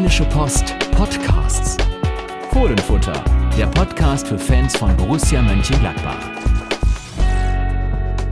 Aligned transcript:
Rheinische 0.00 0.24
Post 0.24 0.78
Podcasts. 0.92 1.76
Fohlenfutter, 2.52 3.22
der 3.58 3.66
Podcast 3.66 4.28
für 4.28 4.38
Fans 4.38 4.74
von 4.74 4.96
Borussia 4.96 5.42
Mönchengladbach. 5.42 6.16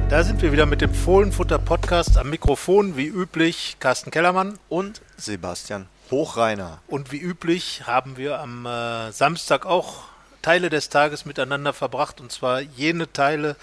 Da 0.09 0.25
sind 0.25 0.41
wir 0.41 0.51
wieder 0.51 0.65
mit 0.65 0.81
dem 0.81 0.95
Fohlenfutter 0.95 1.59
Podcast 1.59 2.17
am 2.17 2.31
Mikrofon, 2.31 2.97
wie 2.97 3.09
üblich, 3.09 3.77
Carsten 3.81 4.11
Kellermann 4.11 4.59
und 4.71 5.03
Sebastian 5.19 5.89
Hochreiner. 6.11 6.79
Und 6.87 7.13
wie 7.13 7.19
üblich 7.19 7.83
haben 7.87 8.17
wir 8.17 8.41
am 8.41 8.65
äh, 8.65 9.13
Samstag 9.13 9.67
auch 9.67 10.05
Teile 10.41 10.71
des 10.71 10.89
Tages 10.89 11.27
miteinander 11.27 11.75
verbracht, 11.75 12.19
und 12.23 12.33
zwar 12.33 12.63
jene 12.63 13.13
Teile, 13.13 13.57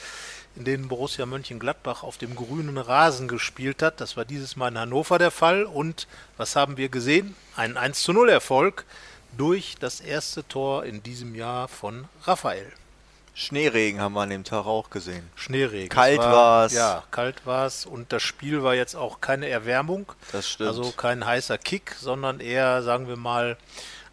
in 0.56 0.64
denen 0.64 0.88
Borussia 0.88 1.26
Mönchengladbach 1.26 2.04
auf 2.04 2.18
dem 2.18 2.36
grünen 2.36 2.78
Rasen 2.78 3.28
gespielt 3.28 3.82
hat. 3.82 4.00
Das 4.00 4.16
war 4.16 4.26
dieses 4.26 4.56
Mal 4.56 4.70
in 4.70 4.80
Hannover 4.80 5.18
der 5.18 5.32
Fall. 5.32 5.64
Und 5.64 6.08
was 6.38 6.56
haben 6.56 6.78
wir 6.78 6.90
gesehen? 6.90 7.36
Ein 7.56 7.78
1 7.78 8.02
zu 8.02 8.14
0 8.14 8.30
Erfolg 8.30 8.86
durch 9.38 9.76
das 9.80 10.00
erste 10.00 10.48
Tor 10.48 10.86
in 10.86 11.04
diesem 11.04 11.36
Jahr 11.36 11.68
von 11.68 12.06
Raphael. 12.24 12.72
Schneeregen 13.34 14.00
haben 14.00 14.14
wir 14.14 14.22
an 14.22 14.30
dem 14.30 14.46
Tag 14.46 14.66
auch 14.66 14.90
gesehen. 14.90 15.30
Schneeregen. 15.36 15.90
Kalt 15.90 16.20
war 16.20 16.68
es. 16.68 16.74
Ja, 16.74 17.04
kalt 17.12 17.46
war 17.46 17.66
es. 17.66 17.86
Und 17.86 18.14
das 18.14 18.24
Spiel 18.24 18.64
war 18.64 18.76
jetzt 18.76 18.96
auch 18.96 19.20
keine 19.20 19.50
Erwärmung. 19.50 20.10
Das 20.32 20.50
stimmt. 20.50 20.70
Also 20.70 20.92
kein 20.92 21.26
heißer 21.26 21.58
Kick, 21.58 21.98
sondern 22.00 22.40
eher, 22.40 22.82
sagen 22.82 23.10
wir 23.10 23.18
mal, 23.18 23.58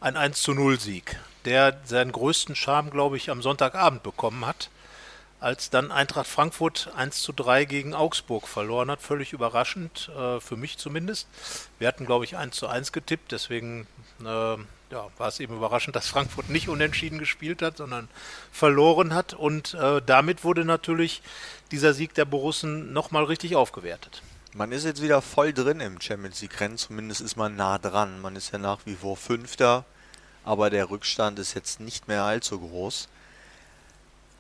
ein 0.01 0.17
1 0.17 0.43
zu 0.43 0.55
0 0.55 0.81
Sieg, 0.81 1.21
der 1.45 1.79
seinen 1.85 2.11
größten 2.11 2.57
Charme, 2.57 2.91
glaube 2.91 3.17
ich, 3.17 3.31
am 3.31 3.43
Sonntagabend 3.43 4.03
bekommen 4.03 4.45
hat 4.45 4.71
als 5.43 5.71
dann 5.71 5.91
Eintracht 5.91 6.29
Frankfurt 6.29 6.91
1 6.97 7.21
zu 7.21 7.33
3 7.33 7.65
gegen 7.65 7.95
Augsburg 7.95 8.47
verloren 8.47 8.91
hat. 8.91 9.03
Völlig 9.03 9.33
überraschend, 9.33 10.11
äh, 10.17 10.41
für 10.41 10.57
mich 10.57 10.79
zumindest. 10.79 11.29
Wir 11.79 11.89
hatten, 11.89 12.07
glaube 12.07 12.25
ich, 12.25 12.37
1 12.37 12.55
zu 12.55 12.69
1 12.69 12.93
getippt, 12.93 13.33
deswegen 13.33 13.87
äh, 14.21 14.25
ja, 14.25 15.09
war 15.19 15.29
es 15.29 15.41
eben 15.41 15.57
überraschend, 15.57 15.97
dass 15.97 16.07
Frankfurt 16.07 16.49
nicht 16.49 16.69
unentschieden 16.69 17.19
gespielt 17.19 17.61
hat, 17.61 17.79
sondern 17.79 18.09
verloren 18.53 19.15
hat. 19.15 19.35
Und 19.35 19.75
äh, 19.75 20.01
damit 20.05 20.45
wurde 20.45 20.65
natürlich 20.65 21.23
dieser 21.73 21.93
Sieg 21.93 22.15
der 22.15 22.25
Borussen 22.25 22.93
nochmal 22.93 23.25
richtig 23.25 23.57
aufgewertet. 23.57 24.23
Man 24.55 24.71
ist 24.71 24.85
jetzt 24.85 25.03
wieder 25.03 25.23
voll 25.23 25.53
drin 25.53 25.81
im 25.81 26.01
Champions 26.01 26.43
League-Rennen, 26.43 26.77
zumindest 26.77 27.23
ist 27.23 27.37
man 27.37 27.57
nah 27.57 27.79
dran. 27.79 28.21
Man 28.21 28.37
ist 28.37 28.53
ja 28.53 28.59
nach 28.59 28.81
wie 28.85 28.95
vor 28.95 29.17
Fünfter, 29.17 29.87
aber 30.45 30.69
der 30.71 30.91
Rückstand 30.91 31.39
ist 31.39 31.55
jetzt 31.55 31.81
nicht 31.81 32.07
mehr 32.07 32.25
allzu 32.25 32.61
groß. 32.61 33.09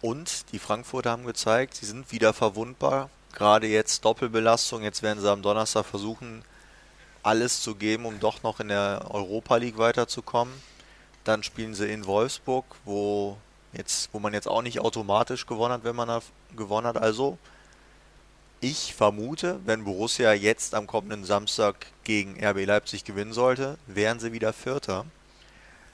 Und 0.03 0.53
die 0.53 0.58
Frankfurter 0.58 1.12
haben 1.12 1.25
gezeigt, 1.25 1.77
sie 1.77 1.86
sind 1.86 2.11
wieder 2.11 2.34
verwundbar. 2.34 3.08
Gerade 3.33 3.69
jetzt 3.69 4.05
Doppelbelastung. 4.05 4.83
Jetzt 4.83 5.03
werden 5.03 5.20
sie 5.20 5.31
am 5.31 5.42
Donnerstag 5.42 5.86
versuchen, 5.86 6.42
alles 7.22 7.62
zu 7.62 7.77
geben, 7.77 8.05
um 8.05 8.19
doch 8.19 8.42
noch 8.42 8.59
in 8.59 8.69
der 8.69 9.06
Europa 9.11 9.56
League 9.56 9.78
weiterzukommen. 9.78 10.53
Dann 11.22 11.44
spielen 11.44 11.75
sie 11.75 11.91
in 11.91 12.05
Wolfsburg, 12.05 12.64
wo, 12.84 13.36
jetzt, 13.72 14.11
wo 14.12 14.19
man 14.19 14.34
jetzt 14.34 14.48
auch 14.48 14.62
nicht 14.62 14.81
automatisch 14.81 15.47
gewonnen 15.47 15.75
hat, 15.75 15.84
wenn 15.84 15.94
man 15.94 16.20
gewonnen 16.56 16.89
hat. 16.89 16.97
Also, 16.97 17.39
ich 18.61 18.94
vermute, 18.94 19.61
wenn 19.64 19.84
Borussia 19.84 20.33
jetzt 20.33 20.75
am 20.75 20.89
kommenden 20.89 21.25
Samstag 21.25 21.87
gegen 22.03 22.44
RB 22.44 22.66
Leipzig 22.66 23.05
gewinnen 23.05 23.33
sollte, 23.33 23.78
wären 23.87 24.19
sie 24.19 24.33
wieder 24.33 24.53
Vierter. 24.53 25.06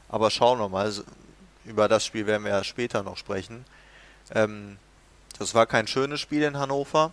Aber 0.09 0.31
schauen 0.31 0.59
wir 0.59 0.70
mal. 0.70 0.93
Über 1.67 1.89
das 1.89 2.06
Spiel 2.06 2.27
werden 2.27 2.45
wir 2.45 2.53
ja 2.53 2.65
später 2.65 3.03
noch 3.03 3.19
sprechen. 3.19 3.67
Ähm, 4.34 4.79
das 5.39 5.55
war 5.55 5.67
kein 5.67 5.87
schönes 5.87 6.21
Spiel 6.21 6.43
in 6.43 6.59
Hannover. 6.59 7.12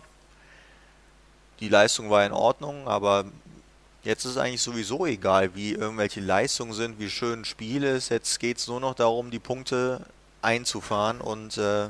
Die 1.60 1.68
Leistung 1.68 2.10
war 2.10 2.24
in 2.26 2.32
Ordnung, 2.32 2.86
aber 2.86 3.24
jetzt 4.02 4.24
ist 4.24 4.36
eigentlich 4.36 4.62
sowieso 4.62 5.06
egal, 5.06 5.54
wie 5.54 5.72
irgendwelche 5.72 6.20
Leistungen 6.20 6.72
sind, 6.72 6.98
wie 6.98 7.08
schön 7.08 7.40
ein 7.40 7.44
Spiel 7.44 7.82
ist. 7.82 8.10
Jetzt 8.10 8.40
geht 8.40 8.58
es 8.58 8.66
nur 8.66 8.80
noch 8.80 8.94
darum, 8.94 9.30
die 9.30 9.38
Punkte 9.38 10.04
einzufahren 10.42 11.20
und 11.20 11.56
äh, 11.56 11.88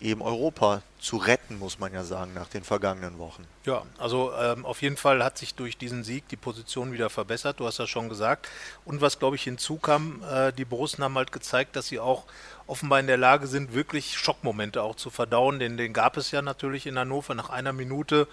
eben 0.00 0.22
Europa 0.22 0.82
zu 1.00 1.16
retten, 1.16 1.58
muss 1.58 1.78
man 1.78 1.92
ja 1.92 2.04
sagen, 2.04 2.34
nach 2.34 2.48
den 2.48 2.64
vergangenen 2.64 3.18
Wochen. 3.18 3.44
Ja, 3.64 3.82
also 3.98 4.32
ähm, 4.34 4.64
auf 4.64 4.82
jeden 4.82 4.96
Fall 4.96 5.22
hat 5.22 5.38
sich 5.38 5.54
durch 5.54 5.76
diesen 5.76 6.04
Sieg 6.04 6.28
die 6.28 6.36
Position 6.36 6.92
wieder 6.92 7.10
verbessert, 7.10 7.60
du 7.60 7.66
hast 7.66 7.78
das 7.78 7.88
schon 7.88 8.08
gesagt. 8.08 8.48
Und 8.84 9.00
was, 9.00 9.18
glaube 9.18 9.36
ich, 9.36 9.42
hinzukam, 9.42 10.22
äh, 10.30 10.52
die 10.52 10.64
Borussen 10.64 11.04
haben 11.04 11.16
halt 11.16 11.32
gezeigt, 11.32 11.76
dass 11.76 11.86
sie 11.86 12.00
auch 12.00 12.24
offenbar 12.66 13.00
in 13.00 13.06
der 13.06 13.16
Lage 13.16 13.46
sind, 13.46 13.74
wirklich 13.74 14.16
Schockmomente 14.16 14.82
auch 14.82 14.96
zu 14.96 15.10
verdauen. 15.10 15.58
Den, 15.58 15.76
den 15.76 15.92
gab 15.92 16.16
es 16.16 16.30
ja 16.30 16.42
natürlich 16.42 16.86
in 16.86 16.98
Hannover 16.98 17.34
nach 17.34 17.50
einer 17.50 17.72
Minute. 17.72 18.28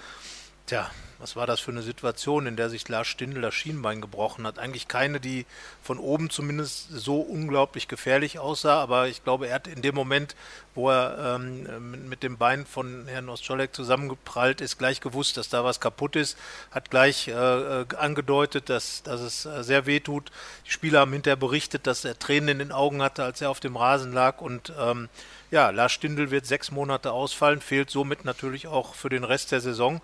Tja, 0.66 0.90
was 1.20 1.36
war 1.36 1.46
das 1.46 1.60
für 1.60 1.70
eine 1.70 1.84
Situation, 1.84 2.48
in 2.48 2.56
der 2.56 2.72
sich 2.72 2.90
Lars 2.90 3.08
Stindl 3.08 3.42
das 3.42 3.54
Schienbein 3.54 4.02
gebrochen 4.02 4.48
hat? 4.48 4.58
Eigentlich 4.58 4.88
keine, 4.88 5.20
die 5.20 5.46
von 5.84 6.00
oben 6.00 6.32
zumindest 6.32 6.88
so 6.90 7.20
unglaublich 7.20 7.88
gefährlich 7.88 8.40
aussah, 8.40 8.82
aber 8.82 9.08
ich 9.08 9.24
glaube, 9.24 9.48
er 9.48 9.56
hat 9.56 9.68
in 9.68 9.84
dem 9.84 9.94
Moment, 9.94 10.36
wo 10.74 10.90
er 10.90 11.36
ähm, 11.36 12.10
mit 12.10 12.24
dem 12.24 12.38
Bein 12.38 12.66
von 12.66 13.08
Herrn 13.08 13.30
Ostscholek 13.30 13.76
zusammengeprallt 13.76 14.60
ist, 14.60 14.80
gleich 14.80 15.02
gewusst, 15.02 15.38
dass 15.38 15.50
da 15.50 15.64
was 15.64 15.80
kaputt 15.80 16.16
ist, 16.16 16.36
hat 16.72 16.90
gleich 16.90 17.28
äh, 17.28 17.32
äh, 17.32 17.86
angedeutet, 17.96 18.70
dass, 18.70 19.04
dass 19.04 19.22
es 19.22 19.46
äh, 19.46 19.64
sehr 19.64 19.86
weh 19.86 20.00
tut. 20.00 20.32
Die 20.66 20.72
Spieler 20.72 21.02
haben 21.02 21.14
hinterher 21.14 21.38
berichtet, 21.38 21.86
dass 21.86 22.06
er 22.06 22.18
Tränen 22.18 22.50
in 22.50 22.60
den 22.60 22.72
Augen 22.72 23.04
hatte, 23.04 23.24
als 23.24 23.40
er 23.40 23.52
auf 23.52 23.60
dem 23.60 23.78
Rasen 23.78 24.14
lag 24.14 24.42
und 24.42 24.74
ähm, 24.80 25.10
ja, 25.52 25.70
Lars 25.70 25.94
Stindl 25.94 26.32
wird 26.32 26.46
sechs 26.46 26.72
Monate 26.72 27.12
ausfallen, 27.12 27.62
fehlt 27.62 27.90
somit 27.90 28.26
natürlich 28.26 28.68
auch 28.68 28.96
für 28.96 29.10
den 29.10 29.24
Rest 29.24 29.52
der 29.52 29.62
Saison. 29.62 30.02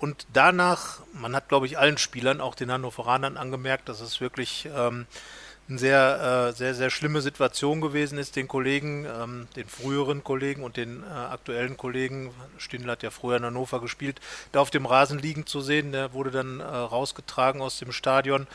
Und 0.00 0.26
danach, 0.32 1.00
man 1.12 1.36
hat, 1.36 1.48
glaube 1.48 1.66
ich, 1.66 1.78
allen 1.78 1.98
Spielern, 1.98 2.40
auch 2.40 2.54
den 2.54 2.72
Hannoveranern 2.72 3.36
angemerkt, 3.36 3.88
dass 3.90 4.00
es 4.00 4.20
wirklich 4.20 4.66
ähm, 4.74 5.06
eine 5.68 5.78
sehr, 5.78 6.48
äh, 6.48 6.56
sehr, 6.56 6.74
sehr 6.74 6.88
schlimme 6.88 7.20
Situation 7.20 7.82
gewesen 7.82 8.18
ist, 8.18 8.34
den 8.34 8.48
Kollegen, 8.48 9.04
ähm, 9.04 9.46
den 9.56 9.68
früheren 9.68 10.24
Kollegen 10.24 10.64
und 10.64 10.78
den 10.78 11.02
äh, 11.02 11.06
aktuellen 11.06 11.76
Kollegen, 11.76 12.30
Stindl 12.56 12.90
hat 12.90 13.02
ja 13.02 13.10
früher 13.10 13.36
in 13.36 13.44
Hannover 13.44 13.80
gespielt, 13.80 14.20
da 14.52 14.60
auf 14.60 14.70
dem 14.70 14.86
Rasen 14.86 15.18
liegen 15.18 15.46
zu 15.46 15.60
sehen. 15.60 15.92
Der 15.92 16.14
wurde 16.14 16.30
dann 16.30 16.60
äh, 16.60 16.64
rausgetragen 16.64 17.60
aus 17.60 17.78
dem 17.78 17.92
Stadion. 17.92 18.46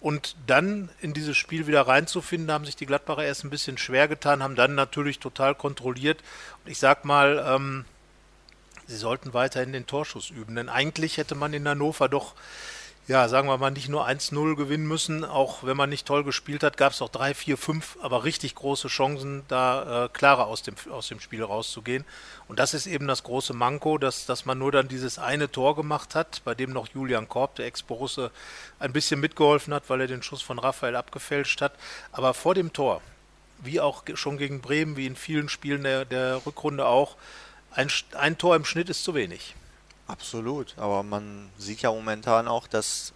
Und 0.00 0.36
dann 0.46 0.90
in 1.00 1.12
dieses 1.12 1.36
Spiel 1.36 1.66
wieder 1.66 1.88
reinzufinden, 1.88 2.52
haben 2.52 2.64
sich 2.66 2.76
die 2.76 2.86
Gladbacher 2.86 3.24
erst 3.24 3.44
ein 3.44 3.50
bisschen 3.50 3.78
schwer 3.78 4.06
getan, 4.06 4.42
haben 4.44 4.54
dann 4.54 4.76
natürlich 4.76 5.18
total 5.18 5.56
kontrolliert. 5.56 6.22
Und 6.64 6.70
ich 6.70 6.78
sag 6.78 7.04
mal, 7.04 7.44
ähm, 7.46 7.84
sie 8.86 8.96
sollten 8.96 9.34
weiterhin 9.34 9.72
den 9.72 9.86
Torschuss 9.86 10.30
üben. 10.30 10.56
Denn 10.56 10.68
eigentlich 10.68 11.16
hätte 11.16 11.34
man 11.34 11.52
in 11.52 11.68
Hannover 11.68 12.08
doch, 12.08 12.34
ja, 13.06 13.28
sagen 13.28 13.48
wir 13.48 13.58
mal, 13.58 13.70
nicht 13.70 13.88
nur 13.88 14.08
1-0 14.08 14.56
gewinnen 14.56 14.86
müssen. 14.86 15.24
Auch 15.24 15.64
wenn 15.64 15.76
man 15.76 15.90
nicht 15.90 16.06
toll 16.06 16.24
gespielt 16.24 16.62
hat, 16.62 16.76
gab 16.76 16.92
es 16.92 17.02
auch 17.02 17.10
3, 17.10 17.34
4, 17.34 17.58
5, 17.58 17.98
aber 18.00 18.24
richtig 18.24 18.54
große 18.54 18.88
Chancen, 18.88 19.42
da 19.48 20.04
äh, 20.04 20.08
klarer 20.08 20.46
aus 20.46 20.62
dem, 20.62 20.74
aus 20.90 21.08
dem 21.08 21.20
Spiel 21.20 21.42
rauszugehen. 21.42 22.04
Und 22.48 22.58
das 22.58 22.72
ist 22.72 22.86
eben 22.86 23.06
das 23.06 23.22
große 23.22 23.52
Manko, 23.52 23.98
dass, 23.98 24.26
dass 24.26 24.46
man 24.46 24.58
nur 24.58 24.72
dann 24.72 24.88
dieses 24.88 25.18
eine 25.18 25.50
Tor 25.50 25.76
gemacht 25.76 26.14
hat, 26.14 26.40
bei 26.44 26.54
dem 26.54 26.72
noch 26.72 26.88
Julian 26.88 27.28
Korb, 27.28 27.56
der 27.56 27.66
Ex-Borusse, 27.66 28.30
ein 28.78 28.92
bisschen 28.92 29.20
mitgeholfen 29.20 29.74
hat, 29.74 29.84
weil 29.88 30.00
er 30.00 30.06
den 30.06 30.22
Schuss 30.22 30.42
von 30.42 30.58
Raphael 30.58 30.96
abgefälscht 30.96 31.60
hat. 31.60 31.74
Aber 32.12 32.32
vor 32.32 32.54
dem 32.54 32.72
Tor, 32.72 33.02
wie 33.62 33.80
auch 33.80 34.04
schon 34.14 34.38
gegen 34.38 34.60
Bremen, 34.60 34.96
wie 34.96 35.06
in 35.06 35.16
vielen 35.16 35.48
Spielen 35.48 35.82
der, 35.82 36.04
der 36.04 36.44
Rückrunde 36.46 36.86
auch, 36.86 37.16
ein, 37.74 37.90
ein 38.16 38.38
Tor 38.38 38.56
im 38.56 38.64
Schnitt 38.64 38.88
ist 38.88 39.04
zu 39.04 39.14
wenig. 39.14 39.54
Absolut, 40.06 40.74
aber 40.76 41.02
man 41.02 41.50
sieht 41.58 41.82
ja 41.82 41.90
momentan 41.90 42.46
auch, 42.46 42.66
dass 42.66 43.12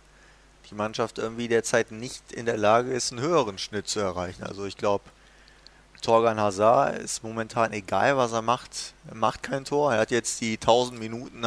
die 0.70 0.74
Mannschaft 0.74 1.18
irgendwie 1.18 1.48
derzeit 1.48 1.92
nicht 1.92 2.32
in 2.32 2.46
der 2.46 2.56
Lage 2.56 2.92
ist, 2.92 3.12
einen 3.12 3.20
höheren 3.20 3.58
Schnitt 3.58 3.88
zu 3.88 4.00
erreichen. 4.00 4.42
Also 4.42 4.64
ich 4.66 4.76
glaube, 4.76 5.04
Torgan 6.02 6.40
Hazard 6.40 6.98
ist 6.98 7.22
momentan 7.24 7.72
egal, 7.72 8.16
was 8.16 8.32
er 8.32 8.42
macht. 8.42 8.94
Er 9.08 9.16
macht 9.16 9.42
kein 9.42 9.64
Tor. 9.64 9.92
Er 9.92 10.00
hat 10.00 10.10
jetzt 10.10 10.40
die 10.40 10.54
1000 10.54 10.98
Minuten 10.98 11.42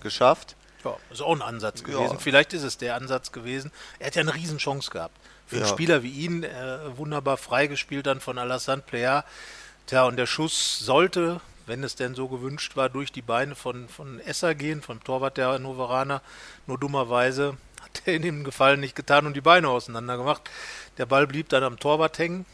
geschafft. 0.00 0.56
Ja, 0.84 0.96
ist 1.10 1.22
auch 1.22 1.34
ein 1.34 1.42
Ansatz 1.42 1.82
gewesen. 1.82 2.12
Ja. 2.12 2.18
Vielleicht 2.18 2.52
ist 2.52 2.62
es 2.62 2.78
der 2.78 2.94
Ansatz 2.96 3.32
gewesen. 3.32 3.72
Er 3.98 4.08
hat 4.08 4.14
ja 4.14 4.22
eine 4.22 4.34
Riesenchance 4.34 4.90
gehabt. 4.90 5.16
Für 5.46 5.56
ja. 5.56 5.62
einen 5.62 5.70
Spieler 5.70 6.02
wie 6.02 6.10
ihn, 6.10 6.42
äh, 6.42 6.96
wunderbar 6.96 7.36
freigespielt 7.36 8.06
dann 8.06 8.20
von 8.20 8.38
Alassane 8.38 8.82
Player. 8.82 9.24
Tja, 9.86 10.04
und 10.04 10.16
der 10.16 10.26
Schuss 10.26 10.78
sollte 10.80 11.40
wenn 11.66 11.84
es 11.84 11.96
denn 11.96 12.14
so 12.14 12.28
gewünscht 12.28 12.76
war, 12.76 12.88
durch 12.88 13.12
die 13.12 13.22
Beine 13.22 13.54
von, 13.54 13.88
von 13.88 14.20
Esser 14.20 14.54
gehen, 14.54 14.82
vom 14.82 15.02
Torwart 15.02 15.36
der 15.36 15.48
Hannoveraner. 15.48 16.22
Nur 16.66 16.78
dummerweise 16.78 17.56
hat 17.82 18.02
er 18.06 18.14
in 18.14 18.22
dem 18.22 18.44
Gefallen 18.44 18.80
nicht 18.80 18.96
getan 18.96 19.26
und 19.26 19.34
die 19.34 19.40
Beine 19.40 19.68
auseinander 19.68 20.16
gemacht. 20.16 20.42
Der 20.98 21.06
Ball 21.06 21.26
blieb 21.26 21.48
dann 21.48 21.64
am 21.64 21.78
Torwart 21.78 22.18
hängen. 22.18 22.46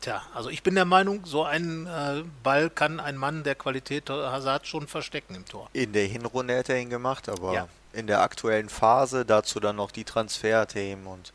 Tja, 0.00 0.22
also 0.34 0.50
ich 0.50 0.62
bin 0.62 0.74
der 0.74 0.84
Meinung, 0.84 1.24
so 1.24 1.44
einen 1.44 1.86
äh, 1.86 2.22
Ball 2.42 2.68
kann 2.68 3.00
ein 3.00 3.16
Mann 3.16 3.44
der 3.44 3.54
Qualität 3.54 4.10
Hazard 4.10 4.66
schon 4.66 4.86
verstecken 4.86 5.34
im 5.34 5.46
Tor. 5.46 5.70
In 5.72 5.92
der 5.92 6.04
Hinrunde 6.04 6.54
hätte 6.54 6.74
er 6.74 6.80
ihn 6.80 6.90
gemacht, 6.90 7.28
aber 7.28 7.54
ja. 7.54 7.68
in 7.94 8.06
der 8.06 8.20
aktuellen 8.20 8.68
Phase 8.68 9.24
dazu 9.24 9.58
dann 9.58 9.76
noch 9.76 9.90
die 9.90 10.04
Transferthemen 10.04 11.06
und 11.06 11.32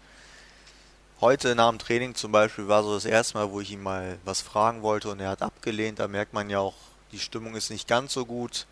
heute 1.21 1.55
nach 1.55 1.69
dem 1.69 1.79
Training 1.79 2.15
zum 2.15 2.31
Beispiel 2.31 2.67
war 2.67 2.83
so 2.83 2.93
das 2.93 3.05
erste 3.05 3.37
Mal, 3.37 3.51
wo 3.51 3.61
ich 3.61 3.71
ihn 3.71 3.81
mal 3.81 4.17
was 4.25 4.41
fragen 4.41 4.81
wollte 4.81 5.09
und 5.09 5.19
er 5.19 5.29
hat 5.29 5.41
abgelehnt. 5.41 5.99
Da 5.99 6.07
merkt 6.07 6.33
man 6.33 6.49
ja 6.49 6.59
auch, 6.59 6.75
die 7.11 7.19
Stimmung 7.19 7.55
ist 7.55 7.69
nicht 7.69 7.87
ganz 7.87 8.13
so 8.13 8.25
gut. 8.25 8.65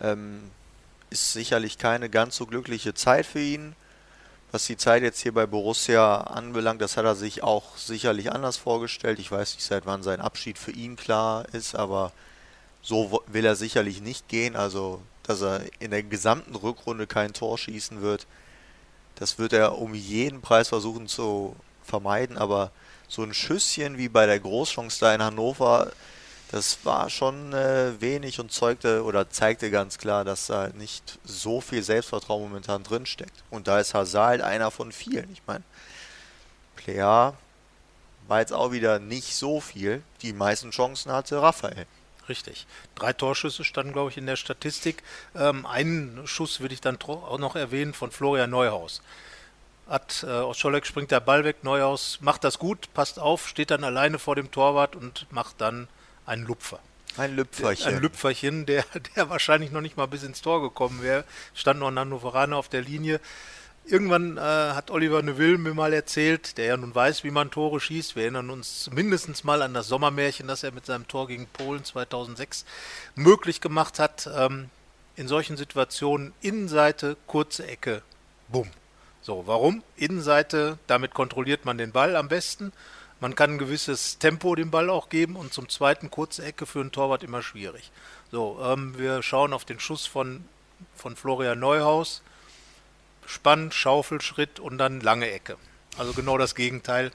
Ähm, 0.00 0.50
ist 1.10 1.32
sicherlich 1.32 1.78
keine 1.78 2.08
ganz 2.08 2.36
so 2.36 2.46
glückliche 2.46 2.94
Zeit 2.94 3.26
für 3.26 3.40
ihn. 3.40 3.74
Was 4.52 4.66
die 4.66 4.76
Zeit 4.76 5.02
jetzt 5.02 5.20
hier 5.20 5.32
bei 5.32 5.46
Borussia 5.46 6.22
anbelangt, 6.22 6.80
das 6.80 6.96
hat 6.96 7.04
er 7.04 7.14
sich 7.14 7.42
auch 7.42 7.76
sicherlich 7.76 8.32
anders 8.32 8.56
vorgestellt. 8.56 9.18
Ich 9.20 9.30
weiß 9.30 9.54
nicht, 9.54 9.64
seit 9.64 9.86
wann 9.86 10.02
sein 10.02 10.20
Abschied 10.20 10.58
für 10.58 10.72
ihn 10.72 10.96
klar 10.96 11.46
ist, 11.52 11.76
aber 11.76 12.12
so 12.82 13.22
will 13.28 13.44
er 13.44 13.54
sicherlich 13.54 14.00
nicht 14.00 14.28
gehen. 14.28 14.56
Also, 14.56 15.02
dass 15.22 15.42
er 15.42 15.62
in 15.78 15.92
der 15.92 16.02
gesamten 16.02 16.56
Rückrunde 16.56 17.06
kein 17.06 17.32
Tor 17.32 17.58
schießen 17.58 18.00
wird, 18.02 18.26
das 19.16 19.38
wird 19.38 19.52
er 19.52 19.78
um 19.78 19.94
jeden 19.94 20.40
Preis 20.40 20.68
versuchen 20.68 21.06
zu 21.06 21.54
vermeiden. 21.84 22.36
Aber 22.36 22.72
so 23.06 23.22
ein 23.22 23.34
Schüsschen 23.34 23.98
wie 23.98 24.08
bei 24.08 24.26
der 24.26 24.40
Großchance 24.40 24.98
da 25.00 25.14
in 25.14 25.22
Hannover, 25.22 25.92
das 26.50 26.84
war 26.84 27.10
schon 27.10 27.52
äh, 27.52 28.00
wenig 28.00 28.40
und 28.40 28.50
zeugte 28.50 29.04
oder 29.04 29.30
zeigte 29.30 29.70
ganz 29.70 29.98
klar, 29.98 30.24
dass 30.24 30.48
da 30.48 30.68
nicht 30.68 31.20
so 31.24 31.60
viel 31.60 31.82
Selbstvertrauen 31.82 32.42
momentan 32.42 32.82
drin 32.82 33.06
steckt. 33.06 33.44
Und 33.50 33.68
da 33.68 33.78
ist 33.78 33.94
Hazard 33.94 34.26
halt 34.26 34.42
einer 34.42 34.72
von 34.72 34.90
vielen. 34.90 35.30
Ich 35.32 35.42
meine, 35.46 35.62
Plea 36.74 37.34
war 38.26 38.40
jetzt 38.40 38.52
auch 38.52 38.72
wieder 38.72 38.98
nicht 38.98 39.36
so 39.36 39.60
viel. 39.60 40.02
Die 40.22 40.32
meisten 40.32 40.72
Chancen 40.72 41.12
hatte 41.12 41.40
Raphael. 41.40 41.86
Richtig. 42.28 42.66
Drei 42.96 43.12
Torschüsse 43.12 43.62
standen, 43.62 43.92
glaube 43.92 44.10
ich, 44.10 44.16
in 44.16 44.26
der 44.26 44.36
Statistik. 44.36 45.04
Ähm, 45.36 45.66
einen 45.66 46.26
Schuss 46.26 46.58
würde 46.58 46.74
ich 46.74 46.80
dann 46.80 46.98
auch 47.00 47.38
noch 47.38 47.54
erwähnen 47.54 47.94
von 47.94 48.10
Florian 48.10 48.50
Neuhaus. 48.50 49.02
Hat, 49.88 50.24
äh, 50.26 50.30
aus 50.30 50.58
Scholleck 50.58 50.86
springt 50.86 51.12
der 51.12 51.20
Ball 51.20 51.44
weg, 51.44 51.62
Neuhaus 51.62 52.18
macht 52.20 52.44
das 52.44 52.58
gut, 52.58 52.92
passt 52.94 53.18
auf, 53.18 53.48
steht 53.48 53.70
dann 53.70 53.82
alleine 53.82 54.18
vor 54.18 54.36
dem 54.36 54.50
Torwart 54.50 54.94
und 54.94 55.26
macht 55.32 55.60
dann 55.60 55.88
einen 56.30 56.46
Lupfer. 56.46 56.78
Ein 57.16 57.34
Lüpferchen. 57.34 57.94
Ein 57.94 58.00
Lüpferchen, 58.00 58.64
der, 58.64 58.84
der 59.16 59.28
wahrscheinlich 59.28 59.72
noch 59.72 59.80
nicht 59.80 59.96
mal 59.96 60.06
bis 60.06 60.22
ins 60.22 60.40
Tor 60.40 60.62
gekommen 60.62 61.02
wäre. 61.02 61.24
Stand 61.54 61.80
noch 61.80 61.88
ein 61.88 61.98
Hannoveraner 61.98 62.56
auf 62.56 62.68
der 62.68 62.82
Linie. 62.82 63.20
Irgendwann 63.84 64.36
äh, 64.36 64.40
hat 64.40 64.92
Oliver 64.92 65.22
Neuville 65.22 65.58
mir 65.58 65.74
mal 65.74 65.92
erzählt, 65.92 66.56
der 66.56 66.66
ja 66.66 66.76
nun 66.76 66.94
weiß, 66.94 67.24
wie 67.24 67.32
man 67.32 67.50
Tore 67.50 67.80
schießt. 67.80 68.14
Wir 68.14 68.24
erinnern 68.24 68.50
uns 68.50 68.88
mindestens 68.92 69.42
mal 69.42 69.62
an 69.62 69.74
das 69.74 69.88
Sommermärchen, 69.88 70.46
das 70.46 70.62
er 70.62 70.70
mit 70.70 70.86
seinem 70.86 71.08
Tor 71.08 71.26
gegen 71.26 71.46
Polen 71.46 71.84
2006 71.84 72.64
möglich 73.16 73.60
gemacht 73.60 73.98
hat. 73.98 74.30
Ähm, 74.32 74.70
in 75.16 75.26
solchen 75.26 75.56
Situationen 75.56 76.32
Innenseite, 76.40 77.16
kurze 77.26 77.66
Ecke, 77.66 78.02
bumm. 78.48 78.68
So, 79.22 79.46
warum? 79.46 79.82
Innenseite, 79.96 80.78
damit 80.86 81.12
kontrolliert 81.12 81.64
man 81.64 81.76
den 81.76 81.92
Ball 81.92 82.16
am 82.16 82.28
besten. 82.28 82.72
Man 83.20 83.34
kann 83.34 83.52
ein 83.52 83.58
gewisses 83.58 84.18
Tempo 84.18 84.54
dem 84.54 84.70
Ball 84.70 84.88
auch 84.88 85.10
geben 85.10 85.36
und 85.36 85.52
zum 85.52 85.68
zweiten 85.68 86.10
kurze 86.10 86.42
Ecke 86.42 86.64
für 86.64 86.80
einen 86.80 86.90
Torwart 86.90 87.22
immer 87.22 87.42
schwierig. 87.42 87.90
So, 88.32 88.58
ähm, 88.64 88.98
wir 88.98 89.22
schauen 89.22 89.52
auf 89.52 89.66
den 89.66 89.78
Schuss 89.78 90.06
von, 90.06 90.44
von 90.94 91.16
Florian 91.16 91.58
Neuhaus. 91.58 92.22
Spann, 93.26 93.70
Schaufelschritt 93.70 94.58
und 94.58 94.78
dann 94.78 95.00
lange 95.00 95.30
Ecke. 95.30 95.56
Also 95.98 96.12
genau 96.12 96.38
das 96.38 96.54
Gegenteil. 96.54 97.10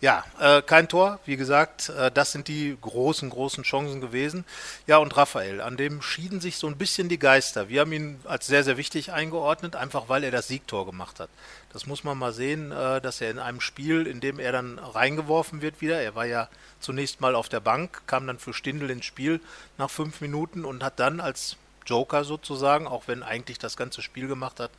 Ja, 0.00 0.24
äh, 0.38 0.62
kein 0.62 0.88
Tor, 0.88 1.18
wie 1.24 1.36
gesagt, 1.36 1.88
äh, 1.88 2.10
das 2.10 2.32
sind 2.32 2.48
die 2.48 2.76
großen, 2.80 3.30
großen 3.30 3.64
Chancen 3.64 4.00
gewesen. 4.00 4.44
Ja, 4.86 4.98
und 4.98 5.16
Raphael, 5.16 5.60
an 5.60 5.76
dem 5.76 6.02
schieden 6.02 6.40
sich 6.40 6.56
so 6.56 6.66
ein 6.66 6.76
bisschen 6.76 7.08
die 7.08 7.18
Geister. 7.18 7.68
Wir 7.68 7.80
haben 7.80 7.92
ihn 7.92 8.20
als 8.24 8.46
sehr, 8.46 8.64
sehr 8.64 8.76
wichtig 8.76 9.12
eingeordnet, 9.12 9.76
einfach 9.76 10.08
weil 10.08 10.22
er 10.22 10.30
das 10.30 10.48
Siegtor 10.48 10.86
gemacht 10.86 11.20
hat. 11.20 11.30
Das 11.72 11.86
muss 11.86 12.04
man 12.04 12.18
mal 12.18 12.32
sehen, 12.32 12.70
äh, 12.70 13.00
dass 13.00 13.20
er 13.20 13.30
in 13.30 13.38
einem 13.38 13.60
Spiel, 13.60 14.06
in 14.06 14.20
dem 14.20 14.38
er 14.38 14.52
dann 14.52 14.78
reingeworfen 14.78 15.62
wird 15.62 15.80
wieder, 15.80 16.00
er 16.00 16.14
war 16.14 16.26
ja 16.26 16.48
zunächst 16.80 17.20
mal 17.20 17.34
auf 17.34 17.48
der 17.48 17.60
Bank, 17.60 18.02
kam 18.06 18.26
dann 18.26 18.38
für 18.38 18.52
Stindl 18.52 18.90
ins 18.90 19.06
Spiel 19.06 19.40
nach 19.78 19.90
fünf 19.90 20.20
Minuten 20.20 20.64
und 20.64 20.84
hat 20.84 21.00
dann 21.00 21.18
als 21.18 21.56
Joker 21.86 22.24
sozusagen, 22.24 22.86
auch 22.86 23.08
wenn 23.08 23.22
eigentlich 23.22 23.58
das 23.58 23.76
ganze 23.76 24.02
Spiel 24.02 24.28
gemacht 24.28 24.60
hat, 24.60 24.70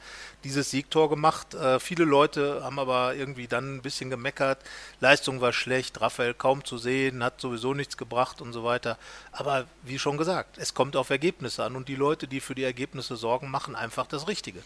dieses 0.43 0.71
Siegtor 0.71 1.09
gemacht. 1.09 1.53
Äh, 1.53 1.79
viele 1.79 2.05
Leute 2.05 2.63
haben 2.63 2.79
aber 2.79 3.15
irgendwie 3.15 3.47
dann 3.47 3.75
ein 3.75 3.81
bisschen 3.81 4.09
gemeckert. 4.09 4.59
Leistung 4.99 5.41
war 5.41 5.53
schlecht, 5.53 6.01
Raphael 6.01 6.33
kaum 6.33 6.63
zu 6.63 6.77
sehen, 6.77 7.23
hat 7.23 7.41
sowieso 7.41 7.73
nichts 7.73 7.97
gebracht 7.97 8.41
und 8.41 8.53
so 8.53 8.63
weiter. 8.63 8.97
Aber 9.31 9.65
wie 9.83 9.99
schon 9.99 10.17
gesagt, 10.17 10.57
es 10.57 10.73
kommt 10.73 10.95
auf 10.95 11.09
Ergebnisse 11.09 11.63
an 11.63 11.75
und 11.75 11.87
die 11.87 11.95
Leute, 11.95 12.27
die 12.27 12.39
für 12.39 12.55
die 12.55 12.63
Ergebnisse 12.63 13.15
sorgen, 13.15 13.49
machen 13.49 13.75
einfach 13.75 14.07
das 14.07 14.27
Richtige. 14.27 14.61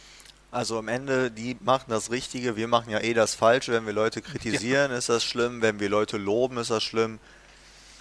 Also 0.52 0.80
am 0.80 0.88
Ende, 0.88 1.30
die 1.30 1.58
machen 1.60 1.86
das 1.90 2.10
Richtige, 2.10 2.56
wir 2.56 2.68
machen 2.68 2.90
ja 2.90 3.00
eh 3.00 3.14
das 3.14 3.36
Falsche. 3.36 3.72
Wenn 3.72 3.86
wir 3.86 3.94
Leute 3.94 4.22
kritisieren, 4.22 4.92
ja. 4.92 4.98
ist 4.98 5.10
das 5.10 5.24
schlimm. 5.24 5.62
Wenn 5.62 5.80
wir 5.80 5.90
Leute 5.90 6.18
loben, 6.18 6.58
ist 6.58 6.72
das 6.72 6.84
schlimm. 6.84 7.20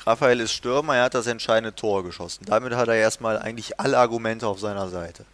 Raphael 0.06 0.40
ist 0.40 0.52
Stürmer, 0.52 0.96
er 0.96 1.04
hat 1.04 1.14
das 1.14 1.26
entscheidende 1.26 1.74
Tor 1.74 2.04
geschossen. 2.04 2.44
Damit 2.46 2.74
hat 2.74 2.88
er 2.88 2.94
erstmal 2.94 3.38
eigentlich 3.38 3.78
alle 3.78 3.98
Argumente 3.98 4.46
auf 4.46 4.60
seiner 4.60 4.88
Seite. 4.88 5.24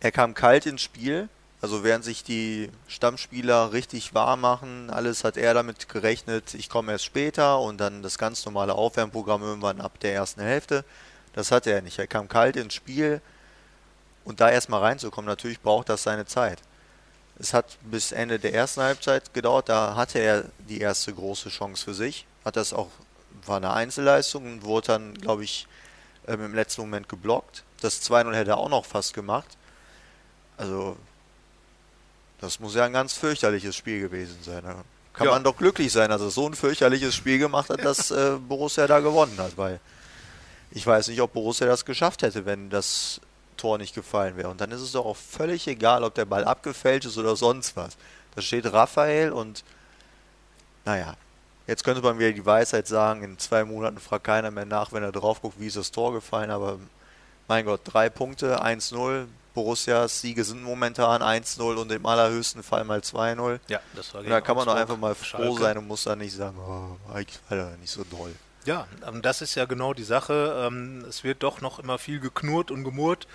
Er 0.00 0.12
kam 0.12 0.34
kalt 0.34 0.66
ins 0.66 0.82
Spiel, 0.82 1.28
also 1.60 1.82
während 1.82 2.04
sich 2.04 2.22
die 2.22 2.70
Stammspieler 2.86 3.72
richtig 3.72 4.14
warm 4.14 4.42
machen, 4.42 4.90
alles 4.90 5.24
hat 5.24 5.36
er 5.36 5.54
damit 5.54 5.88
gerechnet, 5.88 6.54
ich 6.54 6.68
komme 6.68 6.92
erst 6.92 7.04
später 7.04 7.58
und 7.58 7.78
dann 7.78 8.02
das 8.02 8.18
ganz 8.18 8.44
normale 8.44 8.74
Aufwärmprogramm 8.74 9.42
irgendwann 9.42 9.80
ab 9.80 9.98
der 10.00 10.14
ersten 10.14 10.40
Hälfte. 10.40 10.84
Das 11.32 11.50
hatte 11.50 11.70
er 11.70 11.82
nicht. 11.82 11.98
Er 11.98 12.06
kam 12.06 12.28
kalt 12.28 12.56
ins 12.56 12.74
Spiel 12.74 13.20
und 14.24 14.40
da 14.40 14.50
erstmal 14.50 14.82
reinzukommen, 14.82 15.28
natürlich 15.28 15.60
braucht 15.60 15.88
das 15.88 16.04
seine 16.04 16.26
Zeit. 16.26 16.60
Es 17.40 17.54
hat 17.54 17.78
bis 17.82 18.12
Ende 18.12 18.38
der 18.38 18.54
ersten 18.54 18.82
Halbzeit 18.82 19.32
gedauert, 19.34 19.68
da 19.68 19.96
hatte 19.96 20.18
er 20.18 20.44
die 20.68 20.80
erste 20.80 21.12
große 21.12 21.48
Chance 21.48 21.84
für 21.84 21.94
sich, 21.94 22.26
hat 22.44 22.56
das 22.56 22.72
auch 22.72 22.90
war 23.46 23.58
eine 23.58 23.72
Einzelleistung 23.72 24.44
und 24.44 24.64
wurde 24.64 24.88
dann, 24.88 25.14
glaube 25.14 25.44
ich, 25.44 25.66
ähm, 26.26 26.44
im 26.44 26.54
letzten 26.54 26.82
Moment 26.82 27.08
geblockt. 27.08 27.64
Das 27.80 28.02
2-0 28.02 28.34
hätte 28.34 28.50
er 28.50 28.58
auch 28.58 28.68
noch 28.68 28.84
fast 28.84 29.14
gemacht. 29.14 29.56
Also, 30.56 30.96
das 32.40 32.60
muss 32.60 32.74
ja 32.74 32.84
ein 32.84 32.92
ganz 32.92 33.12
fürchterliches 33.12 33.76
Spiel 33.76 34.00
gewesen 34.00 34.38
sein. 34.42 34.62
Da 34.64 34.84
kann 35.12 35.26
ja. 35.26 35.32
man 35.32 35.44
doch 35.44 35.56
glücklich 35.56 35.92
sein, 35.92 36.10
dass 36.10 36.20
er 36.20 36.30
so 36.30 36.46
ein 36.46 36.54
fürchterliches 36.54 37.14
Spiel 37.14 37.38
gemacht 37.38 37.70
hat, 37.70 37.84
dass 37.84 38.10
äh, 38.10 38.36
Borussia 38.48 38.86
da 38.86 39.00
gewonnen 39.00 39.38
hat, 39.38 39.56
weil 39.56 39.80
ich 40.70 40.86
weiß 40.86 41.08
nicht, 41.08 41.20
ob 41.20 41.32
Borussia 41.32 41.66
das 41.66 41.84
geschafft 41.84 42.22
hätte, 42.22 42.44
wenn 42.44 42.70
das 42.70 43.20
Tor 43.56 43.78
nicht 43.78 43.94
gefallen 43.94 44.36
wäre. 44.36 44.48
Und 44.48 44.60
dann 44.60 44.70
ist 44.70 44.80
es 44.80 44.92
doch 44.92 45.06
auch 45.06 45.16
völlig 45.16 45.66
egal, 45.66 46.04
ob 46.04 46.14
der 46.14 46.24
Ball 46.24 46.44
abgefälscht 46.44 47.06
ist 47.06 47.18
oder 47.18 47.36
sonst 47.36 47.76
was. 47.76 47.96
Da 48.34 48.42
steht 48.42 48.72
Raphael 48.72 49.32
und 49.32 49.64
naja, 50.84 51.16
Jetzt 51.68 51.84
könnte 51.84 52.00
man 52.00 52.18
wieder 52.18 52.32
die 52.32 52.46
Weisheit 52.46 52.88
sagen, 52.88 53.22
in 53.22 53.38
zwei 53.38 53.62
Monaten 53.62 53.98
fragt 53.98 54.24
keiner 54.24 54.50
mehr 54.50 54.64
nach, 54.64 54.92
wenn 54.92 55.02
er 55.02 55.12
drauf 55.12 55.42
guckt, 55.42 55.60
wie 55.60 55.66
ist 55.66 55.76
das 55.76 55.90
Tor 55.90 56.14
gefallen, 56.14 56.50
aber 56.50 56.78
mein 57.46 57.66
Gott, 57.66 57.82
drei 57.84 58.08
Punkte, 58.08 58.62
1-0. 58.62 59.26
Borussias 59.52 60.20
Siege 60.20 60.44
sind 60.44 60.62
momentan 60.62 61.20
1-0 61.20 61.60
und 61.76 61.92
im 61.92 62.06
allerhöchsten 62.06 62.62
Fall 62.62 62.84
mal 62.84 63.00
2-0. 63.00 63.60
Ja, 63.68 63.80
das 63.94 64.14
war 64.14 64.22
und 64.22 64.30
Da 64.30 64.40
kann 64.40 64.56
man 64.56 64.66
doch 64.66 64.76
einfach 64.76 64.96
mal 64.96 65.14
froh 65.14 65.24
Schalke. 65.24 65.60
sein 65.60 65.78
und 65.78 65.88
muss 65.88 66.04
dann 66.04 66.20
nicht 66.20 66.34
sagen, 66.34 66.56
oh, 66.58 66.96
war 67.12 67.20
er 67.50 67.76
nicht 67.76 67.90
so 67.90 68.02
doll. 68.04 68.34
Ja, 68.64 68.86
das 69.22 69.42
ist 69.42 69.54
ja 69.54 69.66
genau 69.66 69.92
die 69.92 70.04
Sache. 70.04 70.66
Ähm, 70.66 71.04
es 71.06 71.22
wird 71.22 71.42
doch 71.42 71.60
noch 71.60 71.78
immer 71.78 71.98
viel 71.98 72.20
geknurrt 72.20 72.70
und 72.70 72.84
gemurrt 72.84 73.26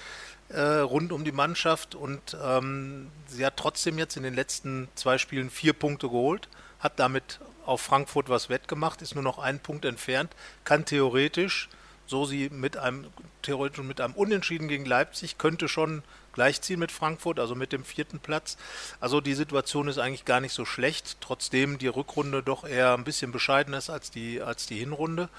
äh, 0.49 0.61
rund 0.61 1.11
um 1.11 1.23
die 1.23 1.31
Mannschaft 1.31 1.93
und 1.93 2.35
ähm, 2.43 3.11
sie 3.27 3.45
hat 3.45 3.57
trotzdem 3.57 3.97
jetzt 3.97 4.17
in 4.17 4.23
den 4.23 4.33
letzten 4.33 4.87
zwei 4.95 5.17
Spielen 5.17 5.49
vier 5.49 5.73
Punkte 5.73 6.07
geholt, 6.07 6.47
hat 6.79 6.99
damit 6.99 7.39
auf 7.65 7.82
Frankfurt 7.82 8.29
was 8.29 8.50
wettgemacht, 8.50 9.01
ist 9.01 9.15
nur 9.15 9.24
noch 9.24 9.39
ein 9.39 9.60
Punkt 9.60 9.86
entfernt, 9.86 10.32
kann 10.63 10.86
theoretisch, 10.86 11.70
so 12.05 12.25
sie 12.25 12.50
mit 12.50 12.77
einem 12.77 13.08
theoretisch 13.41 13.84
mit 13.84 14.01
einem 14.01 14.13
Unentschieden 14.13 14.67
gegen 14.67 14.86
Leipzig, 14.86 15.38
könnte 15.38 15.67
schon 15.67 16.03
gleichziehen 16.34 16.79
mit 16.79 16.91
Frankfurt, 16.91 17.39
also 17.39 17.55
mit 17.55 17.72
dem 17.72 17.86
vierten 17.86 18.20
Platz. 18.20 18.58
Also 19.00 19.22
die 19.22 19.36
Situation 19.36 19.88
ist 19.88 20.00
eigentlich 20.00 20.25
gar 20.25 20.41
nicht 20.41 20.53
so 20.53 20.65
schlecht, 20.65 21.17
trotzdem 21.22 21.77
die 21.77 21.88
Rückrunde 21.88 22.43
doch 22.43 22.65
eher 22.65 22.93
ein 22.93 23.03
bisschen 23.03 23.32
bescheidener 23.32 23.77
ist 23.77 23.89
als 23.89 24.12
die, 24.12 24.41
als 24.41 24.65
die 24.65 24.77
Hinrunde. 24.77 25.29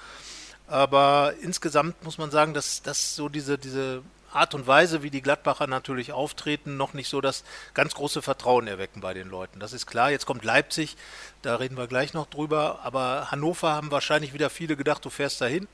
Aber 0.67 1.33
insgesamt 1.41 2.03
muss 2.03 2.17
man 2.17 2.31
sagen, 2.31 2.53
dass, 2.53 2.81
dass 2.81 3.15
so 3.15 3.29
diese, 3.29 3.57
diese 3.57 4.01
Art 4.35 4.53
und 4.53 4.67
Weise, 4.67 5.01
wie 5.01 5.09
die 5.09 5.21
Gladbacher 5.21 5.67
natürlich 5.67 6.11
auftreten, 6.11 6.77
noch 6.77 6.93
nicht 6.93 7.09
so 7.09 7.21
das 7.21 7.43
ganz 7.73 7.95
große 7.95 8.21
Vertrauen 8.21 8.67
erwecken 8.67 9.01
bei 9.01 9.13
den 9.13 9.29
Leuten. 9.29 9.59
Das 9.59 9.73
ist 9.73 9.85
klar. 9.85 10.11
Jetzt 10.11 10.25
kommt 10.25 10.43
Leipzig, 10.43 10.97
da 11.41 11.55
reden 11.55 11.77
wir 11.77 11.87
gleich 11.87 12.13
noch 12.13 12.27
drüber. 12.27 12.79
Aber 12.83 13.31
Hannover 13.31 13.71
haben 13.71 13.91
wahrscheinlich 13.91 14.33
wieder 14.33 14.49
viele 14.49 14.75
gedacht, 14.75 15.05
du 15.05 15.09
fährst 15.09 15.41
dahin, 15.41 15.67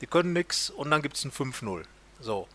die 0.00 0.06
können 0.06 0.32
nichts 0.32 0.70
und 0.70 0.90
dann 0.90 1.02
gibt 1.02 1.16
es 1.16 1.24
ein 1.24 1.32
5-0. 1.32 1.84
So. 2.20 2.46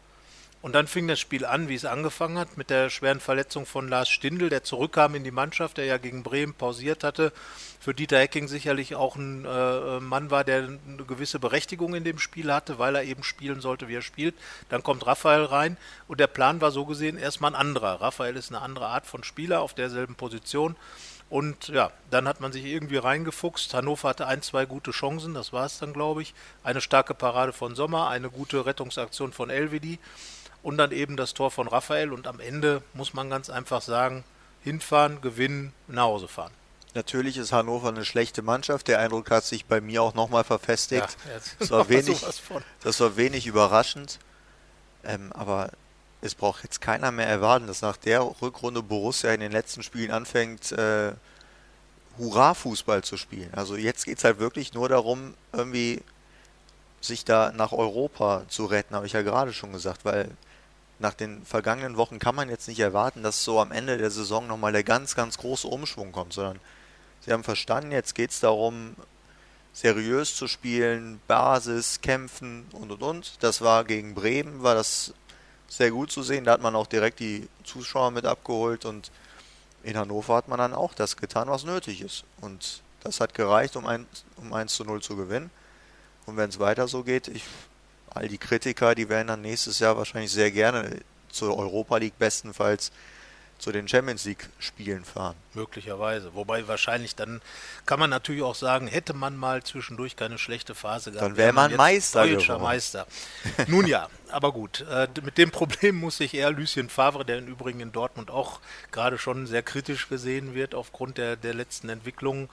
Und 0.67 0.73
dann 0.73 0.87
fing 0.87 1.07
das 1.07 1.17
Spiel 1.17 1.45
an, 1.45 1.69
wie 1.69 1.75
es 1.75 1.85
angefangen 1.85 2.37
hat, 2.37 2.57
mit 2.57 2.69
der 2.69 2.89
schweren 2.89 3.21
Verletzung 3.21 3.65
von 3.65 3.87
Lars 3.87 4.09
Stindl, 4.09 4.49
der 4.49 4.65
zurückkam 4.65 5.15
in 5.15 5.23
die 5.23 5.31
Mannschaft, 5.31 5.77
der 5.77 5.85
ja 5.85 5.95
gegen 5.97 6.23
Bremen 6.23 6.53
pausiert 6.53 7.05
hatte. 7.05 7.31
Für 7.79 7.93
Dieter 7.93 8.19
Hecking 8.19 8.49
sicherlich 8.49 8.93
auch 8.93 9.15
ein 9.15 9.45
äh, 9.45 10.01
Mann 10.01 10.29
war, 10.29 10.43
der 10.43 10.57
eine 10.57 11.05
gewisse 11.07 11.39
Berechtigung 11.39 11.95
in 11.95 12.03
dem 12.03 12.19
Spiel 12.19 12.51
hatte, 12.51 12.79
weil 12.79 12.95
er 12.95 13.03
eben 13.05 13.23
spielen 13.23 13.61
sollte, 13.61 13.87
wie 13.87 13.95
er 13.95 14.01
spielt. 14.01 14.35
Dann 14.67 14.83
kommt 14.83 15.07
Raphael 15.07 15.45
rein 15.45 15.77
und 16.09 16.19
der 16.19 16.27
Plan 16.27 16.59
war 16.59 16.71
so 16.71 16.85
gesehen 16.85 17.17
erstmal 17.17 17.51
ein 17.51 17.61
anderer. 17.61 18.01
Raphael 18.01 18.35
ist 18.35 18.51
eine 18.51 18.61
andere 18.61 18.87
Art 18.87 19.05
von 19.05 19.23
Spieler 19.23 19.61
auf 19.61 19.73
derselben 19.73 20.15
Position. 20.15 20.75
Und 21.29 21.69
ja, 21.69 21.91
dann 22.09 22.27
hat 22.27 22.41
man 22.41 22.51
sich 22.51 22.65
irgendwie 22.65 22.97
reingefuchst. 22.97 23.73
Hannover 23.73 24.09
hatte 24.09 24.27
ein, 24.27 24.41
zwei 24.41 24.65
gute 24.65 24.91
Chancen, 24.91 25.33
das 25.33 25.53
war 25.53 25.65
es 25.65 25.79
dann, 25.79 25.93
glaube 25.93 26.21
ich. 26.21 26.33
Eine 26.63 26.81
starke 26.81 27.13
Parade 27.13 27.53
von 27.53 27.75
Sommer, 27.75 28.09
eine 28.09 28.29
gute 28.29 28.65
Rettungsaktion 28.65 29.31
von 29.31 29.49
Elvedi 29.49 29.99
und 30.63 30.77
dann 30.77 30.91
eben 30.91 31.17
das 31.17 31.33
Tor 31.33 31.51
von 31.51 31.67
Raphael 31.67 32.11
und 32.11 32.27
am 32.27 32.39
Ende 32.39 32.81
muss 32.93 33.13
man 33.13 33.29
ganz 33.29 33.49
einfach 33.49 33.81
sagen, 33.81 34.23
hinfahren, 34.63 35.21
gewinnen, 35.21 35.73
nach 35.87 36.03
Hause 36.03 36.27
fahren. 36.27 36.51
Natürlich 36.93 37.37
ist 37.37 37.51
Hannover 37.51 37.89
eine 37.89 38.05
schlechte 38.05 38.41
Mannschaft. 38.41 38.87
Der 38.87 38.99
Eindruck 38.99 39.29
hat 39.29 39.45
sich 39.45 39.65
bei 39.65 39.81
mir 39.81 40.01
auch 40.01 40.13
nochmal 40.13 40.43
verfestigt. 40.43 41.17
Ja, 41.27 41.39
das, 41.59 41.69
war 41.69 41.89
wenig, 41.89 42.25
das 42.83 42.99
war 42.99 43.15
wenig 43.15 43.45
überraschend. 43.45 44.19
Ähm, 45.03 45.31
aber 45.33 45.69
es 46.21 46.33
braucht 46.33 46.63
jetzt 46.63 46.81
keiner 46.81 47.11
mehr 47.11 47.27
erwarten, 47.27 47.67
dass 47.67 47.81
nach 47.81 47.97
der 47.97 48.21
Rückrunde 48.41 48.81
Borussia 48.81 49.31
in 49.31 49.39
den 49.39 49.51
letzten 49.51 49.83
Spielen 49.83 50.11
anfängt, 50.11 50.71
äh, 50.71 51.13
Hurra-Fußball 52.17 53.03
zu 53.03 53.15
spielen. 53.15 53.53
Also 53.53 53.75
jetzt 53.75 54.05
geht 54.05 54.17
es 54.17 54.23
halt 54.23 54.39
wirklich 54.39 54.73
nur 54.73 54.89
darum, 54.89 55.35
irgendwie 55.53 56.01
sich 56.99 57.25
da 57.25 57.51
nach 57.51 57.71
Europa 57.71 58.43
zu 58.47 58.65
retten, 58.65 58.95
habe 58.95 59.05
ich 59.05 59.13
ja 59.13 59.21
gerade 59.21 59.53
schon 59.53 59.71
gesagt, 59.71 60.03
weil 60.03 60.31
nach 60.99 61.13
den 61.13 61.45
vergangenen 61.45 61.97
Wochen 61.97 62.19
kann 62.19 62.35
man 62.35 62.49
jetzt 62.49 62.67
nicht 62.67 62.79
erwarten, 62.79 63.23
dass 63.23 63.43
so 63.43 63.59
am 63.59 63.71
Ende 63.71 63.97
der 63.97 64.09
Saison 64.09 64.47
nochmal 64.47 64.71
der 64.71 64.83
ganz, 64.83 65.15
ganz 65.15 65.37
große 65.37 65.67
Umschwung 65.67 66.11
kommt, 66.11 66.33
sondern 66.33 66.59
sie 67.21 67.31
haben 67.31 67.43
verstanden, 67.43 67.91
jetzt 67.91 68.15
geht 68.15 68.31
es 68.31 68.39
darum, 68.39 68.95
seriös 69.73 70.35
zu 70.35 70.47
spielen, 70.47 71.21
Basis, 71.27 72.01
kämpfen 72.01 72.65
und 72.71 72.91
und 72.91 73.03
und. 73.03 73.43
Das 73.43 73.61
war 73.61 73.83
gegen 73.83 74.15
Bremen, 74.15 74.63
war 74.63 74.73
das 74.73 75.13
sehr 75.67 75.91
gut 75.91 76.11
zu 76.11 76.23
sehen. 76.23 76.45
Da 76.45 76.53
hat 76.53 76.61
man 76.61 76.75
auch 76.75 76.87
direkt 76.87 77.19
die 77.19 77.47
Zuschauer 77.63 78.09
mit 78.11 78.25
abgeholt 78.25 78.85
und 78.85 79.11
in 79.83 79.95
Hannover 79.95 80.35
hat 80.35 80.47
man 80.47 80.57
dann 80.57 80.73
auch 80.73 80.93
das 80.95 81.15
getan, 81.15 81.47
was 81.47 81.63
nötig 81.63 82.01
ist. 82.01 82.23
Und 82.41 82.81
das 83.03 83.19
hat 83.19 83.35
gereicht, 83.35 83.75
um, 83.75 83.85
ein, 83.85 84.07
um 84.37 84.51
1 84.51 84.73
zu 84.73 84.83
0 84.83 85.01
zu 85.01 85.15
gewinnen. 85.15 85.51
Und 86.25 86.37
wenn 86.37 86.49
es 86.49 86.59
weiter 86.59 86.87
so 86.87 87.03
geht, 87.03 87.27
ich, 87.27 87.43
all 88.17 88.27
die 88.27 88.37
Kritiker, 88.37 88.95
die 88.95 89.09
werden 89.09 89.27
dann 89.27 89.41
nächstes 89.41 89.79
Jahr 89.79 89.97
wahrscheinlich 89.97 90.31
sehr 90.31 90.51
gerne 90.51 90.99
zur 91.29 91.57
Europa 91.57 91.97
League 91.97 92.17
bestenfalls 92.17 92.91
zu 93.57 93.71
den 93.71 93.87
Champions 93.87 94.25
League 94.25 94.49
Spielen 94.59 95.03
fahren. 95.03 95.35
Möglicherweise. 95.57 96.35
Wobei 96.35 96.67
wahrscheinlich 96.67 97.15
dann 97.15 97.41
kann 97.85 97.99
man 97.99 98.09
natürlich 98.09 98.43
auch 98.43 98.55
sagen, 98.55 98.87
hätte 98.87 99.13
man 99.13 99.35
mal 99.35 99.63
zwischendurch 99.63 100.15
keine 100.15 100.37
schlechte 100.37 100.75
Phase 100.75 101.11
gehabt. 101.11 101.31
Dann 101.31 101.37
wäre 101.37 101.51
man 101.51 101.75
Meister 101.75 102.27
deutscher 102.27 102.55
geworden. 102.55 102.63
Meister. 102.63 103.07
Nun 103.67 103.87
ja, 103.87 104.07
aber 104.29 104.51
gut. 104.51 104.85
Äh, 104.89 105.07
mit 105.23 105.37
dem 105.37 105.49
Problem 105.51 105.95
muss 105.95 106.17
sich 106.17 106.33
eher 106.35 106.51
Lucien 106.51 106.89
Favre, 106.89 107.25
der 107.25 107.39
im 107.39 107.47
Übrigen 107.47 107.79
in 107.79 107.91
Dortmund 107.91 108.29
auch 108.29 108.59
gerade 108.91 109.17
schon 109.17 109.47
sehr 109.47 109.63
kritisch 109.63 110.07
gesehen 110.09 110.53
wird 110.53 110.75
aufgrund 110.75 111.17
der, 111.17 111.35
der 111.35 111.53
letzten 111.53 111.89
Entwicklungen, 111.89 112.49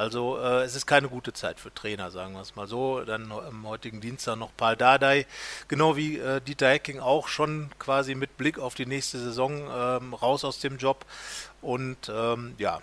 also 0.00 0.38
äh, 0.38 0.62
es 0.62 0.76
ist 0.76 0.86
keine 0.86 1.08
gute 1.08 1.34
Zeit 1.34 1.60
für 1.60 1.74
Trainer, 1.74 2.10
sagen 2.10 2.32
wir 2.32 2.40
es 2.40 2.56
mal 2.56 2.66
so. 2.66 3.02
Dann 3.04 3.30
am 3.30 3.66
heutigen 3.66 4.00
Dienstag 4.00 4.36
noch 4.36 4.50
Paul 4.56 4.74
Dardai, 4.74 5.26
genau 5.68 5.94
wie 5.94 6.16
äh, 6.16 6.40
Dieter 6.40 6.70
Hecking 6.70 7.00
auch 7.00 7.28
schon 7.28 7.70
quasi 7.78 8.14
mit 8.14 8.38
Blick 8.38 8.58
auf 8.58 8.74
die 8.74 8.86
nächste 8.86 9.18
Saison 9.18 9.68
ähm, 9.70 10.14
raus 10.14 10.44
aus 10.44 10.58
dem 10.58 10.78
Job. 10.78 11.04
Und 11.62 12.10
ähm, 12.12 12.54
ja, 12.58 12.80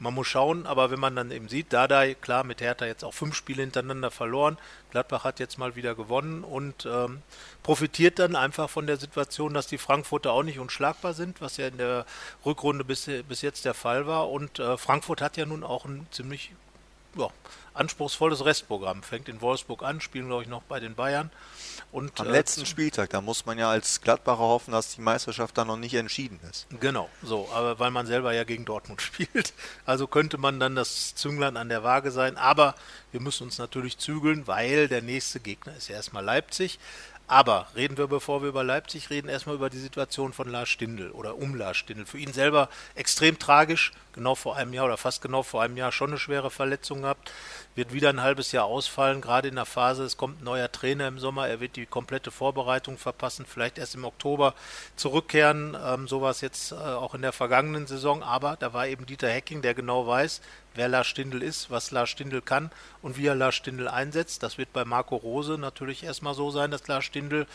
man 0.00 0.14
muss 0.14 0.26
schauen, 0.26 0.66
aber 0.66 0.90
wenn 0.90 1.00
man 1.00 1.16
dann 1.16 1.30
eben 1.30 1.48
sieht, 1.48 1.72
Dardai, 1.72 2.14
klar, 2.14 2.44
mit 2.44 2.60
Hertha 2.60 2.84
jetzt 2.84 3.04
auch 3.04 3.14
fünf 3.14 3.34
Spiele 3.34 3.62
hintereinander 3.62 4.10
verloren, 4.10 4.58
Gladbach 4.90 5.24
hat 5.24 5.40
jetzt 5.40 5.56
mal 5.56 5.76
wieder 5.76 5.94
gewonnen 5.94 6.44
und 6.44 6.86
ähm, 6.86 7.22
profitiert 7.62 8.18
dann 8.18 8.36
einfach 8.36 8.68
von 8.68 8.86
der 8.86 8.96
Situation, 8.96 9.54
dass 9.54 9.66
die 9.66 9.78
Frankfurter 9.78 10.32
auch 10.32 10.42
nicht 10.42 10.58
unschlagbar 10.58 11.14
sind, 11.14 11.40
was 11.40 11.56
ja 11.56 11.68
in 11.68 11.78
der 11.78 12.06
Rückrunde 12.44 12.84
bis, 12.84 13.08
bis 13.28 13.42
jetzt 13.42 13.64
der 13.64 13.74
Fall 13.74 14.06
war. 14.06 14.30
Und 14.30 14.58
äh, 14.58 14.76
Frankfurt 14.76 15.22
hat 15.22 15.36
ja 15.36 15.46
nun 15.46 15.64
auch 15.64 15.84
ein 15.84 16.06
ziemlich 16.10 16.52
ja, 17.16 17.28
anspruchsvolles 17.74 18.44
Restprogramm. 18.44 19.02
Fängt 19.02 19.28
in 19.28 19.40
Wolfsburg 19.40 19.82
an, 19.82 20.00
spielen, 20.00 20.28
glaube 20.28 20.44
ich, 20.44 20.48
noch 20.48 20.62
bei 20.62 20.80
den 20.80 20.94
Bayern. 20.94 21.30
Und, 21.92 22.18
Am 22.20 22.28
äh, 22.28 22.30
letzten 22.30 22.66
Spieltag, 22.66 23.10
da 23.10 23.20
muss 23.20 23.46
man 23.46 23.58
ja 23.58 23.70
als 23.70 24.00
Gladbacher 24.00 24.38
hoffen, 24.38 24.72
dass 24.72 24.94
die 24.94 25.00
Meisterschaft 25.00 25.56
dann 25.56 25.68
noch 25.68 25.76
nicht 25.76 25.94
entschieden 25.94 26.40
ist. 26.50 26.66
Genau, 26.80 27.08
so, 27.22 27.48
aber 27.52 27.78
weil 27.78 27.90
man 27.90 28.06
selber 28.06 28.32
ja 28.32 28.44
gegen 28.44 28.64
Dortmund 28.64 29.00
spielt. 29.02 29.52
Also 29.86 30.06
könnte 30.06 30.38
man 30.38 30.58
dann 30.58 30.74
das 30.74 31.14
Zünglein 31.14 31.56
an 31.56 31.68
der 31.68 31.84
Waage 31.84 32.10
sein. 32.10 32.36
Aber 32.36 32.74
wir 33.12 33.20
müssen 33.20 33.44
uns 33.44 33.58
natürlich 33.58 33.98
zügeln, 33.98 34.46
weil 34.46 34.88
der 34.88 35.02
nächste 35.02 35.40
Gegner 35.40 35.76
ist 35.76 35.88
ja 35.88 35.96
erstmal 35.96 36.24
Leipzig. 36.24 36.78
Aber 37.26 37.66
reden 37.74 37.96
wir, 37.96 38.06
bevor 38.06 38.42
wir 38.42 38.50
über 38.50 38.64
Leipzig 38.64 39.08
reden, 39.10 39.28
erstmal 39.28 39.54
über 39.54 39.70
die 39.70 39.78
Situation 39.78 40.32
von 40.32 40.48
Lars 40.48 40.68
Stindl 40.68 41.10
oder 41.10 41.36
um 41.36 41.54
Lars 41.54 41.78
Stindl. 41.78 42.04
Für 42.04 42.18
ihn 42.18 42.32
selber 42.32 42.68
extrem 42.94 43.38
tragisch, 43.38 43.92
genau 44.12 44.34
vor 44.34 44.56
einem 44.56 44.72
Jahr 44.74 44.84
oder 44.86 44.96
fast 44.96 45.22
genau 45.22 45.42
vor 45.42 45.62
einem 45.62 45.76
Jahr 45.76 45.90
schon 45.90 46.10
eine 46.10 46.18
schwere 46.18 46.50
Verletzung 46.50 47.02
gehabt 47.02 47.30
wird 47.74 47.92
wieder 47.92 48.10
ein 48.10 48.22
halbes 48.22 48.52
Jahr 48.52 48.64
ausfallen, 48.64 49.20
gerade 49.20 49.48
in 49.48 49.56
der 49.56 49.64
Phase, 49.64 50.04
es 50.04 50.16
kommt 50.16 50.40
ein 50.40 50.44
neuer 50.44 50.70
Trainer 50.70 51.08
im 51.08 51.18
Sommer, 51.18 51.48
er 51.48 51.60
wird 51.60 51.76
die 51.76 51.86
komplette 51.86 52.30
Vorbereitung 52.30 52.98
verpassen, 52.98 53.46
vielleicht 53.46 53.78
erst 53.78 53.94
im 53.94 54.04
Oktober 54.04 54.54
zurückkehren. 54.96 55.76
Ähm, 55.84 56.06
so 56.06 56.22
war 56.22 56.30
es 56.30 56.40
jetzt 56.40 56.72
äh, 56.72 56.76
auch 56.76 57.14
in 57.14 57.22
der 57.22 57.32
vergangenen 57.32 57.86
Saison, 57.86 58.22
aber 58.22 58.56
da 58.58 58.72
war 58.72 58.86
eben 58.86 59.06
Dieter 59.06 59.28
Hecking, 59.28 59.62
der 59.62 59.74
genau 59.74 60.06
weiß, 60.06 60.40
wer 60.74 60.88
Lars 60.88 61.06
Stindl 61.06 61.42
ist, 61.42 61.70
was 61.70 61.90
Lars 61.90 62.10
Stindl 62.10 62.40
kann 62.42 62.70
und 63.02 63.16
wie 63.16 63.26
er 63.26 63.34
Lars 63.34 63.54
Stindl 63.54 63.88
einsetzt. 63.88 64.42
Das 64.42 64.58
wird 64.58 64.72
bei 64.72 64.84
Marco 64.84 65.16
Rose 65.16 65.58
natürlich 65.58 66.04
erstmal 66.04 66.34
so 66.34 66.50
sein, 66.50 66.70
dass 66.70 66.86
Lars 66.88 67.04
Stindl 67.04 67.46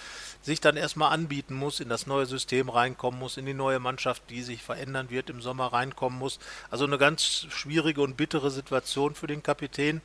sich 0.42 0.62
dann 0.62 0.78
erstmal 0.78 1.12
anbieten 1.12 1.54
muss, 1.54 1.80
in 1.80 1.90
das 1.90 2.08
neue 2.08 2.26
System 2.26 2.70
reinkommen 2.70 3.20
muss, 3.20 3.38
in 3.38 3.46
die 3.46 3.54
neue 3.54 3.80
Mannschaft, 3.80 4.24
die 4.30 4.42
sich 4.42 4.64
verändern 4.64 5.10
wird, 5.10 5.30
im 5.30 5.42
Sommer 5.42 5.74
reinkommen 5.74 6.18
muss. 6.18 6.40
Also 6.72 6.86
eine 6.86 6.98
ganz 6.98 7.48
schwierige 7.50 8.02
und 8.02 8.18
bittere 8.18 8.52
Situation 8.52 9.16
für 9.16 9.28
den 9.28 9.44
Kapitän. 9.44 10.02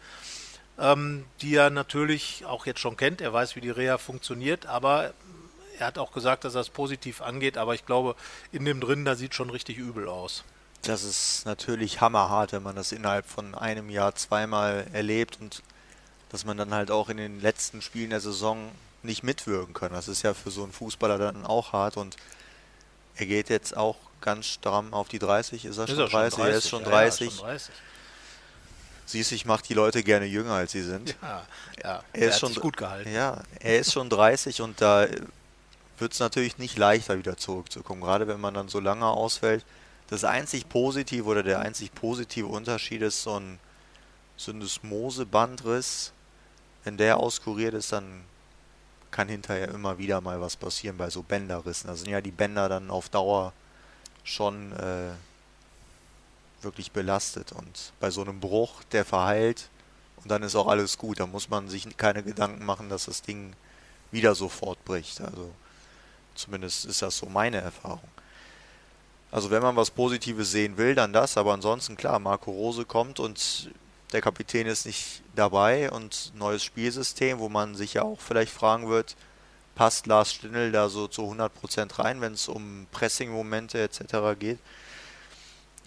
Ähm, 0.77 1.25
die 1.41 1.55
er 1.55 1.71
natürlich 1.71 2.45
auch 2.47 2.67
jetzt 2.67 2.81
schon 2.81 2.97
kennt. 2.97 3.21
Er 3.21 3.33
weiß, 3.33 3.55
wie 3.55 3.61
die 3.61 3.71
Reha 3.71 3.97
funktioniert, 3.97 4.67
aber 4.67 5.15
er 5.79 5.87
hat 5.87 5.99
auch 5.99 6.13
gesagt, 6.13 6.45
dass 6.45 6.55
er 6.55 6.63
es 6.63 6.71
positiv 6.71 7.21
angeht. 7.21 7.57
Aber 7.59 7.75
ich 7.75 7.87
glaube, 7.87 8.17
in 8.53 8.65
dem 8.65 8.81
drin, 8.81 9.05
da 9.05 9.15
sieht 9.15 9.35
schon 9.35 9.51
richtig 9.51 9.79
übel 9.79 10.09
aus. 10.09 10.45
Das 10.85 11.03
ist 11.03 11.47
natürlich 11.47 12.01
hammerhart, 12.01 12.53
wenn 12.53 12.63
man 12.63 12.77
das 12.77 12.93
innerhalb 12.93 13.27
von 13.27 13.55
einem 13.55 13.89
Jahr 13.89 14.15
zweimal 14.15 14.87
erlebt 14.93 15.39
und 15.41 15.63
dass 16.31 16.45
man 16.45 16.57
dann 16.57 16.75
halt 16.75 16.91
auch 16.91 17.09
in 17.09 17.17
den 17.17 17.41
letzten 17.41 17.81
Spielen 17.81 18.11
der 18.11 18.21
Saison 18.21 18.71
nicht 19.03 19.23
mitwirken 19.23 19.73
kann. 19.73 19.93
Das 19.93 20.09
ist 20.09 20.23
ja 20.23 20.35
für 20.35 20.51
so 20.51 20.63
einen 20.63 20.73
Fußballer 20.73 21.19
dann 21.19 21.47
auch 21.47 21.73
hart 21.73 21.97
und 21.97 22.17
er 23.17 23.27
geht 23.27 23.49
jetzt 23.49 23.77
auch 23.77 23.97
ganz 24.21 24.47
stramm 24.47 24.93
auf 24.93 25.09
die 25.09 25.19
30. 25.19 25.65
Ist 25.65 25.79
er, 25.79 25.85
ist 25.85 25.91
schon, 25.91 26.01
er 26.01 26.09
30? 26.09 26.39
schon 26.39 26.41
30? 26.41 26.53
Er 26.53 26.57
ist 26.57 26.69
schon 26.69 26.85
30. 26.85 27.27
Ja, 27.27 27.33
schon 27.37 27.47
30. 27.47 27.71
Siehst 29.07 29.33
ich 29.33 29.45
mache 29.45 29.63
die 29.63 29.75
Leute 29.75 30.03
gerne 30.03 30.25
jünger, 30.25 30.55
als 30.55 30.73
sie 30.73 30.83
sind. 30.83 31.15
Ja, 31.23 31.47
ja. 31.83 32.03
Er, 32.13 32.23
er 32.23 32.29
ist 32.31 32.41
schon 32.41 32.55
gut 32.55 32.77
gehalten. 32.77 33.13
Ja, 33.13 33.43
er 33.61 33.79
ist 33.79 33.93
schon 33.93 34.09
30 34.09 34.63
und 34.63 34.81
da 34.81 35.07
wird 35.99 36.13
es 36.13 36.19
natürlich 36.21 36.59
nicht 36.59 36.77
leichter 36.77 37.19
wieder 37.19 37.37
zurückzukommen, 37.37 38.01
gerade 38.01 38.27
wenn 38.27 38.41
man 38.41 38.55
dann 38.55 38.69
so 38.69 38.81
lange 38.81 39.07
ausfällt. 39.07 39.65
Das 40.09 40.25
einzig 40.25 40.69
positive 40.69 41.25
oder 41.25 41.43
der 41.43 41.61
einzig 41.61 41.95
positive 41.95 42.47
Unterschied 42.47 43.03
ist 43.03 43.23
so 43.23 43.39
ein 43.41 43.59
Syndesmose-Bandriss. 44.37 46.13
Wenn 46.85 46.97
der 46.99 47.19
auskuriert 47.19 47.75
ist, 47.75 47.93
dann 47.93 48.25
kann 49.11 49.29
hinterher 49.29 49.69
immer 49.69 49.99
wieder 49.99 50.21
mal 50.21 50.41
was 50.41 50.57
passieren 50.57 50.99
bei 50.99 51.09
so 51.09 51.23
Bänderrissen. 51.23 51.89
Da 51.89 51.97
sind 51.97 52.11
ja 52.11 52.21
die 52.21 52.33
Bänder 52.33 52.69
dann 52.69 52.91
auf 52.91 53.09
Dauer 53.09 53.53
schon 54.25 54.73
äh, 54.73 55.13
wirklich 56.63 56.93
belastet. 56.93 57.53
Und 57.53 57.93
bei 58.01 58.11
so 58.11 58.23
einem 58.23 58.41
Bruch, 58.41 58.83
der 58.93 59.05
verheilt 59.05 59.71
und 60.17 60.31
dann 60.31 60.43
ist 60.43 60.57
auch 60.57 60.67
alles 60.67 60.99
gut. 60.99 61.21
Da 61.21 61.27
muss 61.27 61.49
man 61.49 61.69
sich 61.69 61.97
keine 61.97 62.23
Gedanken 62.23 62.65
machen, 62.65 62.89
dass 62.89 63.05
das 63.05 63.23
Ding 63.23 63.55
wieder 64.11 64.35
sofort 64.35 64.85
bricht. 64.85 65.21
Also 65.21 65.51
zumindest 66.35 66.87
ist 66.87 67.03
das 67.03 67.17
so 67.17 67.27
meine 67.27 67.59
Erfahrung. 67.59 68.09
Also 69.35 69.51
wenn 69.51 69.65
man 69.65 69.75
was 69.75 69.91
Positives 69.91 70.53
sehen 70.53 70.77
will, 70.77 70.95
dann 70.95 71.13
das. 71.13 71.37
Aber 71.37 71.55
ansonsten 71.55 71.97
klar, 71.97 72.21
Marco 72.21 72.53
Rose 72.53 72.85
kommt 72.85 73.19
und 73.19 73.69
der 74.13 74.21
Kapitän 74.21 74.69
ist 74.69 74.87
nicht 74.87 75.23
dabei 75.35 75.91
und 75.91 76.31
neues 76.37 76.63
Spielsystem, 76.63 77.41
wo 77.41 77.49
man 77.49 77.75
sich 77.75 77.95
ja 77.95 78.03
auch 78.03 78.21
vielleicht 78.21 78.53
fragen 78.53 78.89
wird, 78.89 79.17
passt 79.75 80.07
Lars 80.07 80.33
Stindl 80.33 80.71
da 80.71 80.89
so 80.89 81.09
zu 81.09 81.23
100% 81.23 81.99
rein, 81.99 82.21
wenn 82.21 82.35
es 82.35 82.47
um 82.47 82.87
Pressing-Momente 82.93 83.83
etc. 83.83 84.39
geht. 84.39 84.61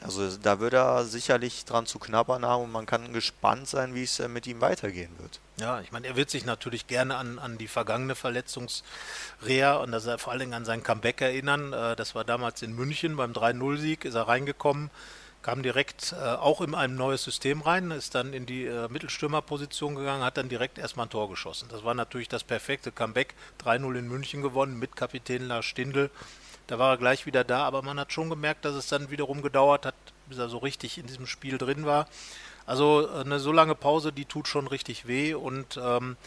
Also 0.01 0.37
da 0.37 0.59
wird 0.59 0.73
er 0.73 1.05
sicherlich 1.05 1.65
dran 1.65 1.87
zu 1.87 1.97
knabbern 1.97 2.45
haben 2.45 2.65
und 2.65 2.71
man 2.71 2.85
kann 2.85 3.13
gespannt 3.13 3.67
sein, 3.67 3.95
wie 3.95 4.03
es 4.03 4.19
äh, 4.19 4.27
mit 4.27 4.45
ihm 4.45 4.61
weitergehen 4.61 5.09
wird. 5.19 5.39
Ja, 5.59 5.81
ich 5.81 5.91
meine, 5.91 6.07
er 6.07 6.15
wird 6.15 6.29
sich 6.29 6.45
natürlich 6.45 6.85
gerne 6.85 7.17
an, 7.17 7.39
an 7.39 7.57
die 7.57 7.67
vergangene 7.67 8.13
Verletzungsreha 8.13 9.77
und 9.77 9.91
dass 9.91 10.05
er 10.05 10.19
vor 10.19 10.31
allen 10.31 10.41
Dingen 10.41 10.53
an 10.53 10.65
sein 10.65 10.83
Comeback 10.83 11.21
erinnern. 11.21 11.73
Äh, 11.73 11.95
das 11.95 12.13
war 12.13 12.23
damals 12.23 12.61
in 12.61 12.75
München 12.75 13.15
beim 13.15 13.31
3-0-Sieg, 13.31 14.05
ist 14.05 14.13
er 14.13 14.27
reingekommen, 14.27 14.91
kam 15.41 15.63
direkt 15.63 16.13
äh, 16.13 16.23
auch 16.23 16.61
in 16.61 16.75
ein 16.75 16.95
neues 16.95 17.23
System 17.23 17.61
rein, 17.61 17.89
ist 17.89 18.13
dann 18.13 18.33
in 18.33 18.45
die 18.45 18.69
Mittelstürmerposition 18.89 19.95
gegangen, 19.95 20.23
hat 20.23 20.37
dann 20.37 20.47
direkt 20.47 20.77
erstmal 20.77 21.07
ein 21.07 21.09
Tor 21.09 21.27
geschossen. 21.27 21.69
Das 21.71 21.83
war 21.83 21.95
natürlich 21.95 22.29
das 22.29 22.43
perfekte 22.43 22.91
Comeback. 22.91 23.33
3-0 23.63 23.97
in 23.97 24.07
München 24.07 24.43
gewonnen 24.43 24.77
mit 24.77 24.95
Kapitän 24.95 25.47
Lars 25.47 25.65
Stindl. 25.65 26.11
Da 26.67 26.77
war 26.79 26.91
er 26.91 26.97
gleich 26.97 27.25
wieder 27.25 27.43
da, 27.43 27.63
aber 27.63 27.81
man 27.81 27.99
hat 27.99 28.11
schon 28.11 28.29
gemerkt, 28.29 28.65
dass 28.65 28.75
es 28.75 28.87
dann 28.87 29.09
wiederum 29.09 29.41
gedauert 29.41 29.85
hat, 29.85 29.95
bis 30.27 30.37
er 30.37 30.49
so 30.49 30.57
richtig 30.57 30.97
in 30.97 31.07
diesem 31.07 31.25
Spiel 31.25 31.57
drin 31.57 31.85
war. 31.85 32.07
Also 32.65 33.09
eine 33.09 33.39
so 33.39 33.53
lange 33.53 33.75
Pause, 33.75 34.11
die 34.11 34.25
tut 34.25 34.49
schon 34.49 34.67
richtig 34.67 35.07
weh 35.07 35.33
und 35.33 35.79
ähm, 35.81 36.17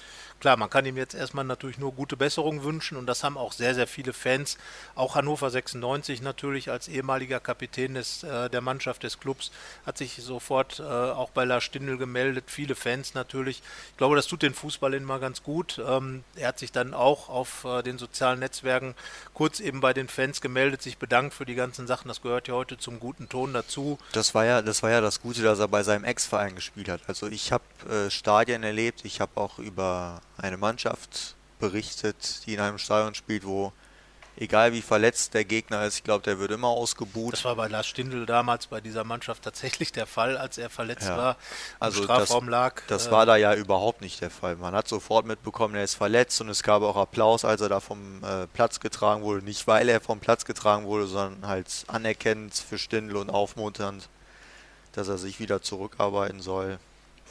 klar, 0.40 0.56
man 0.56 0.70
kann 0.70 0.87
ihm 0.87 0.97
jetzt 0.97 1.14
erstmal 1.14 1.44
natürlich 1.44 1.78
nur 1.78 1.92
gute 1.92 2.16
Besserung 2.16 2.64
wünschen 2.64 2.97
und 2.97 3.06
das 3.06 3.23
haben 3.23 3.37
auch 3.37 3.52
sehr, 3.52 3.75
sehr 3.75 3.87
viele 3.87 4.12
Fans. 4.12 4.56
Auch 4.94 5.14
Hannover 5.14 5.50
96 5.50 6.23
natürlich 6.23 6.70
als 6.70 6.88
ehemaliger 6.88 7.40
Kapitän 7.40 7.94
des, 7.94 8.23
äh, 8.23 8.50
der 8.50 8.61
Mannschaft 8.61 9.02
des 9.02 9.20
Clubs 9.20 9.52
hat 9.87 9.99
sich 9.99 10.16
sofort 10.16 10.80
äh, 10.80 10.82
auch 10.82 11.30
bei 11.30 11.44
Lars 11.44 11.64
Stindl 11.64 11.99
gemeldet. 11.99 12.44
Viele 12.49 12.75
Fans 12.75 13.14
natürlich. 13.14 13.62
Ich 13.92 13.97
glaube, 13.99 14.16
das 14.16 14.26
tut 14.26 14.42
den 14.42 14.54
Fußball 14.54 14.94
immer 14.94 15.18
ganz 15.18 15.42
gut. 15.42 15.80
Ähm, 15.87 16.25
er 16.35 16.49
hat 16.49 16.59
sich 16.59 16.73
dann 16.73 16.94
auch 16.94 17.28
auf 17.28 17.64
äh, 17.64 17.82
den 17.82 17.99
sozialen 17.99 18.40
Netzwerken 18.40 18.94
kurz 19.35 19.61
eben 19.61 19.80
bei 19.80 19.92
den 19.92 20.09
Fans 20.09 20.40
gemeldet, 20.40 20.82
sich 20.82 20.99
bedankt 20.99 21.35
für 21.35 21.44
die 21.44 21.54
ganzen 21.54 21.87
Sachen. 21.87 22.09
Das 22.09 22.23
gehört 22.23 22.49
ja 22.49 22.54
heute 22.54 22.78
zum 22.78 22.99
guten 22.99 23.28
Ton 23.28 23.52
dazu. 23.52 23.99
Das 24.12 24.35
war 24.35 24.44
ja, 24.44 24.62
das 24.62 24.82
war 24.82 24.90
ja 24.90 25.00
das 25.00 25.20
Gute, 25.20 25.42
dass 25.42 25.59
er 25.59 25.68
bei 25.68 25.82
seinem 25.82 26.04
Ex-Verein 26.04 26.54
gespielt 26.54 26.88
hat. 26.88 27.02
Also 27.06 27.26
ich 27.26 27.52
habe 27.52 27.64
äh, 27.90 28.11
Stadien 28.11 28.62
erlebt, 28.62 29.04
ich 29.04 29.20
habe 29.20 29.32
auch 29.38 29.59
über 29.59 30.23
eine 30.40 30.56
Mannschaft 30.56 31.35
berichtet, 31.59 32.47
die 32.47 32.54
in 32.54 32.61
einem 32.61 32.78
Stadion 32.78 33.14
spielt, 33.14 33.47
wo 33.47 33.73
egal 34.37 34.73
wie 34.73 34.80
verletzt 34.80 35.35
der 35.35 35.44
Gegner 35.44 35.85
ist, 35.85 35.97
ich 35.97 36.04
glaube, 36.04 36.25
der 36.25 36.38
wird 36.38 36.50
immer 36.50 36.68
ausgebucht. 36.68 37.35
Das 37.35 37.44
war 37.44 37.56
bei 37.56 37.68
Lars 37.68 37.87
Stindl 37.87 38.26
damals 38.26 38.66
bei 38.66 38.80
dieser 38.80 39.04
Mannschaft 39.04 39.42
tatsächlich 39.42 39.92
der 39.92 40.06
Fall, 40.06 40.37
als 40.37 40.59
er 40.59 40.70
verletzt 40.70 41.09
ja. 41.09 41.16
war, 41.16 41.37
also 41.78 42.02
Strafraum 42.02 42.47
das, 42.47 42.50
lag. 42.50 42.82
Das 42.88 43.06
äh, 43.09 43.11
war 43.11 43.26
da 43.26 43.37
ja 43.37 43.54
überhaupt 43.54 44.00
nicht 44.00 44.20
der 44.20 44.30
Fall. 44.30 44.56
Man 44.56 44.75
hat 44.75 44.88
sofort 44.88 45.26
mitbekommen, 45.26 45.75
er 45.75 45.85
ist 45.85 45.94
verletzt 45.94 46.40
und 46.40 46.49
es 46.49 46.62
gab 46.62 46.82
auch 46.82 46.97
Applaus, 46.97 47.44
als 47.44 47.61
er 47.61 47.68
da 47.68 47.80
vom 47.80 48.25
äh, 48.25 48.47
Platz 48.49 48.80
getragen 48.80 49.23
wurde. 49.23 49.44
Nicht 49.44 49.66
weil 49.66 49.88
er 49.88 50.00
vom 50.00 50.20
Platz 50.20 50.44
getragen 50.44 50.87
wurde, 50.87 51.06
sondern 51.06 51.47
halt 51.47 51.85
anerkennend 51.87 52.54
für 52.54 52.78
Stindl 52.78 53.16
und 53.16 53.30
aufmunternd, 53.30 54.09
dass 54.92 55.09
er 55.09 55.18
sich 55.18 55.38
wieder 55.38 55.61
zurückarbeiten 55.62 56.40
soll. 56.40 56.78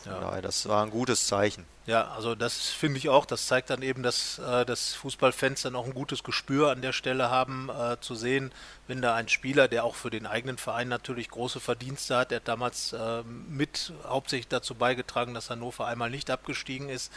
Ja. 0.06 0.20
Daher, 0.20 0.42
das 0.42 0.68
war 0.68 0.84
ein 0.84 0.92
gutes 0.92 1.28
Zeichen. 1.28 1.66
Ja, 1.90 2.12
also 2.12 2.36
das 2.36 2.68
finde 2.68 3.00
ich 3.00 3.10
auch. 3.10 3.26
Das 3.26 3.48
zeigt 3.48 3.72
dann 3.72 3.82
eben, 3.82 4.04
dass, 4.04 4.38
äh, 4.38 4.64
dass 4.64 4.94
Fußballfans 4.94 5.64
dann 5.64 5.76
auch 5.76 5.88
ein 5.88 5.96
gutes 5.96 6.24
Gespür 6.24 6.70
an 6.70 6.84
der 6.84 6.94
Stelle 6.94 7.32
haben, 7.32 7.70
äh, 7.70 8.00
zu 8.00 8.14
sehen, 8.14 8.52
wenn 8.86 9.02
da 9.02 9.16
ein 9.16 9.28
Spieler, 9.28 9.68
der 9.68 9.86
auch 9.86 9.96
für 9.96 10.12
den 10.12 10.28
eigenen 10.28 10.60
Verein 10.60 10.88
natürlich 10.88 11.30
große 11.30 11.60
Verdienste 11.60 12.16
hat, 12.16 12.30
der 12.30 12.38
hat 12.38 12.48
damals 12.48 12.94
äh, 12.94 13.24
mit 13.24 13.92
hauptsächlich 14.08 14.48
dazu 14.48 14.76
beigetragen, 14.76 15.34
dass 15.34 15.50
Hannover 15.50 15.88
einmal 15.88 16.12
nicht 16.12 16.30
abgestiegen 16.30 16.90
ist, 16.90 17.12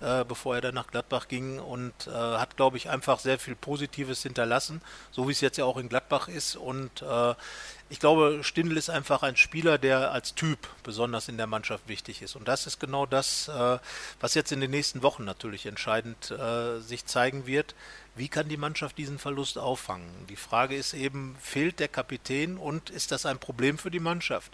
äh, 0.00 0.24
bevor 0.24 0.56
er 0.56 0.60
dann 0.60 0.74
nach 0.74 0.88
Gladbach 0.88 1.28
ging 1.28 1.60
und 1.60 1.94
äh, 2.08 2.10
hat, 2.10 2.56
glaube 2.56 2.78
ich, 2.78 2.90
einfach 2.90 3.20
sehr 3.20 3.38
viel 3.38 3.54
Positives 3.54 4.24
hinterlassen, 4.24 4.82
so 5.12 5.28
wie 5.28 5.32
es 5.32 5.40
jetzt 5.40 5.56
ja 5.56 5.64
auch 5.64 5.76
in 5.76 5.88
Gladbach 5.88 6.26
ist. 6.26 6.56
Und 6.56 7.04
ich 7.88 8.00
glaube, 8.00 8.40
Stindl 8.42 8.76
ist 8.76 8.90
einfach 8.90 9.22
ein 9.22 9.36
Spieler, 9.36 9.78
der 9.78 10.10
als 10.10 10.34
Typ 10.34 10.58
besonders 10.82 11.28
in 11.28 11.36
der 11.36 11.46
Mannschaft 11.46 11.86
wichtig 11.86 12.20
ist. 12.20 12.34
Und 12.34 12.48
das 12.48 12.66
ist 12.66 12.80
genau 12.80 13.06
das, 13.06 13.46
äh, 13.48 13.78
was 14.20 14.34
jetzt 14.34 14.50
in 14.50 14.60
den 14.60 14.72
nächsten 14.72 15.02
Wochen 15.02 15.24
natürlich 15.24 15.66
entscheidend 15.66 16.32
äh, 16.32 16.80
sich 16.80 17.06
zeigen 17.06 17.46
wird. 17.46 17.76
Wie 18.16 18.28
kann 18.28 18.48
die 18.48 18.56
Mannschaft 18.56 18.98
diesen 18.98 19.18
Verlust 19.18 19.56
auffangen? 19.56 20.08
Die 20.28 20.36
Frage 20.36 20.74
ist 20.74 20.94
eben, 20.94 21.36
fehlt 21.40 21.78
der 21.78 21.88
Kapitän 21.88 22.56
und 22.56 22.90
ist 22.90 23.12
das 23.12 23.24
ein 23.24 23.38
Problem 23.38 23.78
für 23.78 23.90
die 23.90 24.00
Mannschaft? 24.00 24.52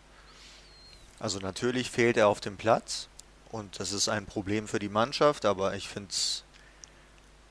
Also 1.18 1.38
natürlich 1.38 1.90
fehlt 1.90 2.18
er 2.18 2.28
auf 2.28 2.40
dem 2.40 2.56
Platz 2.56 3.08
und 3.50 3.80
das 3.80 3.92
ist 3.92 4.08
ein 4.08 4.26
Problem 4.26 4.68
für 4.68 4.78
die 4.78 4.88
Mannschaft, 4.88 5.46
aber 5.46 5.74
ich 5.74 5.88
finde 5.88 6.10
es 6.10 6.44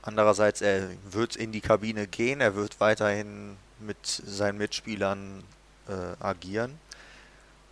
andererseits, 0.02 0.60
er 0.60 0.90
wird 1.10 1.34
in 1.34 1.50
die 1.50 1.60
Kabine 1.60 2.06
gehen, 2.06 2.40
er 2.40 2.54
wird 2.54 2.78
weiterhin 2.80 3.56
mit 3.80 4.06
seinen 4.06 4.58
Mitspielern 4.58 5.42
äh, 5.88 6.24
agieren 6.24 6.78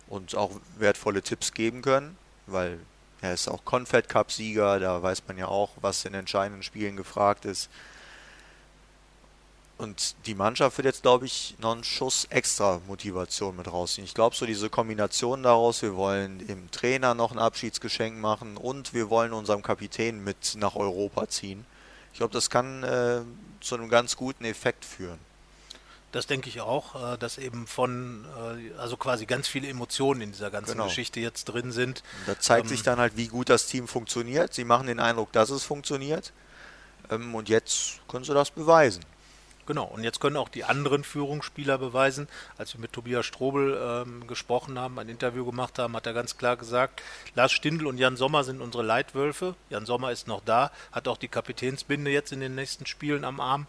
und 0.07 0.35
auch 0.35 0.51
wertvolle 0.77 1.21
Tipps 1.21 1.53
geben 1.53 1.81
können, 1.81 2.17
weil 2.47 2.79
er 3.21 3.33
ist 3.33 3.47
auch 3.47 3.63
Confed 3.65 4.09
Cup 4.09 4.31
Sieger, 4.31 4.79
da 4.79 5.01
weiß 5.01 5.23
man 5.27 5.37
ja 5.37 5.47
auch, 5.47 5.69
was 5.81 6.05
in 6.05 6.13
entscheidenden 6.13 6.63
Spielen 6.63 6.95
gefragt 6.95 7.45
ist. 7.45 7.69
Und 9.77 10.15
die 10.27 10.35
Mannschaft 10.35 10.77
wird 10.77 10.85
jetzt, 10.85 11.01
glaube 11.01 11.25
ich, 11.25 11.55
noch 11.59 11.71
einen 11.71 11.83
Schuss 11.83 12.25
extra 12.29 12.79
Motivation 12.87 13.55
mit 13.55 13.71
rausziehen. 13.71 14.05
Ich 14.05 14.13
glaube, 14.13 14.35
so 14.35 14.45
diese 14.45 14.69
Kombination 14.69 15.41
daraus, 15.41 15.81
wir 15.81 15.95
wollen 15.95 16.45
dem 16.45 16.69
Trainer 16.69 17.15
noch 17.15 17.31
ein 17.31 17.39
Abschiedsgeschenk 17.39 18.15
machen 18.19 18.57
und 18.57 18.93
wir 18.93 19.09
wollen 19.09 19.33
unserem 19.33 19.63
Kapitän 19.63 20.23
mit 20.23 20.55
nach 20.55 20.75
Europa 20.75 21.27
ziehen. 21.29 21.65
Ich 22.11 22.19
glaube, 22.19 22.33
das 22.33 22.51
kann 22.51 22.83
äh, 22.83 23.21
zu 23.59 23.75
einem 23.75 23.89
ganz 23.89 24.17
guten 24.17 24.45
Effekt 24.45 24.85
führen. 24.85 25.17
Das 26.11 26.27
denke 26.27 26.49
ich 26.49 26.61
auch, 26.61 27.13
äh, 27.13 27.17
dass 27.17 27.37
eben 27.37 27.67
von, 27.67 28.25
äh, 28.25 28.77
also 28.77 28.97
quasi 28.97 29.25
ganz 29.25 29.47
viele 29.47 29.67
Emotionen 29.67 30.21
in 30.21 30.31
dieser 30.31 30.51
ganzen 30.51 30.73
genau. 30.73 30.85
Geschichte 30.85 31.19
jetzt 31.19 31.45
drin 31.45 31.71
sind. 31.71 32.03
da 32.25 32.39
zeigt 32.39 32.65
ähm, 32.65 32.69
sich 32.69 32.83
dann 32.83 32.99
halt, 32.99 33.15
wie 33.15 33.27
gut 33.27 33.49
das 33.49 33.67
Team 33.67 33.87
funktioniert. 33.87 34.53
Sie 34.53 34.65
machen 34.65 34.87
den 34.87 34.99
Eindruck, 34.99 35.31
dass 35.31 35.49
es 35.49 35.63
funktioniert. 35.63 36.33
Ähm, 37.09 37.33
und 37.33 37.49
jetzt 37.49 37.99
können 38.07 38.23
sie 38.23 38.33
das 38.33 38.51
beweisen. 38.51 39.05
Genau, 39.67 39.85
und 39.85 40.03
jetzt 40.03 40.19
können 40.19 40.37
auch 40.37 40.49
die 40.49 40.63
anderen 40.63 41.03
Führungsspieler 41.03 41.77
beweisen. 41.77 42.27
Als 42.57 42.73
wir 42.73 42.81
mit 42.81 42.93
Tobias 42.93 43.25
Strobel 43.25 43.79
ähm, 43.79 44.27
gesprochen 44.27 44.79
haben, 44.79 44.97
ein 44.99 45.07
Interview 45.07 45.45
gemacht 45.45 45.77
haben, 45.79 45.95
hat 45.95 46.07
er 46.07 46.13
ganz 46.13 46.37
klar 46.37 46.57
gesagt, 46.57 47.01
Lars 47.35 47.51
Stindl 47.51 47.87
und 47.87 47.97
Jan 47.97 48.17
Sommer 48.17 48.43
sind 48.43 48.59
unsere 48.59 48.83
Leitwölfe. 48.83 49.55
Jan 49.69 49.85
Sommer 49.85 50.11
ist 50.11 50.27
noch 50.27 50.41
da, 50.43 50.71
hat 50.91 51.07
auch 51.07 51.17
die 51.17 51.27
Kapitänsbinde 51.27 52.09
jetzt 52.11 52.33
in 52.33 52.39
den 52.39 52.55
nächsten 52.55 52.85
Spielen 52.85 53.23
am 53.23 53.39
Arm. 53.39 53.67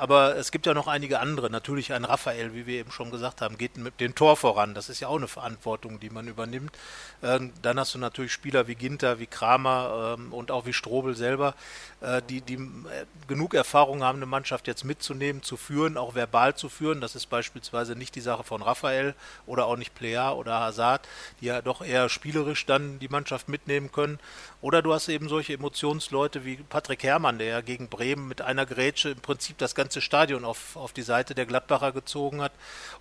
Aber 0.00 0.34
es 0.36 0.50
gibt 0.50 0.64
ja 0.64 0.72
noch 0.72 0.86
einige 0.86 1.20
andere. 1.20 1.50
Natürlich 1.50 1.92
ein 1.92 2.06
Raphael, 2.06 2.54
wie 2.54 2.64
wir 2.64 2.80
eben 2.80 2.90
schon 2.90 3.10
gesagt 3.10 3.42
haben, 3.42 3.58
geht 3.58 3.76
mit 3.76 4.00
dem 4.00 4.14
Tor 4.14 4.38
voran. 4.38 4.72
Das 4.72 4.88
ist 4.88 5.00
ja 5.00 5.08
auch 5.08 5.18
eine 5.18 5.28
Verantwortung, 5.28 6.00
die 6.00 6.08
man 6.08 6.26
übernimmt. 6.26 6.74
Ähm, 7.22 7.52
dann 7.60 7.78
hast 7.78 7.94
du 7.94 7.98
natürlich 7.98 8.32
Spieler 8.32 8.66
wie 8.66 8.76
Ginter, 8.76 9.18
wie 9.18 9.26
Kramer 9.26 10.16
ähm, 10.18 10.32
und 10.32 10.50
auch 10.50 10.64
wie 10.64 10.72
Strobel 10.72 11.14
selber, 11.14 11.54
äh, 12.00 12.22
die, 12.30 12.40
die 12.40 12.54
äh, 12.54 13.04
genug 13.28 13.52
Erfahrung 13.52 14.02
haben, 14.02 14.16
eine 14.16 14.24
Mannschaft 14.24 14.68
jetzt 14.68 14.84
mitzunehmen, 14.84 15.42
zu 15.42 15.58
führen, 15.58 15.98
auch 15.98 16.14
verbal 16.14 16.54
zu 16.54 16.70
führen. 16.70 17.02
Das 17.02 17.14
ist 17.14 17.26
beispielsweise 17.26 17.94
nicht 17.94 18.14
die 18.14 18.22
Sache 18.22 18.42
von 18.42 18.62
Raphael 18.62 19.14
oder 19.44 19.66
auch 19.66 19.76
nicht 19.76 19.94
Plea 19.94 20.30
oder 20.30 20.60
Hazard, 20.60 21.06
die 21.42 21.46
ja 21.46 21.60
doch 21.60 21.82
eher 21.82 22.08
spielerisch 22.08 22.64
dann 22.64 23.00
die 23.00 23.08
Mannschaft 23.08 23.50
mitnehmen 23.50 23.92
können. 23.92 24.18
Oder 24.62 24.82
du 24.82 24.92
hast 24.92 25.08
eben 25.08 25.28
solche 25.28 25.54
Emotionsleute 25.54 26.44
wie 26.44 26.56
Patrick 26.56 27.02
Herrmann, 27.02 27.38
der 27.38 27.46
ja 27.46 27.60
gegen 27.62 27.88
Bremen 27.88 28.28
mit 28.28 28.42
einer 28.42 28.66
Grätsche 28.66 29.10
im 29.10 29.20
Prinzip 29.20 29.56
das 29.56 29.74
ganze 29.74 30.02
Stadion 30.02 30.44
auf, 30.44 30.76
auf 30.76 30.92
die 30.92 31.02
Seite 31.02 31.34
der 31.34 31.46
Gladbacher 31.46 31.92
gezogen 31.92 32.42
hat. 32.42 32.52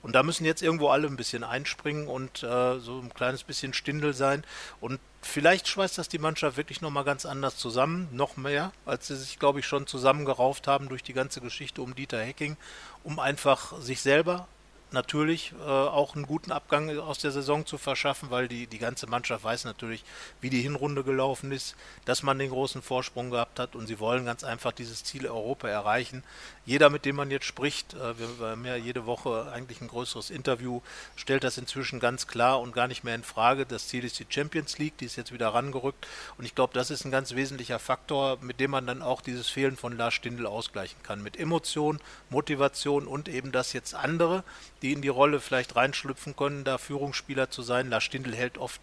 Und 0.01 0.15
da 0.15 0.23
müssen 0.23 0.45
jetzt 0.45 0.61
irgendwo 0.61 0.87
alle 0.87 1.07
ein 1.07 1.17
bisschen 1.17 1.43
einspringen 1.43 2.07
und 2.07 2.43
äh, 2.43 2.79
so 2.79 2.99
ein 2.99 3.13
kleines 3.13 3.43
bisschen 3.43 3.73
Stindel 3.73 4.13
sein. 4.13 4.45
Und 4.79 5.01
vielleicht 5.21 5.67
schweißt 5.67 5.97
das 5.97 6.07
die 6.07 6.17
Mannschaft 6.17 6.55
wirklich 6.55 6.79
nochmal 6.79 7.03
ganz 7.03 7.25
anders 7.25 7.57
zusammen, 7.57 8.07
noch 8.13 8.37
mehr, 8.37 8.71
als 8.85 9.07
sie 9.07 9.17
sich, 9.17 9.37
glaube 9.37 9.59
ich, 9.59 9.67
schon 9.67 9.85
zusammengerauft 9.85 10.65
haben 10.65 10.87
durch 10.87 11.03
die 11.03 11.13
ganze 11.13 11.41
Geschichte 11.41 11.81
um 11.81 11.93
Dieter 11.93 12.21
Hecking, 12.21 12.55
um 13.03 13.19
einfach 13.19 13.79
sich 13.81 14.01
selber 14.01 14.47
natürlich 14.93 15.53
äh, 15.59 15.69
auch 15.69 16.15
einen 16.15 16.25
guten 16.25 16.51
Abgang 16.51 16.97
aus 16.99 17.19
der 17.19 17.31
Saison 17.31 17.65
zu 17.65 17.77
verschaffen, 17.77 18.29
weil 18.29 18.47
die, 18.47 18.67
die 18.67 18.79
ganze 18.79 19.07
Mannschaft 19.07 19.43
weiß 19.43 19.65
natürlich, 19.65 20.03
wie 20.41 20.49
die 20.49 20.61
Hinrunde 20.61 21.03
gelaufen 21.03 21.51
ist, 21.51 21.75
dass 22.05 22.23
man 22.23 22.39
den 22.39 22.49
großen 22.49 22.81
Vorsprung 22.81 23.29
gehabt 23.29 23.59
hat 23.59 23.75
und 23.75 23.87
sie 23.87 23.99
wollen 23.99 24.25
ganz 24.25 24.43
einfach 24.43 24.71
dieses 24.71 25.03
Ziel 25.03 25.27
Europa 25.27 25.67
erreichen. 25.67 26.23
Jeder, 26.65 26.89
mit 26.89 27.05
dem 27.05 27.15
man 27.15 27.31
jetzt 27.31 27.45
spricht, 27.45 27.93
äh, 27.93 28.19
wir, 28.19 28.47
haben 28.47 28.65
ja 28.65 28.75
jede 28.75 29.05
Woche 29.05 29.51
eigentlich 29.51 29.81
ein 29.81 29.87
größeres 29.87 30.29
Interview, 30.29 30.81
stellt 31.15 31.43
das 31.43 31.57
inzwischen 31.57 31.99
ganz 31.99 32.27
klar 32.27 32.59
und 32.59 32.73
gar 32.73 32.87
nicht 32.87 33.03
mehr 33.03 33.15
in 33.15 33.23
Frage. 33.23 33.65
Das 33.65 33.87
Ziel 33.87 34.03
ist 34.03 34.19
die 34.19 34.25
Champions 34.29 34.77
League, 34.77 34.97
die 34.97 35.05
ist 35.05 35.15
jetzt 35.15 35.33
wieder 35.33 35.49
rangerückt 35.49 36.07
und 36.37 36.45
ich 36.45 36.55
glaube, 36.55 36.73
das 36.73 36.89
ist 36.89 37.05
ein 37.05 37.11
ganz 37.11 37.35
wesentlicher 37.35 37.79
Faktor, 37.79 38.37
mit 38.41 38.59
dem 38.59 38.71
man 38.71 38.87
dann 38.87 39.01
auch 39.01 39.21
dieses 39.21 39.49
Fehlen 39.49 39.77
von 39.77 39.97
Lars 39.97 40.13
Stindl 40.13 40.45
ausgleichen 40.45 41.01
kann. 41.03 41.23
Mit 41.23 41.37
Emotion, 41.39 41.99
Motivation 42.29 43.07
und 43.07 43.29
eben 43.29 43.51
das 43.51 43.73
jetzt 43.73 43.95
andere, 43.95 44.43
die 44.81 44.93
in 44.93 45.01
die 45.01 45.09
Rolle 45.09 45.39
vielleicht 45.39 45.75
reinschlüpfen 45.75 46.35
können, 46.35 46.63
da 46.63 46.77
Führungsspieler 46.77 47.49
zu 47.49 47.61
sein. 47.61 47.89
Lars 47.89 48.03
Stindl 48.03 48.35
hält 48.35 48.57
oft 48.57 48.81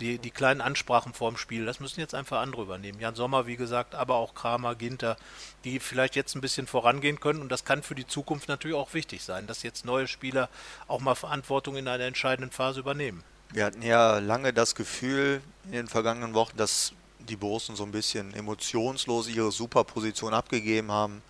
die, 0.00 0.18
die 0.18 0.30
kleinen 0.30 0.60
Ansprachen 0.60 1.14
vorm 1.14 1.36
Spiel. 1.36 1.64
Das 1.64 1.80
müssen 1.80 2.00
jetzt 2.00 2.14
einfach 2.14 2.40
andere 2.40 2.62
übernehmen. 2.62 3.00
Jan 3.00 3.14
Sommer, 3.14 3.46
wie 3.46 3.56
gesagt, 3.56 3.94
aber 3.94 4.16
auch 4.16 4.34
Kramer, 4.34 4.74
Ginter, 4.74 5.16
die 5.64 5.80
vielleicht 5.80 6.16
jetzt 6.16 6.34
ein 6.34 6.40
bisschen 6.40 6.66
vorangehen 6.66 7.20
können. 7.20 7.40
Und 7.40 7.50
das 7.50 7.64
kann 7.64 7.82
für 7.82 7.94
die 7.94 8.06
Zukunft 8.06 8.48
natürlich 8.48 8.76
auch 8.76 8.94
wichtig 8.94 9.22
sein, 9.22 9.46
dass 9.46 9.62
jetzt 9.62 9.84
neue 9.84 10.08
Spieler 10.08 10.48
auch 10.88 11.00
mal 11.00 11.14
Verantwortung 11.14 11.76
in 11.76 11.88
einer 11.88 12.04
entscheidenden 12.04 12.50
Phase 12.50 12.80
übernehmen. 12.80 13.22
Wir 13.52 13.64
hatten 13.64 13.82
ja 13.82 14.18
lange 14.18 14.52
das 14.52 14.74
Gefühl 14.74 15.40
in 15.66 15.72
den 15.72 15.88
vergangenen 15.88 16.34
Wochen, 16.34 16.56
dass 16.56 16.92
die 17.20 17.36
Borussen 17.36 17.76
so 17.76 17.84
ein 17.84 17.92
bisschen 17.92 18.34
emotionslos 18.34 19.28
ihre 19.28 19.50
Superposition 19.50 20.34
abgegeben 20.34 20.90
haben 20.90 21.22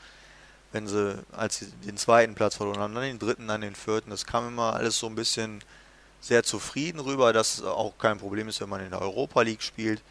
wenn 0.76 0.86
sie, 0.86 1.18
als 1.32 1.56
sie 1.56 1.66
den 1.86 1.96
zweiten 1.96 2.34
Platz 2.34 2.56
verloren 2.56 2.80
haben, 2.80 2.94
dann 2.94 3.04
den 3.04 3.18
dritten, 3.18 3.48
dann 3.48 3.62
den 3.62 3.74
vierten. 3.74 4.10
Das 4.10 4.26
kam 4.26 4.46
immer 4.46 4.74
alles 4.74 4.98
so 4.98 5.06
ein 5.06 5.14
bisschen 5.14 5.62
sehr 6.20 6.42
zufrieden 6.42 7.00
rüber, 7.00 7.32
dass 7.32 7.58
es 7.58 7.64
auch 7.64 7.96
kein 7.96 8.18
Problem 8.18 8.46
ist, 8.46 8.60
wenn 8.60 8.68
man 8.68 8.82
in 8.82 8.90
der 8.90 9.00
Europa 9.00 9.40
League 9.40 9.62
spielt. 9.62 10.02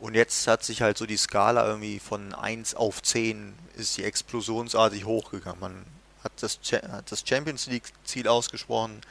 Und 0.00 0.14
jetzt 0.14 0.46
hat 0.46 0.64
sich 0.64 0.80
halt 0.80 0.96
so 0.96 1.04
die 1.04 1.18
Skala 1.18 1.66
irgendwie 1.66 1.98
von 1.98 2.34
1 2.34 2.74
auf 2.76 3.02
10 3.02 3.52
ist 3.76 3.98
die 3.98 4.04
explosionsartig 4.04 5.04
hochgegangen. 5.04 5.60
Man 5.60 5.84
hat 6.24 6.32
das, 6.40 6.58
hat 6.72 7.12
das 7.12 7.22
Champions 7.26 7.66
League 7.66 7.92
Ziel 8.04 8.26
ausgesprochen. 8.26 9.02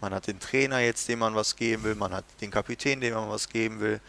Man 0.00 0.12
hat 0.12 0.26
den 0.26 0.40
Trainer 0.40 0.80
jetzt, 0.80 1.08
dem 1.08 1.20
man 1.20 1.36
was 1.36 1.54
geben 1.54 1.84
will. 1.84 1.94
Man 1.94 2.12
hat 2.12 2.24
den 2.40 2.50
Kapitän, 2.50 3.00
dem 3.00 3.14
man 3.14 3.30
was 3.30 3.48
geben 3.48 3.78
will. 3.78 4.00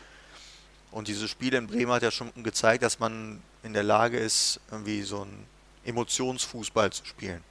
Und 0.89 1.07
dieses 1.07 1.29
Spiel 1.29 1.53
in 1.53 1.67
Bremen 1.67 1.91
hat 1.91 2.01
ja 2.01 2.09
schon 2.09 2.31
gezeigt, 2.41 2.81
dass 2.81 2.97
man 2.97 3.43
in 3.61 3.73
der 3.73 3.83
Lage 3.83 4.17
ist, 4.17 4.59
irgendwie 4.71 5.03
so 5.03 5.21
einen 5.21 5.54
Emotionsfußball 5.85 6.91
zu 6.91 7.05
spielen. 7.05 7.43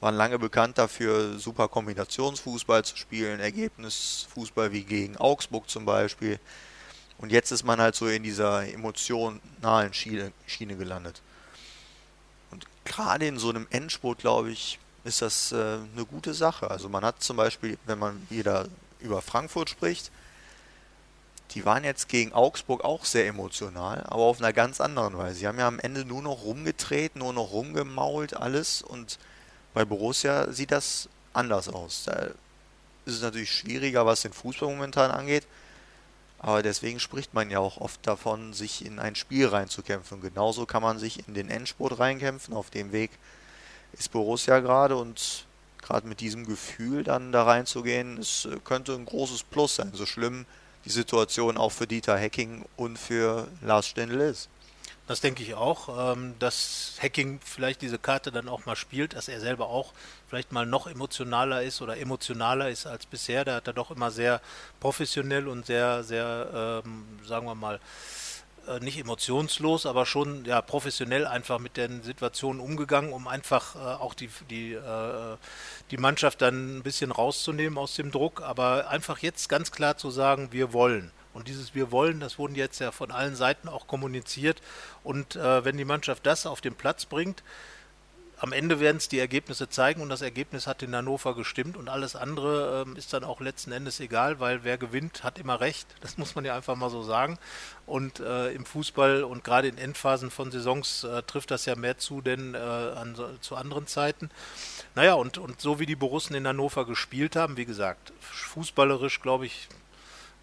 Waren 0.00 0.14
lange 0.14 0.38
bekannt 0.38 0.78
dafür, 0.78 1.38
super 1.38 1.68
Kombinationsfußball 1.68 2.84
zu 2.84 2.96
spielen, 2.96 3.40
Ergebnisfußball 3.40 4.72
wie 4.72 4.82
gegen 4.82 5.16
Augsburg 5.16 5.68
zum 5.68 5.84
Beispiel. 5.84 6.38
Und 7.18 7.30
jetzt 7.32 7.50
ist 7.50 7.64
man 7.64 7.80
halt 7.80 7.94
so 7.94 8.06
in 8.06 8.22
dieser 8.22 8.66
emotionalen 8.72 9.92
Schiene, 9.92 10.32
Schiene 10.46 10.76
gelandet. 10.76 11.20
Und 12.50 12.66
gerade 12.84 13.26
in 13.26 13.38
so 13.38 13.50
einem 13.50 13.66
Endspurt, 13.70 14.18
glaube 14.18 14.50
ich, 14.50 14.78
ist 15.04 15.20
das 15.20 15.52
äh, 15.52 15.56
eine 15.56 16.06
gute 16.06 16.32
Sache. 16.32 16.70
Also 16.70 16.88
man 16.88 17.04
hat 17.04 17.22
zum 17.22 17.36
Beispiel, 17.36 17.78
wenn 17.84 17.98
man 17.98 18.26
wieder 18.30 18.68
über 19.00 19.20
Frankfurt 19.20 19.68
spricht, 19.68 20.10
die 21.54 21.64
waren 21.64 21.84
jetzt 21.84 22.08
gegen 22.08 22.32
Augsburg 22.32 22.84
auch 22.84 23.04
sehr 23.04 23.26
emotional, 23.26 24.04
aber 24.04 24.22
auf 24.22 24.38
einer 24.38 24.52
ganz 24.52 24.80
anderen 24.80 25.18
Weise. 25.18 25.40
Sie 25.40 25.46
haben 25.48 25.58
ja 25.58 25.66
am 25.66 25.80
Ende 25.80 26.04
nur 26.04 26.22
noch 26.22 26.44
rumgedreht, 26.44 27.16
nur 27.16 27.32
noch 27.32 27.50
rumgemault, 27.52 28.34
alles. 28.34 28.82
Und 28.82 29.18
bei 29.74 29.84
Borussia 29.84 30.52
sieht 30.52 30.70
das 30.70 31.08
anders 31.32 31.68
aus. 31.68 32.04
Da 32.06 32.28
ist 33.04 33.16
es 33.16 33.22
natürlich 33.22 33.52
schwieriger, 33.52 34.06
was 34.06 34.22
den 34.22 34.32
Fußball 34.32 34.68
momentan 34.68 35.10
angeht. 35.10 35.46
Aber 36.38 36.62
deswegen 36.62 37.00
spricht 37.00 37.34
man 37.34 37.50
ja 37.50 37.58
auch 37.58 37.78
oft 37.78 38.06
davon, 38.06 38.54
sich 38.54 38.84
in 38.86 38.98
ein 38.98 39.16
Spiel 39.16 39.48
reinzukämpfen. 39.48 40.18
Und 40.18 40.22
genauso 40.22 40.66
kann 40.66 40.82
man 40.82 40.98
sich 40.98 41.26
in 41.26 41.34
den 41.34 41.50
Endspurt 41.50 41.98
reinkämpfen. 41.98 42.54
Auf 42.54 42.70
dem 42.70 42.92
Weg 42.92 43.10
ist 43.92 44.12
Borussia 44.12 44.60
gerade 44.60 44.96
und 44.96 45.46
gerade 45.82 46.06
mit 46.06 46.20
diesem 46.20 46.46
Gefühl 46.46 47.02
dann 47.02 47.32
da 47.32 47.42
reinzugehen, 47.42 48.18
es 48.18 48.48
könnte 48.64 48.94
ein 48.94 49.04
großes 49.04 49.42
Plus 49.42 49.76
sein. 49.76 49.90
So 49.92 50.06
schlimm 50.06 50.46
die 50.84 50.90
Situation 50.90 51.56
auch 51.56 51.72
für 51.72 51.86
Dieter 51.86 52.16
Hecking 52.16 52.64
und 52.76 52.98
für 52.98 53.48
Lars 53.62 53.86
Stendel 53.86 54.20
ist. 54.20 54.48
Das 55.10 55.20
denke 55.20 55.42
ich 55.42 55.54
auch, 55.54 56.12
ähm, 56.12 56.36
dass 56.38 56.96
Hacking 57.02 57.40
vielleicht 57.44 57.82
diese 57.82 57.98
Karte 57.98 58.30
dann 58.30 58.48
auch 58.48 58.64
mal 58.64 58.76
spielt, 58.76 59.14
dass 59.14 59.26
er 59.26 59.40
selber 59.40 59.66
auch 59.66 59.92
vielleicht 60.28 60.52
mal 60.52 60.66
noch 60.66 60.86
emotionaler 60.86 61.64
ist 61.64 61.82
oder 61.82 61.96
emotionaler 61.96 62.70
ist 62.70 62.86
als 62.86 63.06
bisher. 63.06 63.44
Da 63.44 63.56
hat 63.56 63.66
er 63.66 63.72
doch 63.72 63.90
immer 63.90 64.12
sehr 64.12 64.40
professionell 64.78 65.48
und 65.48 65.66
sehr, 65.66 66.04
sehr, 66.04 66.82
ähm, 66.84 67.06
sagen 67.26 67.46
wir 67.46 67.56
mal, 67.56 67.80
nicht 68.80 68.98
emotionslos, 68.98 69.86
aber 69.86 70.06
schon 70.06 70.44
ja 70.44 70.60
professionell 70.62 71.26
einfach 71.26 71.58
mit 71.58 71.76
den 71.76 72.02
Situationen 72.02 72.60
umgegangen, 72.60 73.12
um 73.12 73.28
einfach 73.28 73.74
äh, 73.74 73.78
auch 73.78 74.14
die, 74.14 74.28
die, 74.48 74.74
äh, 74.74 75.36
die 75.90 75.96
Mannschaft 75.96 76.42
dann 76.42 76.78
ein 76.78 76.82
bisschen 76.82 77.12
rauszunehmen 77.12 77.78
aus 77.78 77.94
dem 77.94 78.10
Druck, 78.10 78.42
aber 78.42 78.88
einfach 78.88 79.18
jetzt 79.18 79.48
ganz 79.48 79.72
klar 79.72 79.96
zu 79.96 80.10
sagen, 80.10 80.48
wir 80.52 80.72
wollen. 80.72 81.10
Und 81.32 81.46
dieses 81.48 81.74
Wir 81.74 81.92
wollen, 81.92 82.20
das 82.20 82.38
wurden 82.38 82.56
jetzt 82.56 82.80
ja 82.80 82.90
von 82.90 83.10
allen 83.10 83.36
Seiten 83.36 83.68
auch 83.68 83.86
kommuniziert. 83.86 84.60
Und 85.04 85.36
äh, 85.36 85.64
wenn 85.64 85.76
die 85.76 85.84
Mannschaft 85.84 86.26
das 86.26 86.44
auf 86.46 86.60
den 86.60 86.74
Platz 86.74 87.06
bringt, 87.06 87.42
am 88.40 88.52
Ende 88.52 88.80
werden 88.80 88.96
es 88.96 89.08
die 89.08 89.18
Ergebnisse 89.18 89.68
zeigen 89.68 90.00
und 90.00 90.08
das 90.08 90.22
Ergebnis 90.22 90.66
hat 90.66 90.82
in 90.82 90.96
Hannover 90.96 91.34
gestimmt 91.34 91.76
und 91.76 91.90
alles 91.90 92.16
andere 92.16 92.86
ähm, 92.86 92.96
ist 92.96 93.12
dann 93.12 93.22
auch 93.22 93.40
letzten 93.40 93.70
Endes 93.70 94.00
egal, 94.00 94.40
weil 94.40 94.64
wer 94.64 94.78
gewinnt, 94.78 95.22
hat 95.22 95.38
immer 95.38 95.60
recht. 95.60 95.86
Das 96.00 96.16
muss 96.16 96.34
man 96.34 96.44
ja 96.44 96.56
einfach 96.56 96.74
mal 96.74 96.90
so 96.90 97.02
sagen. 97.02 97.38
Und 97.86 98.20
äh, 98.20 98.50
im 98.52 98.64
Fußball 98.64 99.22
und 99.22 99.44
gerade 99.44 99.68
in 99.68 99.78
Endphasen 99.78 100.30
von 100.30 100.50
Saisons 100.50 101.04
äh, 101.04 101.22
trifft 101.22 101.50
das 101.50 101.66
ja 101.66 101.76
mehr 101.76 101.98
zu, 101.98 102.20
denn 102.20 102.54
äh, 102.54 102.58
an, 102.58 103.16
zu 103.40 103.54
anderen 103.54 103.86
Zeiten. 103.86 104.30
Naja, 104.94 105.14
und, 105.14 105.38
und 105.38 105.60
so 105.60 105.78
wie 105.78 105.86
die 105.86 105.94
Borussen 105.94 106.34
in 106.34 106.48
Hannover 106.48 106.86
gespielt 106.86 107.36
haben, 107.36 107.56
wie 107.56 107.66
gesagt, 107.66 108.12
fußballerisch, 108.20 109.20
glaube 109.20 109.46
ich, 109.46 109.68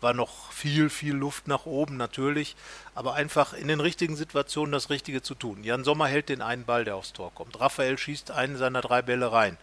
war 0.02 0.14
noch 0.14 0.52
viel, 0.52 0.90
viel 0.90 1.14
Luft 1.14 1.48
nach 1.48 1.66
oben 1.66 1.98
natürlich, 1.98 2.56
aber 2.96 3.14
einfach 3.14 3.54
in 3.54 3.68
den 3.68 3.80
richtigen 3.80 4.16
Situationen 4.16 4.72
das 4.72 4.90
Richtige 4.90 5.22
zu 5.22 5.36
tun. 5.36 5.64
Jan 5.64 5.84
Sommer 5.84 6.08
hält 6.08 6.30
den 6.30 6.42
einen 6.42 6.66
Ball, 6.66 6.86
der 6.86 6.96
aufs 6.96 7.14
Tor 7.14 7.32
kommt. 7.34 7.60
Raphael 7.60 7.98
schießt 7.98 8.32
einen 8.32 8.58
seiner 8.58 8.82
drei 8.82 9.02
Bälle 9.02 9.32
rein. 9.32 9.58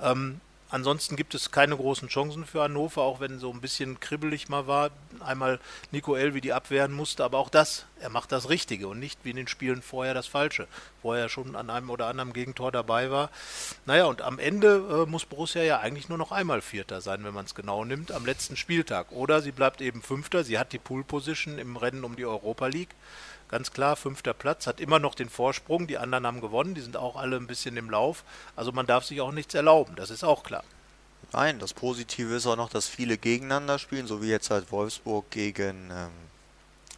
Ähm, 0.00 0.40
Ansonsten 0.68 1.14
gibt 1.14 1.34
es 1.36 1.52
keine 1.52 1.76
großen 1.76 2.08
Chancen 2.08 2.44
für 2.44 2.62
Hannover, 2.62 3.02
auch 3.02 3.20
wenn 3.20 3.38
so 3.38 3.52
ein 3.52 3.60
bisschen 3.60 4.00
kribbelig 4.00 4.48
mal 4.48 4.66
war. 4.66 4.90
Einmal 5.20 5.60
Nico 5.92 6.16
Elvi 6.16 6.40
die 6.40 6.52
abwehren 6.52 6.92
musste, 6.92 7.22
aber 7.22 7.38
auch 7.38 7.50
das, 7.50 7.86
er 8.00 8.10
macht 8.10 8.32
das 8.32 8.48
Richtige 8.48 8.88
und 8.88 8.98
nicht 8.98 9.20
wie 9.22 9.30
in 9.30 9.36
den 9.36 9.46
Spielen 9.46 9.80
vorher 9.80 10.12
das 10.12 10.26
Falsche, 10.26 10.66
wo 11.02 11.12
er 11.12 11.28
schon 11.28 11.54
an 11.54 11.70
einem 11.70 11.88
oder 11.88 12.08
anderen 12.08 12.32
Gegentor 12.32 12.72
dabei 12.72 13.12
war. 13.12 13.30
Naja, 13.84 14.06
und 14.06 14.22
am 14.22 14.40
Ende 14.40 15.04
äh, 15.06 15.08
muss 15.08 15.24
Borussia 15.24 15.62
ja 15.62 15.78
eigentlich 15.78 16.08
nur 16.08 16.18
noch 16.18 16.32
einmal 16.32 16.60
Vierter 16.60 17.00
sein, 17.00 17.22
wenn 17.22 17.34
man 17.34 17.44
es 17.44 17.54
genau 17.54 17.84
nimmt, 17.84 18.10
am 18.10 18.26
letzten 18.26 18.56
Spieltag. 18.56 19.12
Oder 19.12 19.42
sie 19.42 19.52
bleibt 19.52 19.80
eben 19.80 20.02
Fünfter, 20.02 20.42
sie 20.42 20.58
hat 20.58 20.72
die 20.72 20.78
Pool 20.78 21.04
Position 21.04 21.58
im 21.58 21.76
Rennen 21.76 22.02
um 22.02 22.16
die 22.16 22.26
Europa 22.26 22.66
League. 22.66 22.94
Ganz 23.48 23.70
klar, 23.70 23.94
fünfter 23.96 24.34
Platz, 24.34 24.66
hat 24.66 24.80
immer 24.80 24.98
noch 24.98 25.14
den 25.14 25.28
Vorsprung. 25.28 25.86
Die 25.86 25.98
anderen 25.98 26.26
haben 26.26 26.40
gewonnen, 26.40 26.74
die 26.74 26.80
sind 26.80 26.96
auch 26.96 27.16
alle 27.16 27.36
ein 27.36 27.46
bisschen 27.46 27.76
im 27.76 27.90
Lauf. 27.90 28.24
Also 28.56 28.72
man 28.72 28.86
darf 28.86 29.04
sich 29.04 29.20
auch 29.20 29.32
nichts 29.32 29.54
erlauben, 29.54 29.94
das 29.96 30.10
ist 30.10 30.24
auch 30.24 30.42
klar. 30.42 30.64
Nein, 31.32 31.58
das 31.58 31.74
Positive 31.74 32.34
ist 32.34 32.46
auch 32.46 32.56
noch, 32.56 32.70
dass 32.70 32.86
viele 32.86 33.18
gegeneinander 33.18 33.78
spielen, 33.78 34.06
so 34.06 34.22
wie 34.22 34.28
jetzt 34.28 34.50
halt 34.50 34.70
Wolfsburg 34.70 35.30
gegen 35.30 35.90
ähm, 35.90 36.10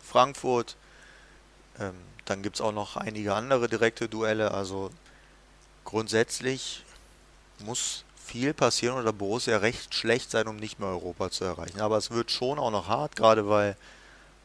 Frankfurt. 0.03 0.77
Ähm, 1.79 1.95
dann 2.25 2.43
gibt 2.43 2.57
es 2.57 2.61
auch 2.61 2.73
noch 2.73 2.97
einige 2.97 3.35
andere 3.35 3.69
direkte 3.69 4.09
Duelle. 4.09 4.51
Also 4.51 4.91
grundsätzlich 5.85 6.85
muss 7.61 8.05
viel 8.23 8.53
passieren 8.53 8.99
oder 8.99 9.13
Borussia 9.13 9.57
recht 9.57 9.95
schlecht 9.95 10.31
sein, 10.31 10.47
um 10.49 10.57
nicht 10.57 10.79
mehr 10.79 10.91
Europa 10.91 11.31
zu 11.31 11.45
erreichen. 11.45 11.81
Aber 11.81 11.97
es 11.97 12.11
wird 12.11 12.31
schon 12.31 12.59
auch 12.59 12.71
noch 12.71 12.89
hart, 12.89 13.17
gerade 13.17 13.49
weil 13.49 13.77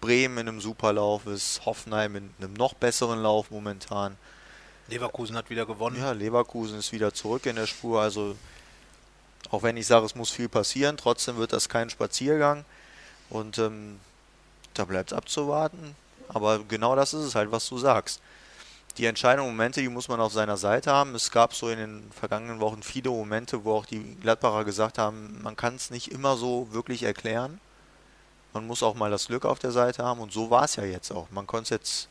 Bremen 0.04 0.40
in 0.40 0.50
einem 0.50 0.60
Superlauf 0.60 1.28
ist, 1.28 1.66
Hoffenheim 1.66 2.18
in 2.18 2.30
einem 2.38 2.54
noch 2.56 2.74
besseren 2.74 3.20
Lauf 3.20 3.52
momentan. 3.52 4.18
Leverkusen 4.90 5.38
hat 5.38 5.50
wieder 5.50 5.66
gewonnen. 5.66 5.96
Ja, 5.96 6.12
Leverkusen 6.12 6.78
ist 6.78 6.92
wieder 6.92 7.14
zurück 7.14 7.46
in 7.46 7.56
der 7.56 7.68
Spur. 7.68 8.02
Also 8.02 8.36
auch 9.50 9.64
wenn 9.64 9.78
ich 9.78 9.88
sage, 9.88 10.06
es 10.06 10.14
muss 10.14 10.30
viel 10.30 10.50
passieren, 10.50 10.98
trotzdem 10.98 11.38
wird 11.38 11.54
das 11.54 11.70
kein 11.70 11.90
Spaziergang. 11.90 12.66
Und 13.30 13.58
ähm, 13.60 13.98
da 14.74 14.84
bleibt 14.84 15.14
es 15.14 15.18
abzuwarten. 15.18 15.96
Aber 16.28 16.60
genau 16.60 16.98
das 16.98 17.14
ist 17.14 17.24
es 17.24 17.36
halt, 17.36 17.54
was 17.54 17.70
du 17.70 17.78
sagst. 17.78 18.20
Die 18.98 19.06
entscheidenden 19.06 19.50
Momente, 19.50 19.80
die 19.80 19.88
muss 19.88 20.10
man 20.10 20.20
auf 20.20 20.34
seiner 20.34 20.58
Seite 20.58 20.92
haben. 20.92 21.16
Es 21.16 21.32
gab 21.32 21.56
so 21.56 21.70
in 21.70 21.78
den 21.78 22.12
vergangenen 22.12 22.60
Wochen 22.60 22.84
viele 22.84 23.10
Momente, 23.10 23.64
wo 23.64 23.76
auch 23.76 23.86
die 23.86 24.18
Gladbacher 24.20 24.66
gesagt 24.66 24.98
haben, 24.98 25.40
man 25.42 25.56
kann 25.56 25.76
es 25.76 25.92
nicht 25.92 26.12
immer 26.12 26.36
so 26.36 26.68
wirklich 26.72 27.04
erklären. 27.04 27.62
Man 28.54 28.68
muss 28.68 28.84
auch 28.84 28.96
mal 28.96 29.10
das 29.12 29.28
Glück 29.28 29.46
auf 29.46 29.60
der 29.60 29.72
Seite 29.72 30.04
haben 30.04 30.20
und 30.22 30.32
so 30.32 30.50
war 30.50 30.66
es 30.66 30.76
ja 30.76 30.84
jetzt 30.84 31.12
auch. 31.12 31.30
Man 31.32 31.48
konnte 31.48 31.64
es 31.64 31.70
jetzt 31.70 32.10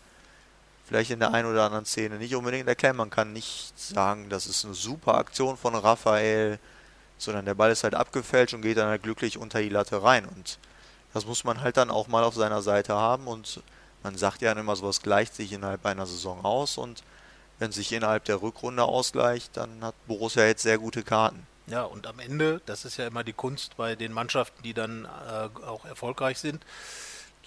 vielleicht 0.85 1.11
in 1.11 1.21
der 1.21 1.33
einen 1.33 1.51
oder 1.51 1.65
anderen 1.65 1.85
Szene 1.85 2.17
nicht 2.17 2.35
unbedingt 2.35 2.69
erklären. 2.69 2.97
Man 2.97 3.11
kann 3.11 3.33
nicht 3.33 3.79
sagen, 3.79 4.29
das 4.29 4.47
ist 4.47 4.65
eine 4.65 4.75
super 4.75 5.15
Aktion 5.15 5.57
von 5.57 5.75
Raphael, 5.75 6.59
sondern 7.17 7.45
der 7.45 7.55
Ball 7.55 7.71
ist 7.71 7.85
halt 7.85 7.95
abgefälscht 7.95 8.55
und 8.55 8.63
geht 8.63 8.77
dann 8.77 8.89
halt 8.89 9.03
glücklich 9.03 9.39
unter 9.39 9.61
die 9.61 9.69
Latte 9.69 10.03
rein. 10.03 10.27
Und 10.27 10.59
das 11.15 11.27
muss 11.27 11.45
man 11.45 11.61
halt 11.61 11.77
dann 11.77 11.91
auch 11.91 12.09
mal 12.09 12.25
auf 12.25 12.35
seiner 12.35 12.63
Seite 12.63 12.95
haben 12.95 13.27
und 13.27 13.63
man 14.03 14.17
sagt 14.17 14.43
ja 14.43 14.53
immer, 14.53 14.75
sowas 14.75 15.01
gleicht 15.01 15.35
sich 15.35 15.53
innerhalb 15.53 15.87
einer 15.87 16.07
Saison 16.07 16.45
aus 16.45 16.77
und 16.77 17.05
wenn 17.59 17.71
sich 17.71 17.93
innerhalb 17.93 18.25
der 18.25 18.43
Rückrunde 18.43 18.83
ausgleicht, 18.83 19.57
dann 19.57 19.85
hat 19.85 19.95
Borussia 20.09 20.45
jetzt 20.45 20.63
sehr 20.63 20.79
gute 20.79 21.05
Karten. 21.05 21.47
Ja, 21.67 21.85
und 21.85 22.07
am 22.07 22.19
Ende, 22.19 22.61
das 22.67 22.85
ist 22.85 22.97
ja 22.97 23.07
immer 23.07 23.25
die 23.25 23.33
Kunst 23.33 23.77
bei 23.77 23.95
den 23.95 24.13
Mannschaften, 24.13 24.63
die 24.63 24.75
dann 24.75 25.05
äh, 25.05 25.65
auch 25.65 25.85
erfolgreich 25.85 26.39
sind, 26.39 26.65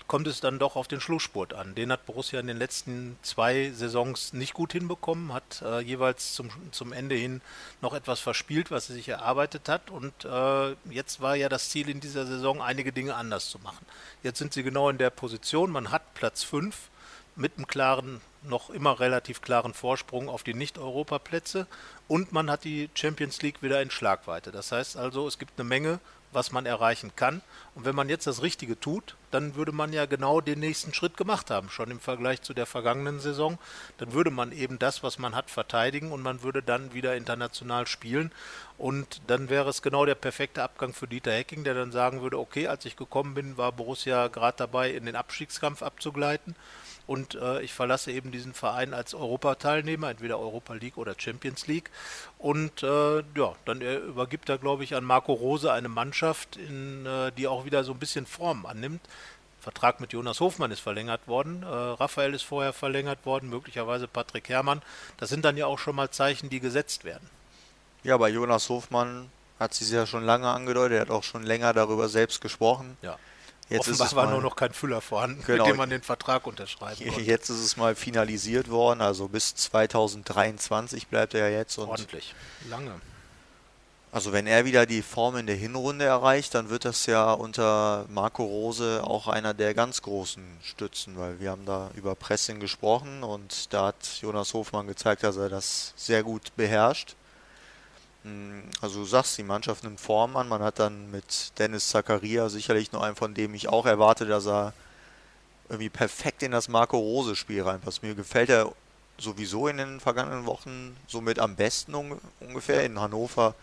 kommt 0.08 0.28
es 0.28 0.40
dann 0.40 0.60
doch 0.60 0.76
auf 0.76 0.88
den 0.88 1.02
Schlussspurt 1.02 1.54
an. 1.54 1.74
Den 1.76 1.92
hat 1.92 2.06
Borussia 2.06 2.40
in 2.40 2.48
den 2.48 2.58
letzten 2.58 3.18
zwei 3.22 3.72
Saisons 3.72 4.34
nicht 4.34 4.54
gut 4.54 4.72
hinbekommen, 4.74 5.34
hat 5.34 5.62
äh, 5.64 5.80
jeweils 5.80 6.34
zum, 6.34 6.50
zum 6.72 6.94
Ende 6.94 7.16
hin 7.16 7.42
noch 7.82 7.94
etwas 7.94 8.20
verspielt, 8.20 8.72
was 8.72 8.90
er 8.90 8.96
sich 8.96 9.10
erarbeitet 9.10 9.68
hat. 9.68 9.90
Und 9.90 10.14
äh, 10.26 10.76
jetzt 10.92 11.22
war 11.22 11.36
ja 11.36 11.50
das 11.50 11.70
Ziel 11.70 11.90
in 11.90 12.00
dieser 12.00 12.26
Saison, 12.26 12.62
einige 12.62 12.92
Dinge 12.92 13.16
anders 13.16 13.50
zu 13.50 13.60
machen. 13.60 13.86
Jetzt 14.22 14.40
sind 14.40 14.54
sie 14.54 14.64
genau 14.64 14.90
in 14.90 14.98
der 14.98 15.10
Position, 15.10 15.72
man 15.72 15.92
hat 15.92 16.14
Platz 16.14 16.44
5 16.44 16.90
mit 17.36 17.58
einem 17.58 17.68
klaren, 17.68 18.22
noch 18.44 18.70
immer 18.70 19.00
relativ 19.00 19.42
klaren 19.42 19.74
Vorsprung 19.74 20.30
auf 20.30 20.44
die 20.44 20.54
Nicht-Europaplätze 20.54 21.68
und 22.08 22.32
man 22.32 22.52
hat 22.52 22.64
die 22.64 22.90
Champions 22.94 23.42
League 23.42 23.62
wieder 23.62 23.82
in 23.82 23.90
Schlagweite. 23.90 24.52
Das 24.52 24.72
heißt 24.72 24.98
also, 24.98 25.28
es 25.28 25.40
gibt 25.40 25.60
eine 25.60 25.68
Menge, 25.68 26.00
was 26.36 26.52
man 26.52 26.66
erreichen 26.66 27.14
kann. 27.16 27.42
Und 27.74 27.86
wenn 27.86 27.96
man 27.96 28.10
jetzt 28.10 28.28
das 28.28 28.42
Richtige 28.42 28.80
tut, 28.80 29.16
dann 29.32 29.56
würde 29.56 29.72
man 29.72 29.94
ja 29.94 30.06
genau 30.06 30.42
den 30.42 30.60
nächsten 30.60 30.94
Schritt 30.94 31.18
gemacht 31.18 31.50
haben, 31.50 31.70
schon 31.70 31.90
im 31.90 32.00
Vergleich 32.00 32.42
zu 32.42 32.54
der 32.54 32.66
vergangenen 32.66 33.20
Saison. 33.20 33.58
Dann 33.98 34.14
würde 34.14 34.30
man 34.30 34.52
eben 34.52 34.78
das, 34.78 35.02
was 35.02 35.18
man 35.18 35.34
hat, 35.34 35.50
verteidigen 35.50 36.12
und 36.12 36.22
man 36.22 36.44
würde 36.44 36.62
dann 36.62 36.94
wieder 36.94 37.16
international 37.16 37.88
spielen. 37.88 38.32
Und 38.78 39.22
dann 39.28 39.50
wäre 39.50 39.70
es 39.70 39.82
genau 39.82 40.06
der 40.06 40.16
perfekte 40.16 40.62
Abgang 40.62 40.94
für 40.94 41.08
Dieter 41.08 41.32
Hecking, 41.32 41.64
der 41.64 41.74
dann 41.74 41.92
sagen 41.92 42.22
würde, 42.22 42.38
okay, 42.38 42.68
als 42.68 42.86
ich 42.86 42.98
gekommen 42.98 43.34
bin, 43.34 43.58
war 43.58 43.72
Borussia 43.72 44.28
gerade 44.28 44.58
dabei, 44.58 44.92
in 44.92 45.06
den 45.06 45.16
Abstiegskampf 45.16 45.82
abzugleiten 45.82 46.56
und 47.08 47.36
äh, 47.36 47.62
ich 47.62 47.74
verlasse 47.74 48.12
eben 48.12 48.32
diesen 48.32 48.54
Verein 48.54 48.94
als 48.94 49.14
Europateilnehmer, 49.14 50.10
entweder 50.10 50.40
Europa 50.40 50.74
League 50.74 50.98
oder 50.98 51.14
Champions 51.18 51.68
League. 51.68 51.92
Und 52.38 52.84
äh, 52.84 53.18
ja, 53.20 53.56
dann 53.66 53.82
übergibt 53.82 54.50
er, 54.50 54.58
glaube 54.58 54.84
ich, 54.84 54.96
an 54.96 55.04
Marco 55.04 55.34
Rose 55.34 55.72
eine 55.72 55.90
Mannschaft, 55.90 56.58
in, 56.58 57.06
äh, 57.06 57.32
die 57.32 57.48
auch 57.48 57.66
wieder 57.66 57.84
so 57.84 57.94
ein 57.94 58.00
bisschen 58.00 58.26
Form 58.26 58.66
annimmt. 58.66 59.02
Vertrag 59.66 60.00
mit 60.00 60.14
Jonas 60.14 60.40
Hofmann 60.42 60.70
ist 60.70 60.80
verlängert 60.80 61.28
worden, 61.28 61.64
äh, 61.64 61.66
Raphael 61.66 62.36
ist 62.36 62.44
vorher 62.44 62.72
verlängert 62.72 63.26
worden, 63.26 63.50
möglicherweise 63.50 64.08
Patrick 64.08 64.48
Herrmann. 64.50 64.84
Das 65.18 65.30
sind 65.30 65.44
dann 65.44 65.58
ja 65.58 65.66
auch 65.66 65.80
schon 65.80 65.96
mal 65.96 66.12
Zeichen, 66.12 66.52
die 66.52 66.60
gesetzt 66.60 67.04
werden. 67.04 67.28
Ja, 68.04 68.16
bei 68.18 68.30
Jonas 68.30 68.70
Hofmann 68.70 69.32
hat 69.60 69.74
sie 69.74 69.92
ja 69.96 70.06
schon 70.06 70.24
lange 70.24 70.48
angedeutet, 70.48 70.98
er 70.98 71.02
hat 71.02 71.10
auch 71.10 71.24
schon 71.24 71.42
länger 71.42 71.74
darüber 71.74 72.10
selbst 72.10 72.42
gesprochen. 72.42 72.98
Ja. 73.02 73.18
Jetzt 73.70 73.82
Offenbar 73.82 74.06
ist 74.06 74.12
es 74.12 74.16
war 74.16 74.26
mal, 74.26 74.32
nur 74.34 74.42
noch 74.42 74.56
kein 74.56 74.74
Füller 74.74 75.02
vorhanden, 75.02 75.44
genau, 75.46 75.64
mit 75.64 75.74
dem 75.74 75.78
man 75.78 75.90
den 75.90 76.04
Vertrag 76.04 76.46
unterschreiben 76.46 77.04
konnte. 77.04 77.22
Jetzt 77.22 77.50
ist 77.50 77.62
es 77.62 77.78
mal 77.78 77.96
finalisiert 77.96 78.70
worden, 78.70 79.02
also 79.02 79.28
bis 79.28 79.56
2023 79.56 81.08
bleibt 81.08 81.34
er 81.34 81.50
ja 81.50 81.58
jetzt. 81.58 81.78
Ordentlich, 81.80 82.36
lange. 82.70 82.92
Also 84.16 84.32
wenn 84.32 84.48
er 84.48 84.64
wieder 84.64 84.86
die 84.86 85.02
Form 85.02 85.36
in 85.36 85.46
der 85.46 85.58
Hinrunde 85.58 86.06
erreicht, 86.06 86.56
dann 86.56 86.70
wird 86.70 86.86
das 86.86 87.06
ja 87.06 87.34
unter 87.34 88.06
Marco 88.08 88.46
Rose 88.46 89.02
auch 89.04 89.28
einer 89.28 89.54
der 89.54 89.74
ganz 89.74 90.02
großen 90.04 90.42
Stützen, 90.64 91.18
weil 91.18 91.42
wir 91.42 91.52
haben 91.52 91.66
da 91.66 91.90
über 91.96 92.16
Pressing 92.16 92.62
gesprochen 92.62 93.24
und 93.24 93.74
da 93.74 93.88
hat 93.88 94.08
Jonas 94.22 94.54
Hofmann 94.54 94.88
gezeigt, 94.88 95.24
dass 95.24 95.36
er 95.36 95.50
das 95.50 95.92
sehr 95.98 96.24
gut 96.24 96.56
beherrscht. 96.56 97.18
Hm, 98.26 98.64
also 98.82 99.02
du 99.02 99.06
sagst, 99.06 99.38
die 99.38 99.44
Mannschaft 99.44 99.84
nimmt 99.84 100.02
Form 100.02 100.36
an. 100.36 100.50
Man 100.50 100.64
hat 100.64 100.80
dann 100.80 101.12
mit 101.12 101.58
Dennis 101.60 101.90
Zakaria 101.90 102.50
sicherlich 102.50 102.92
noch 102.92 103.04
einen, 103.04 103.16
von 103.16 103.34
dem 103.34 103.54
ich 103.54 103.70
auch 103.70 103.86
erwarte, 103.86 104.26
dass 104.26 104.48
er 104.48 104.74
irgendwie 105.70 105.90
perfekt 105.90 106.44
in 106.44 106.52
das 106.52 106.68
Marco 106.68 106.98
Rose 106.98 107.36
Spiel 107.36 107.62
reinpasst. 107.62 108.04
Mir 108.04 108.16
gefällt 108.16 108.50
er 108.50 108.72
sowieso 109.18 109.68
in 109.68 109.78
den 109.78 110.00
vergangenen 110.00 110.46
Wochen 110.46 110.98
somit 111.08 111.40
am 111.40 111.56
besten 111.56 111.94
ungefähr. 112.40 112.84
In 112.84 113.00
Hannover 113.00 113.54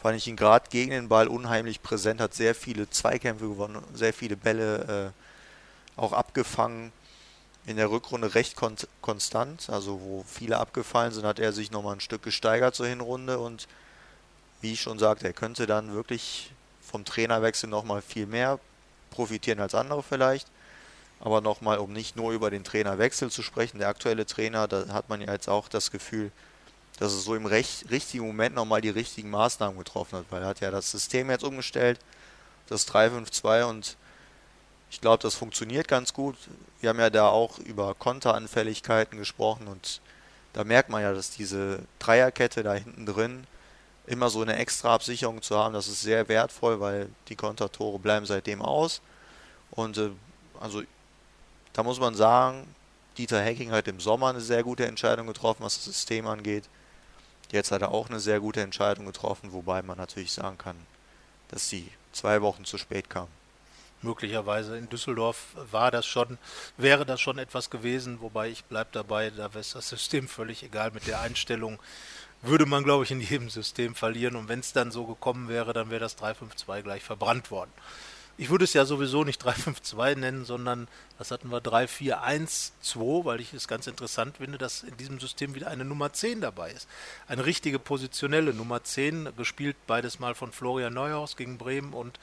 fand 0.00 0.16
ich 0.16 0.28
ihn 0.28 0.36
gerade 0.36 0.70
gegen 0.70 0.92
den 0.92 1.08
Ball 1.08 1.26
unheimlich 1.26 1.82
präsent, 1.82 2.20
hat 2.20 2.32
sehr 2.34 2.54
viele 2.54 2.88
Zweikämpfe 2.88 3.48
gewonnen, 3.48 3.82
sehr 3.92 4.12
viele 4.12 4.36
Bälle 4.36 5.12
äh, 5.96 6.00
auch 6.00 6.12
abgefangen. 6.12 6.92
In 7.66 7.76
der 7.76 7.90
Rückrunde 7.90 8.36
recht 8.36 8.54
kon 8.54 8.76
konstant, 9.02 9.68
also 9.70 10.00
wo 10.00 10.24
viele 10.28 10.58
abgefallen 10.58 11.12
sind, 11.12 11.26
hat 11.26 11.40
er 11.40 11.52
sich 11.52 11.72
nochmal 11.72 11.96
ein 11.96 12.00
Stück 12.00 12.22
gesteigert 12.22 12.76
zur 12.76 12.86
Hinrunde 12.86 13.40
und 13.40 13.66
wie 14.66 14.72
ich 14.72 14.80
schon 14.80 14.98
sagte, 14.98 15.28
er 15.28 15.32
könnte 15.32 15.68
dann 15.68 15.94
wirklich 15.94 16.50
vom 16.82 17.04
Trainerwechsel 17.04 17.68
nochmal 17.68 18.02
viel 18.02 18.26
mehr 18.26 18.58
profitieren 19.12 19.60
als 19.60 19.76
andere 19.76 20.02
vielleicht. 20.02 20.48
Aber 21.20 21.40
nochmal, 21.40 21.78
um 21.78 21.92
nicht 21.92 22.16
nur 22.16 22.32
über 22.32 22.50
den 22.50 22.64
Trainerwechsel 22.64 23.30
zu 23.30 23.42
sprechen, 23.42 23.78
der 23.78 23.86
aktuelle 23.86 24.26
Trainer, 24.26 24.66
da 24.66 24.88
hat 24.88 25.08
man 25.08 25.20
ja 25.20 25.32
jetzt 25.32 25.48
auch 25.48 25.68
das 25.68 25.92
Gefühl, 25.92 26.32
dass 26.98 27.12
es 27.12 27.22
so 27.22 27.36
im 27.36 27.46
recht, 27.46 27.88
richtigen 27.90 28.26
Moment 28.26 28.56
nochmal 28.56 28.80
die 28.80 28.90
richtigen 28.90 29.30
Maßnahmen 29.30 29.78
getroffen 29.78 30.18
hat, 30.18 30.24
weil 30.30 30.42
er 30.42 30.48
hat 30.48 30.60
ja 30.60 30.72
das 30.72 30.90
System 30.90 31.30
jetzt 31.30 31.44
umgestellt, 31.44 32.00
das 32.68 32.88
3-5-2 32.88 33.64
und 33.66 33.96
ich 34.90 35.00
glaube, 35.00 35.22
das 35.22 35.36
funktioniert 35.36 35.86
ganz 35.86 36.12
gut. 36.12 36.36
Wir 36.80 36.90
haben 36.90 36.98
ja 36.98 37.10
da 37.10 37.28
auch 37.28 37.60
über 37.60 37.94
Konteranfälligkeiten 37.94 39.16
gesprochen 39.16 39.68
und 39.68 40.00
da 40.54 40.64
merkt 40.64 40.90
man 40.90 41.02
ja, 41.02 41.12
dass 41.12 41.30
diese 41.30 41.80
Dreierkette 42.00 42.64
da 42.64 42.74
hinten 42.74 43.06
drin 43.06 43.46
immer 44.06 44.30
so 44.30 44.42
eine 44.42 44.56
extra 44.56 44.94
Absicherung 44.94 45.42
zu 45.42 45.58
haben, 45.58 45.74
das 45.74 45.88
ist 45.88 46.02
sehr 46.02 46.28
wertvoll, 46.28 46.80
weil 46.80 47.08
die 47.28 47.36
Kontertore 47.36 47.98
bleiben 47.98 48.26
seitdem 48.26 48.62
aus. 48.62 49.00
Und 49.70 49.98
äh, 49.98 50.10
also 50.60 50.82
da 51.72 51.82
muss 51.82 52.00
man 52.00 52.14
sagen, 52.14 52.66
Dieter 53.18 53.40
Hecking 53.40 53.72
hat 53.72 53.88
im 53.88 54.00
Sommer 54.00 54.28
eine 54.28 54.40
sehr 54.40 54.62
gute 54.62 54.86
Entscheidung 54.86 55.26
getroffen, 55.26 55.64
was 55.64 55.74
das 55.74 55.84
System 55.84 56.26
angeht. 56.26 56.64
Jetzt 57.50 57.70
hat 57.70 57.82
er 57.82 57.92
auch 57.92 58.08
eine 58.08 58.20
sehr 58.20 58.40
gute 58.40 58.60
Entscheidung 58.60 59.06
getroffen, 59.06 59.52
wobei 59.52 59.82
man 59.82 59.98
natürlich 59.98 60.32
sagen 60.32 60.58
kann, 60.58 60.76
dass 61.48 61.68
sie 61.68 61.90
zwei 62.12 62.42
Wochen 62.42 62.64
zu 62.64 62.78
spät 62.78 63.08
kam. 63.08 63.28
Möglicherweise 64.02 64.76
in 64.76 64.88
Düsseldorf 64.88 65.54
war 65.70 65.90
das 65.90 66.06
schon, 66.06 66.38
wäre 66.76 67.06
das 67.06 67.20
schon 67.20 67.38
etwas 67.38 67.70
gewesen, 67.70 68.20
wobei 68.20 68.48
ich 68.50 68.64
bleibe 68.64 68.90
dabei, 68.92 69.30
da 69.30 69.46
ist 69.46 69.74
das 69.74 69.88
System 69.88 70.28
völlig 70.28 70.62
egal 70.62 70.90
mit 70.90 71.06
der 71.06 71.20
Einstellung 71.20 71.78
würde 72.42 72.66
man, 72.66 72.84
glaube 72.84 73.04
ich, 73.04 73.10
in 73.10 73.20
jedem 73.20 73.50
System 73.50 73.94
verlieren. 73.94 74.36
Und 74.36 74.48
wenn 74.48 74.60
es 74.60 74.72
dann 74.72 74.90
so 74.90 75.04
gekommen 75.04 75.48
wäre, 75.48 75.72
dann 75.72 75.90
wäre 75.90 76.00
das 76.00 76.16
352 76.16 76.84
gleich 76.84 77.02
verbrannt 77.02 77.50
worden. 77.50 77.70
Ich 78.38 78.50
würde 78.50 78.64
es 78.64 78.74
ja 78.74 78.84
sowieso 78.84 79.24
nicht 79.24 79.38
352 79.38 80.20
nennen, 80.20 80.44
sondern 80.44 80.88
was 81.16 81.30
hatten 81.30 81.50
wir 81.50 81.62
3412, 81.62 83.24
weil 83.24 83.40
ich 83.40 83.54
es 83.54 83.66
ganz 83.66 83.86
interessant 83.86 84.36
finde, 84.36 84.58
dass 84.58 84.82
in 84.82 84.94
diesem 84.98 85.18
System 85.18 85.54
wieder 85.54 85.68
eine 85.68 85.86
Nummer 85.86 86.12
10 86.12 86.42
dabei 86.42 86.70
ist. 86.70 86.86
Eine 87.28 87.46
richtige 87.46 87.78
positionelle 87.78 88.52
Nummer 88.52 88.84
10, 88.84 89.34
gespielt 89.38 89.76
beides 89.86 90.18
mal 90.18 90.34
von 90.34 90.52
Florian 90.52 90.92
Neuhaus 90.92 91.36
gegen 91.36 91.56
Bremen 91.56 91.94
und 91.94 92.20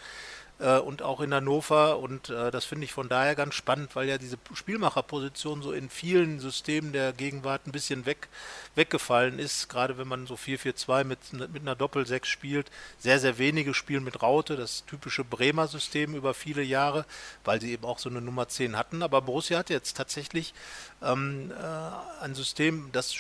äh, 0.64 0.80
und 0.80 1.02
auch 1.02 1.20
in 1.20 1.34
Hannover. 1.34 2.00
Und 2.00 2.30
äh, 2.30 2.50
das 2.50 2.66
finde 2.66 2.86
ich 2.86 2.94
von 2.94 3.10
daher 3.10 3.36
ganz 3.36 3.54
spannend, 3.54 3.96
weil 3.96 4.08
ja 4.08 4.18
diese 4.18 4.38
Spielmacherposition 4.54 5.62
so 5.62 5.74
in 5.74 5.90
vielen 5.90 6.40
Systemen 6.40 6.94
der 6.94 7.14
Gegenwart 7.14 7.68
ein 7.68 7.72
bisschen 7.72 8.06
weg, 8.06 8.30
weggefallen 8.76 9.40
ist. 9.40 9.68
Gerade 9.70 9.98
wenn 9.98 10.08
man 10.08 10.26
so 10.26 10.36
4-4-2 10.36 11.04
mit, 11.04 11.20
mit 11.34 11.62
einer 11.62 11.76
Doppel-6 11.76 12.26
spielt. 12.26 12.72
Sehr, 12.98 13.20
sehr 13.20 13.38
wenige 13.38 13.74
spielen 13.74 14.04
mit 14.04 14.22
Raute, 14.22 14.56
das 14.56 14.86
typische 14.86 15.24
Bremer 15.24 15.68
System 15.68 16.16
über 16.16 16.34
viele 16.34 16.64
Jahre, 16.64 17.06
weil 17.44 17.60
sie 17.60 17.72
eben 17.74 17.86
auch 17.86 18.00
so 18.00 18.10
eine 18.10 18.22
Nummer 18.22 18.48
10 18.48 18.78
hatten. 18.78 19.04
Aber 19.04 19.22
Borussia 19.22 19.60
hat 19.60 19.70
jetzt 19.70 19.98
tatsächlich 19.98 20.54
ähm, 21.02 21.52
äh, 21.52 22.24
ein 22.24 22.36
System, 22.36 22.90
das 22.94 23.14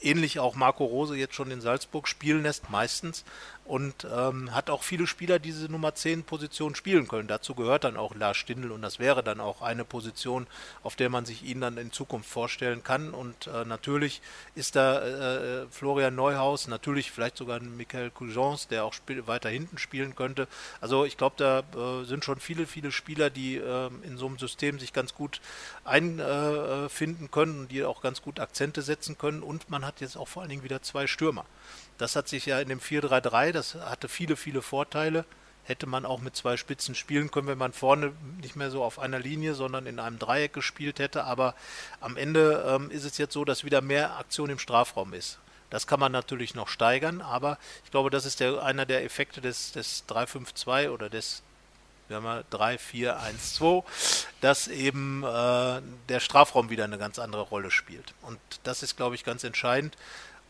ähnlich 0.00 0.38
auch 0.38 0.54
Marco 0.54 0.84
Rose 0.84 1.16
jetzt 1.16 1.34
schon 1.34 1.50
in 1.50 1.60
Salzburg 1.60 2.08
spielen 2.08 2.42
lässt, 2.42 2.70
meistens, 2.70 3.24
und 3.68 4.06
ähm, 4.10 4.54
hat 4.54 4.70
auch 4.70 4.82
viele 4.82 5.06
Spieler 5.06 5.38
diese 5.38 5.70
Nummer 5.70 5.94
10 5.94 6.24
Position 6.24 6.74
spielen 6.74 7.06
können. 7.06 7.28
Dazu 7.28 7.54
gehört 7.54 7.84
dann 7.84 7.98
auch 7.98 8.14
Lars 8.14 8.38
Stindl 8.38 8.72
und 8.72 8.80
das 8.80 8.98
wäre 8.98 9.22
dann 9.22 9.40
auch 9.40 9.60
eine 9.60 9.84
Position, 9.84 10.46
auf 10.82 10.96
der 10.96 11.10
man 11.10 11.26
sich 11.26 11.42
ihn 11.42 11.60
dann 11.60 11.76
in 11.76 11.92
Zukunft 11.92 12.30
vorstellen 12.30 12.82
kann. 12.82 13.12
Und 13.12 13.46
äh, 13.46 13.66
natürlich 13.66 14.22
ist 14.54 14.74
da 14.74 15.02
äh, 15.02 15.66
Florian 15.70 16.14
Neuhaus, 16.14 16.66
natürlich 16.66 17.10
vielleicht 17.10 17.36
sogar 17.36 17.60
Michael 17.60 18.10
Coujons, 18.10 18.68
der 18.68 18.84
auch 18.84 18.94
weiter 19.26 19.50
hinten 19.50 19.76
spielen 19.76 20.16
könnte. 20.16 20.48
Also 20.80 21.04
ich 21.04 21.18
glaube, 21.18 21.36
da 21.36 21.58
äh, 21.60 22.04
sind 22.06 22.24
schon 22.24 22.40
viele, 22.40 22.66
viele 22.66 22.90
Spieler, 22.90 23.28
die 23.28 23.56
ähm, 23.56 24.02
in 24.02 24.16
so 24.16 24.26
einem 24.26 24.38
System 24.38 24.78
sich 24.78 24.94
ganz 24.94 25.14
gut 25.14 25.42
einfinden 25.84 27.26
äh, 27.26 27.28
können 27.28 27.60
und 27.60 27.70
die 27.70 27.84
auch 27.84 28.00
ganz 28.00 28.22
gut 28.22 28.40
Akzente 28.40 28.80
setzen 28.80 29.18
können. 29.18 29.42
Und 29.42 29.68
man 29.68 29.84
hat 29.84 30.00
jetzt 30.00 30.16
auch 30.16 30.28
vor 30.28 30.40
allen 30.40 30.50
Dingen 30.50 30.64
wieder 30.64 30.80
zwei 30.80 31.06
Stürmer. 31.06 31.44
Das 31.98 32.16
hat 32.16 32.28
sich 32.28 32.46
ja 32.46 32.60
in 32.60 32.68
dem 32.68 32.80
4-3-3, 32.80 33.52
das 33.52 33.74
hatte 33.74 34.08
viele, 34.08 34.36
viele 34.36 34.62
Vorteile. 34.62 35.24
Hätte 35.64 35.86
man 35.86 36.06
auch 36.06 36.20
mit 36.20 36.34
zwei 36.34 36.56
Spitzen 36.56 36.94
spielen 36.94 37.30
können, 37.30 37.46
wenn 37.46 37.58
man 37.58 37.74
vorne 37.74 38.12
nicht 38.40 38.56
mehr 38.56 38.70
so 38.70 38.82
auf 38.82 38.98
einer 38.98 39.18
Linie, 39.18 39.52
sondern 39.54 39.84
in 39.84 39.98
einem 39.98 40.18
Dreieck 40.18 40.54
gespielt 40.54 40.98
hätte. 40.98 41.24
Aber 41.24 41.54
am 42.00 42.16
Ende 42.16 42.64
ähm, 42.66 42.90
ist 42.90 43.04
es 43.04 43.18
jetzt 43.18 43.34
so, 43.34 43.44
dass 43.44 43.64
wieder 43.64 43.82
mehr 43.82 44.16
Aktion 44.16 44.48
im 44.48 44.58
Strafraum 44.58 45.12
ist. 45.12 45.38
Das 45.68 45.86
kann 45.86 46.00
man 46.00 46.10
natürlich 46.10 46.54
noch 46.54 46.68
steigern, 46.68 47.20
aber 47.20 47.58
ich 47.84 47.90
glaube, 47.90 48.08
das 48.08 48.24
ist 48.24 48.40
der, 48.40 48.62
einer 48.62 48.86
der 48.86 49.04
Effekte 49.04 49.42
des, 49.42 49.72
des 49.72 50.04
3-5-2 50.08 50.88
oder 50.88 51.10
des 51.10 51.42
wir 52.08 52.16
haben 52.16 52.24
ja 52.24 52.42
3, 52.48 52.78
4, 52.78 53.20
1, 53.20 53.54
2, 53.56 53.84
dass 54.40 54.66
eben 54.68 55.22
äh, 55.22 55.82
der 56.08 56.20
Strafraum 56.20 56.70
wieder 56.70 56.84
eine 56.84 56.96
ganz 56.96 57.18
andere 57.18 57.42
Rolle 57.42 57.70
spielt. 57.70 58.14
Und 58.22 58.38
das 58.64 58.82
ist, 58.82 58.96
glaube 58.96 59.14
ich, 59.14 59.24
ganz 59.24 59.44
entscheidend. 59.44 59.94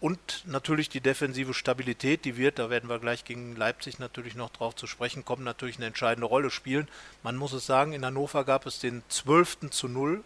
Und 0.00 0.44
natürlich 0.46 0.88
die 0.88 1.00
defensive 1.00 1.54
Stabilität, 1.54 2.24
die 2.24 2.36
wird, 2.36 2.60
da 2.60 2.70
werden 2.70 2.88
wir 2.88 3.00
gleich 3.00 3.24
gegen 3.24 3.56
Leipzig 3.56 3.98
natürlich 3.98 4.36
noch 4.36 4.50
drauf 4.50 4.76
zu 4.76 4.86
sprechen 4.86 5.24
kommen, 5.24 5.42
natürlich 5.42 5.76
eine 5.76 5.86
entscheidende 5.86 6.26
Rolle 6.26 6.50
spielen. 6.50 6.86
Man 7.24 7.36
muss 7.36 7.52
es 7.52 7.66
sagen, 7.66 7.92
in 7.92 8.04
Hannover 8.04 8.44
gab 8.44 8.64
es 8.66 8.78
den 8.78 9.02
12. 9.08 9.70
zu 9.70 9.88
0, 9.88 10.22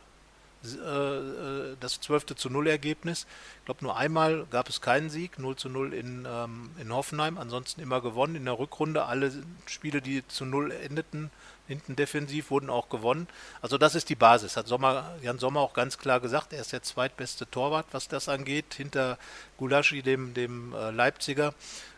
äh, 0.64 0.78
äh, 0.78 1.76
das 1.80 2.00
12. 2.00 2.36
zu 2.36 2.48
0 2.48 2.68
Ergebnis. 2.68 3.26
Ich 3.58 3.64
glaube, 3.64 3.84
nur 3.84 3.96
einmal 3.96 4.46
gab 4.50 4.68
es 4.68 4.80
keinen 4.80 5.10
Sieg, 5.10 5.38
0 5.38 5.56
zu 5.56 5.68
0 5.68 5.92
in, 5.92 6.26
ähm, 6.28 6.70
in 6.80 6.92
Hoffenheim, 6.92 7.38
ansonsten 7.38 7.80
immer 7.80 8.00
gewonnen. 8.00 8.36
In 8.36 8.44
der 8.44 8.58
Rückrunde 8.58 9.04
alle 9.04 9.32
Spiele, 9.66 10.00
die 10.00 10.26
zu 10.28 10.44
0 10.44 10.70
endeten, 10.70 11.30
hinten 11.66 11.96
defensiv 11.96 12.50
wurden 12.50 12.70
auch 12.70 12.88
gewonnen. 12.88 13.28
Also 13.60 13.78
das 13.78 13.94
ist 13.94 14.08
die 14.08 14.14
Basis, 14.14 14.56
hat 14.56 14.68
Sommer, 14.68 15.16
Jan 15.22 15.38
Sommer 15.38 15.60
auch 15.60 15.74
ganz 15.74 15.98
klar 15.98 16.20
gesagt. 16.20 16.52
Er 16.52 16.60
ist 16.60 16.72
der 16.72 16.82
zweitbeste 16.82 17.48
Torwart, 17.50 17.86
was 17.92 18.08
das 18.08 18.28
angeht, 18.28 18.74
hinter 18.74 19.18
Gulaschi, 19.56 20.02
dem, 20.02 20.34
dem 20.34 20.74
äh, 20.74 20.90
Leipziger. 20.90 21.54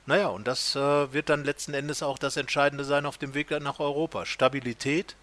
Naja, 0.07 0.29
und 0.29 0.47
das 0.47 0.77
äh, 0.77 1.13
wird 1.13 1.29
dann 1.29 1.45
letzten 1.45 1.75
Endes 1.75 2.03
auch 2.03 2.19
das 2.19 2.37
Entscheidende 2.37 2.85
sein 2.85 3.07
auf 3.07 3.19
dem 3.19 3.35
Weg 3.35 3.51
nach 3.51 3.81
Europa. 3.81 4.27
Stabilität 4.27 5.17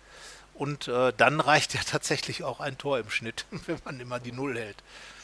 und 0.62 0.88
äh, 0.88 1.12
dann 1.18 1.40
reicht 1.40 1.74
ja 1.74 1.82
tatsächlich 1.86 2.44
auch 2.44 2.60
ein 2.60 2.78
Tor 2.78 3.00
im 3.00 3.10
Schnitt, 3.10 3.46
wenn 3.66 3.80
man 3.84 4.00
immer 4.00 4.20
die 4.20 4.32
Null 4.32 4.60
hält. 4.60 4.78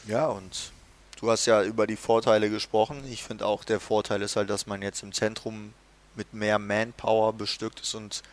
Ja, 0.08 0.26
und 0.26 0.72
du 1.20 1.30
hast 1.30 1.46
ja 1.46 1.62
über 1.62 1.86
die 1.86 1.94
Vorteile 1.94 2.50
gesprochen. 2.50 3.04
Ich 3.08 3.22
finde 3.22 3.46
auch, 3.46 3.62
der 3.62 3.78
Vorteil 3.78 4.20
ist 4.22 4.34
halt, 4.34 4.50
dass 4.50 4.66
man 4.66 4.82
jetzt 4.82 5.04
im 5.04 5.12
Zentrum 5.12 5.74
mit 6.16 6.34
mehr 6.34 6.58
Manpower 6.58 7.32
bestückt 7.32 7.78
ist 7.80 7.94
und 7.94 8.24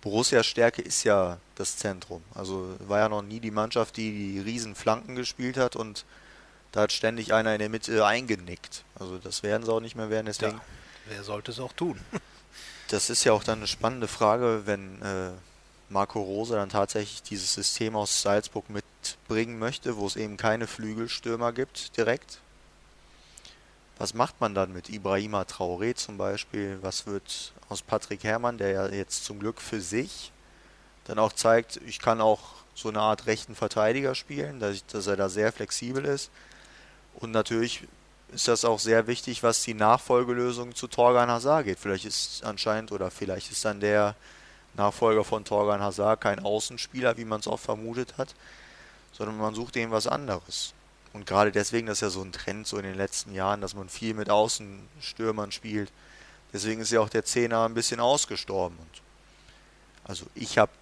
Borussia 0.00 0.42
Stärke 0.42 0.80
ist 0.80 1.04
ja 1.04 1.36
das 1.54 1.76
Zentrum. 1.76 2.22
Also 2.34 2.76
war 2.80 3.00
ja 3.00 3.08
noch 3.10 3.20
nie 3.20 3.38
die 3.38 3.50
Mannschaft, 3.50 3.98
die 3.98 4.10
die 4.10 4.40
riesen 4.40 4.74
Flanken 4.74 5.14
gespielt 5.14 5.58
hat 5.58 5.76
und 5.76 6.06
da 6.72 6.80
hat 6.80 6.92
ständig 6.92 7.34
einer 7.34 7.52
in 7.52 7.58
der 7.58 7.68
Mitte 7.68 8.06
eingenickt. 8.06 8.84
Also 8.98 9.18
das 9.18 9.42
werden 9.42 9.66
sie 9.66 9.72
auch 9.72 9.80
nicht 9.80 9.96
mehr 9.96 10.08
werden. 10.08 10.26
Deswegen, 10.26 10.56
ja, 10.56 10.62
wer 11.08 11.24
sollte 11.24 11.50
es 11.50 11.60
auch 11.60 11.74
tun? 11.74 12.00
das 12.88 13.10
ist 13.10 13.22
ja 13.24 13.34
auch 13.34 13.44
dann 13.44 13.58
eine 13.58 13.66
spannende 13.66 14.08
Frage, 14.08 14.62
wenn 14.64 15.02
äh, 15.02 15.32
Marco 15.92 16.20
Rose 16.20 16.54
dann 16.54 16.68
tatsächlich 16.68 17.22
dieses 17.22 17.52
System 17.52 17.94
aus 17.96 18.22
Salzburg 18.22 18.68
mitbringen 18.70 19.58
möchte, 19.58 19.96
wo 19.96 20.06
es 20.06 20.16
eben 20.16 20.36
keine 20.36 20.66
Flügelstürmer 20.66 21.52
gibt 21.52 21.96
direkt. 21.96 22.40
Was 23.98 24.14
macht 24.14 24.40
man 24.40 24.54
dann 24.54 24.72
mit 24.72 24.88
Ibrahima 24.88 25.42
Traoré 25.42 25.94
zum 25.94 26.18
Beispiel? 26.18 26.78
Was 26.82 27.06
wird 27.06 27.52
aus 27.68 27.82
Patrick 27.82 28.24
Herrmann, 28.24 28.58
der 28.58 28.70
ja 28.70 28.88
jetzt 28.88 29.24
zum 29.24 29.38
Glück 29.38 29.60
für 29.60 29.80
sich 29.80 30.32
dann 31.04 31.18
auch 31.18 31.32
zeigt, 31.32 31.80
ich 31.86 31.98
kann 31.98 32.20
auch 32.20 32.40
so 32.74 32.88
eine 32.88 33.00
Art 33.00 33.26
rechten 33.26 33.54
Verteidiger 33.54 34.14
spielen, 34.14 34.60
dass, 34.60 34.76
ich, 34.76 34.86
dass 34.86 35.06
er 35.06 35.16
da 35.16 35.28
sehr 35.28 35.52
flexibel 35.52 36.04
ist. 36.04 36.30
Und 37.14 37.32
natürlich 37.32 37.86
ist 38.32 38.48
das 38.48 38.64
auch 38.64 38.78
sehr 38.78 39.06
wichtig, 39.06 39.42
was 39.42 39.62
die 39.62 39.74
Nachfolgelösung 39.74 40.74
zu 40.74 40.86
Torgan 40.86 41.30
Hazard 41.30 41.66
geht. 41.66 41.78
Vielleicht 41.78 42.04
ist 42.04 42.44
anscheinend 42.44 42.92
oder 42.92 43.10
vielleicht 43.10 43.50
ist 43.50 43.64
dann 43.64 43.80
der 43.80 44.14
Nachfolger 44.74 45.24
von 45.24 45.44
Torgan 45.44 45.80
Hazard 45.80 46.20
kein 46.20 46.40
Außenspieler, 46.40 47.16
wie 47.16 47.24
man 47.24 47.40
es 47.40 47.46
oft 47.46 47.64
vermutet 47.64 48.16
hat, 48.18 48.34
sondern 49.12 49.36
man 49.36 49.54
sucht 49.54 49.76
eben 49.76 49.92
was 49.92 50.06
anderes. 50.06 50.74
Und 51.12 51.26
gerade 51.26 51.52
deswegen, 51.52 51.86
das 51.86 51.98
ist 51.98 52.02
ja 52.02 52.10
so 52.10 52.22
ein 52.22 52.32
Trend 52.32 52.66
so 52.66 52.78
in 52.78 52.84
den 52.84 52.96
letzten 52.96 53.34
Jahren, 53.34 53.60
dass 53.60 53.74
man 53.74 53.88
viel 53.88 54.14
mit 54.14 54.30
Außenstürmern 54.30 55.52
spielt. 55.52 55.92
Deswegen 56.52 56.80
ist 56.80 56.90
ja 56.90 57.00
auch 57.00 57.10
der 57.10 57.24
Zehner 57.24 57.66
ein 57.66 57.74
bisschen 57.74 58.00
ausgestorben. 58.00 58.78
Und 58.78 59.02
also 60.04 60.26
ich 60.34 60.58
habe 60.58 60.72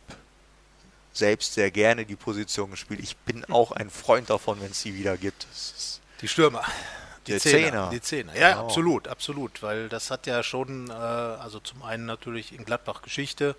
selbst 1.13 1.55
sehr 1.55 1.71
gerne 1.71 2.07
die 2.07 2.17
Position 2.17 2.71
gespielt. 2.71 3.01
Ich 3.01 3.17
bin 3.17 3.45
auch 3.47 3.73
ein 3.73 3.91
Freund 3.91 4.31
davon, 4.31 4.61
wenn 4.61 4.71
es 4.71 4.81
sie 4.81 4.95
wieder 4.95 5.17
gibt. 5.17 5.47
die 6.21 6.29
Stürmer. 6.29 6.65
Die 7.27 7.39
Zehner. 7.39 7.91
Die 7.91 8.01
Zehner. 8.01 8.35
Ja, 8.37 8.53
genau. 8.53 8.65
absolut, 8.65 9.09
absolut. 9.09 9.63
Weil 9.63 9.89
das 9.89 10.11
hat 10.11 10.27
ja 10.27 10.43
schon, 10.43 10.89
äh, 10.89 10.93
also 10.93 11.61
zum 11.61 11.83
einen 11.83 12.07
natürlich 12.07 12.53
in 12.53 12.65
Gladbach 12.65 13.03
Geschichte, 13.03 13.57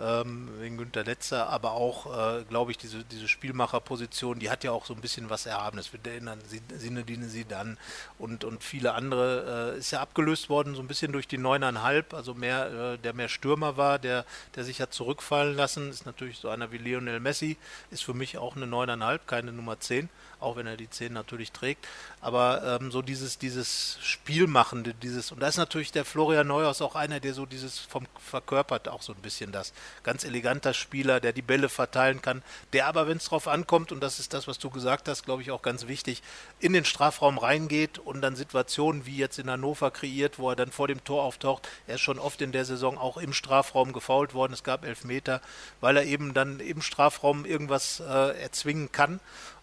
ähm, 0.00 0.48
wegen 0.58 0.78
Günter 0.78 1.04
Letzer, 1.04 1.48
aber 1.48 1.72
auch, 1.72 2.06
äh, 2.06 2.44
glaube 2.44 2.70
ich, 2.70 2.78
diese, 2.78 3.04
diese 3.04 3.28
Spielmacherposition, 3.28 4.38
die 4.38 4.50
hat 4.50 4.64
ja 4.64 4.72
auch 4.72 4.86
so 4.86 4.94
ein 4.94 5.00
bisschen 5.00 5.30
was 5.30 5.46
Erhabenes. 5.46 5.92
Wir 5.92 6.00
erinnern 6.10 6.40
Sinedine 6.76 7.28
sie 7.28 7.44
dann 7.44 7.78
und, 8.18 8.44
und 8.44 8.64
viele 8.64 8.94
andere, 8.94 9.74
äh, 9.74 9.78
ist 9.78 9.90
ja 9.90 10.00
abgelöst 10.00 10.48
worden, 10.48 10.74
so 10.74 10.80
ein 10.80 10.88
bisschen 10.88 11.12
durch 11.12 11.28
die 11.28 11.38
neuneinhalb, 11.38 12.14
also 12.14 12.34
mehr, 12.34 12.94
äh, 12.94 12.98
der 12.98 13.12
mehr 13.12 13.28
Stürmer 13.28 13.76
war, 13.76 13.98
der, 13.98 14.24
der 14.56 14.64
sich 14.64 14.80
hat 14.80 14.92
zurückfallen 14.92 15.56
lassen, 15.56 15.90
ist 15.90 16.06
natürlich 16.06 16.38
so 16.38 16.48
einer 16.48 16.72
wie 16.72 16.78
Lionel 16.78 17.20
Messi, 17.20 17.56
ist 17.90 18.02
für 18.02 18.14
mich 18.14 18.38
auch 18.38 18.56
eine 18.56 18.66
neuneinhalb, 18.66 19.26
keine 19.26 19.52
Nummer 19.52 19.78
zehn 19.78 20.08
auch 20.42 20.56
wenn 20.56 20.66
er 20.66 20.76
die 20.76 20.90
10 20.90 21.12
natürlich 21.12 21.52
trägt. 21.52 21.86
Aber 22.20 22.78
ähm, 22.80 22.90
so 22.90 23.02
dieses, 23.02 23.38
dieses 23.38 23.98
Spielmachende, 24.02 24.94
dieses, 24.94 25.32
und 25.32 25.40
da 25.40 25.48
ist 25.48 25.56
natürlich 25.56 25.92
der 25.92 26.04
Florian 26.04 26.46
Neuhaus 26.46 26.82
auch 26.82 26.94
einer, 26.94 27.20
der 27.20 27.34
so 27.34 27.46
dieses 27.46 27.78
vom 27.78 28.06
verkörpert, 28.18 28.88
auch 28.88 29.02
so 29.02 29.12
ein 29.12 29.20
bisschen 29.22 29.52
das. 29.52 29.72
Ganz 30.02 30.24
eleganter 30.24 30.74
Spieler, 30.74 31.20
der 31.20 31.32
die 31.32 31.42
Bälle 31.42 31.68
verteilen 31.68 32.22
kann, 32.22 32.42
der 32.72 32.86
aber, 32.86 33.08
wenn 33.08 33.16
es 33.16 33.24
drauf 33.26 33.48
ankommt, 33.48 33.92
und 33.92 34.00
das 34.00 34.18
ist 34.18 34.34
das, 34.34 34.46
was 34.46 34.58
du 34.58 34.70
gesagt 34.70 35.08
hast, 35.08 35.24
glaube 35.24 35.42
ich 35.42 35.50
auch 35.50 35.62
ganz 35.62 35.86
wichtig, 35.86 36.22
in 36.60 36.72
den 36.72 36.84
Strafraum 36.84 37.38
reingeht 37.38 37.98
und 37.98 38.20
dann 38.20 38.36
Situationen 38.36 39.06
wie 39.06 39.16
jetzt 39.16 39.38
in 39.38 39.50
Hannover 39.50 39.90
kreiert, 39.90 40.38
wo 40.38 40.50
er 40.50 40.56
dann 40.56 40.70
vor 40.70 40.88
dem 40.88 41.04
Tor 41.04 41.22
auftaucht. 41.22 41.68
Er 41.86 41.96
ist 41.96 42.00
schon 42.00 42.18
oft 42.18 42.40
in 42.40 42.52
der 42.52 42.64
Saison 42.64 42.98
auch 42.98 43.16
im 43.16 43.32
Strafraum 43.32 43.92
gefault 43.92 44.34
worden. 44.34 44.52
Es 44.52 44.64
gab 44.64 44.84
elf 44.84 45.04
Meter, 45.04 45.40
weil 45.80 45.96
er 45.96 46.04
eben 46.04 46.34
dann 46.34 46.60
im 46.60 46.82
Strafraum 46.82 47.44
irgendwas 47.44 48.00
äh, 48.00 48.40
erzwingen 48.40 48.92
kann. 48.92 49.20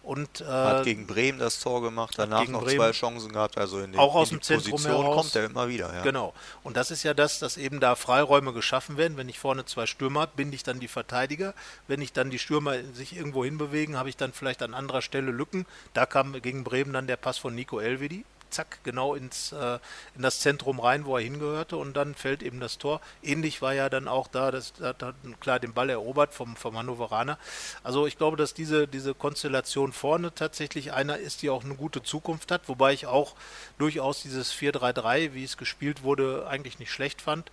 Und, 0.10 0.42
äh, 0.42 0.46
hat 0.46 0.86
gegen 0.86 1.06
Bremen 1.06 1.38
das 1.38 1.60
Tor 1.60 1.84
gemacht, 1.84 2.16
danach 2.18 2.48
noch 2.48 2.64
Bremen 2.64 2.80
zwei 2.80 2.92
Chancen 2.94 3.32
gehabt, 3.32 3.60
also 3.60 3.78
in, 3.78 3.92
den, 3.92 4.00
auch 4.00 4.16
aus 4.16 4.32
in 4.32 4.38
dem 4.38 4.42
Zentrum 4.42 4.72
Position 4.72 5.04
heraus. 5.04 5.16
kommt 5.16 5.36
er 5.36 5.46
immer 5.46 5.68
wieder. 5.70 5.94
Ja. 5.94 6.02
Genau. 6.02 6.34
Und 6.64 6.78
das 6.78 6.90
ist 6.90 7.04
ja 7.04 7.14
das, 7.14 7.38
dass 7.38 7.58
eben 7.58 7.80
da 7.80 7.94
Freiräume 7.94 8.52
geschaffen 8.52 8.98
werden. 8.98 9.18
Wenn 9.18 9.30
ich 9.30 9.38
vorne 9.38 9.66
zwei 9.66 9.86
Stürmer 9.86 10.22
habe, 10.22 10.32
bin 10.36 10.52
ich 10.52 10.64
dann 10.64 10.80
die 10.80 10.88
Verteidiger. 10.88 11.54
Wenn 11.88 12.02
ich 12.02 12.12
dann 12.12 12.32
die 12.32 12.40
Stürmer 12.40 12.84
sich 12.92 13.16
irgendwo 13.16 13.46
hinbewegen, 13.46 13.98
habe 13.98 14.10
ich 14.10 14.18
dann 14.18 14.34
vielleicht 14.34 14.64
an 14.64 14.74
anderer 14.74 15.04
Stelle 15.04 15.30
Lücken. 15.30 15.68
Da 15.94 16.08
kam 16.08 16.34
gegen 16.42 16.64
Bremen 16.64 16.92
dann 16.92 17.06
der 17.06 17.18
Pass 17.18 17.38
von 17.38 17.54
Nico 17.54 17.80
Elvedi 17.80 18.26
zack, 18.50 18.80
genau 18.84 19.16
ins, 19.16 19.52
äh, 19.52 19.80
in 20.16 20.22
das 20.22 20.40
Zentrum 20.40 20.80
rein, 20.80 21.06
wo 21.06 21.18
er 21.18 21.24
hingehörte 21.24 21.78
und 21.78 21.96
dann 21.96 22.16
fällt 22.16 22.44
eben 22.44 22.60
das 22.60 22.78
Tor. 22.78 23.02
Ähnlich 23.24 23.62
war 23.62 23.74
ja 23.74 23.90
dann 23.90 24.08
auch 24.08 24.28
da, 24.28 24.52
das 24.52 24.74
hat 24.82 25.04
klar 25.40 25.60
den 25.60 25.74
Ball 25.74 25.90
erobert 25.90 26.34
vom, 26.34 26.56
vom 26.56 26.78
Hannoveraner. 26.78 27.38
Also 27.84 28.08
ich 28.08 28.18
glaube, 28.18 28.38
dass 28.38 28.54
diese, 28.54 28.88
diese 28.88 29.14
Konstellation 29.14 29.94
vorne 29.94 30.34
tatsächlich 30.34 30.94
einer 30.94 31.18
ist, 31.18 31.42
die 31.42 31.50
auch 31.50 31.64
eine 31.64 31.76
gute 31.76 32.04
Zukunft 32.04 32.52
hat, 32.52 32.68
wobei 32.68 32.94
ich 32.94 33.06
auch 33.06 33.36
durchaus 33.78 34.22
dieses 34.22 34.54
4-3-3, 34.54 35.34
wie 35.34 35.44
es 35.44 35.58
gespielt 35.58 36.04
wurde, 36.04 36.48
eigentlich 36.48 36.80
nicht 36.80 36.92
schlecht 36.92 37.22
fand 37.22 37.52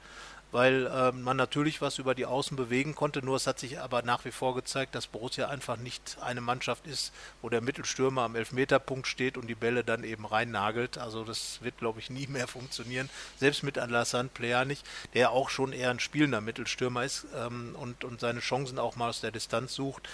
weil 0.52 0.86
äh, 0.86 1.12
man 1.12 1.36
natürlich 1.36 1.80
was 1.80 1.98
über 1.98 2.14
die 2.14 2.26
Außen 2.26 2.56
bewegen 2.56 2.94
konnte. 2.94 3.24
Nur 3.24 3.36
es 3.36 3.46
hat 3.46 3.58
sich 3.58 3.80
aber 3.80 4.02
nach 4.02 4.24
wie 4.24 4.30
vor 4.30 4.54
gezeigt, 4.54 4.94
dass 4.94 5.06
Borussia 5.06 5.48
einfach 5.48 5.76
nicht 5.76 6.16
eine 6.20 6.40
Mannschaft 6.40 6.86
ist, 6.86 7.12
wo 7.42 7.48
der 7.48 7.60
Mittelstürmer 7.60 8.22
am 8.22 8.36
Elfmeterpunkt 8.36 9.06
steht 9.06 9.36
und 9.36 9.48
die 9.48 9.54
Bälle 9.54 9.84
dann 9.84 10.04
eben 10.04 10.24
rein 10.24 10.50
nagelt. 10.50 10.98
Also 10.98 11.24
das 11.24 11.58
wird, 11.62 11.78
glaube 11.78 12.00
ich, 12.00 12.10
nie 12.16 12.26
mehr 12.26 12.48
funktionieren. 12.48 13.10
Selbst 13.38 13.62
mit 13.62 13.78
Alassane 13.78 14.28
Plea 14.32 14.56
der 15.14 15.30
auch 15.30 15.50
schon 15.50 15.72
eher 15.72 15.90
ein 15.90 16.00
spielender 16.00 16.40
Mittelstürmer 16.40 17.04
ist 17.04 17.26
ähm, 17.34 17.76
und, 17.78 18.04
und 18.04 18.20
seine 18.20 18.40
Chancen 18.40 18.78
auch 18.78 18.96
mal 18.96 19.10
aus 19.10 19.20
der 19.20 19.30
Distanz 19.30 19.74
sucht. 19.74 20.08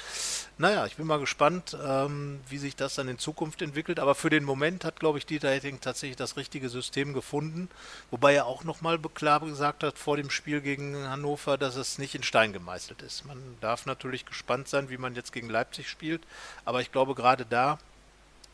Naja, 0.59 0.87
ich 0.87 0.97
bin 0.97 1.07
mal 1.07 1.21
gespannt, 1.21 1.77
ähm, 1.85 2.41
wie 2.49 2.59
sich 2.59 2.77
das 2.77 2.95
dann 2.95 3.09
in 3.09 3.19
Zukunft 3.19 3.63
entwickelt. 3.63 4.01
Aber 4.01 4.15
für 4.15 4.31
den 4.31 4.45
Moment 4.45 4.85
hat, 4.85 4.99
glaube 4.99 5.19
ich, 5.19 5.27
Dieter 5.27 5.51
Hetting 5.51 5.81
tatsächlich 5.81 6.17
das 6.17 6.37
richtige 6.37 6.69
System 6.69 7.13
gefunden. 7.15 7.69
Wobei 8.11 8.35
er 8.35 8.47
auch 8.47 8.65
nochmal 8.65 8.99
klar 8.99 9.41
gesagt 9.41 9.83
hat 9.85 9.99
vor 9.99 10.17
dem 10.17 10.22
Spiel 10.31 10.61
gegen 10.61 10.97
Hannover, 11.09 11.59
dass 11.59 11.77
es 11.77 11.99
nicht 11.99 12.15
in 12.15 12.23
Stein 12.23 12.53
gemeißelt 12.53 13.03
ist. 13.03 13.25
Man 13.25 13.39
darf 13.61 13.87
natürlich 13.87 14.27
gespannt 14.27 14.69
sein, 14.69 14.91
wie 14.91 14.99
man 14.99 15.15
jetzt 15.15 15.33
gegen 15.33 15.49
Leipzig 15.49 15.89
spielt. 15.89 16.23
Aber 16.65 16.81
ich 16.81 16.93
glaube, 16.93 17.15
gerade 17.15 17.47
da 17.47 17.79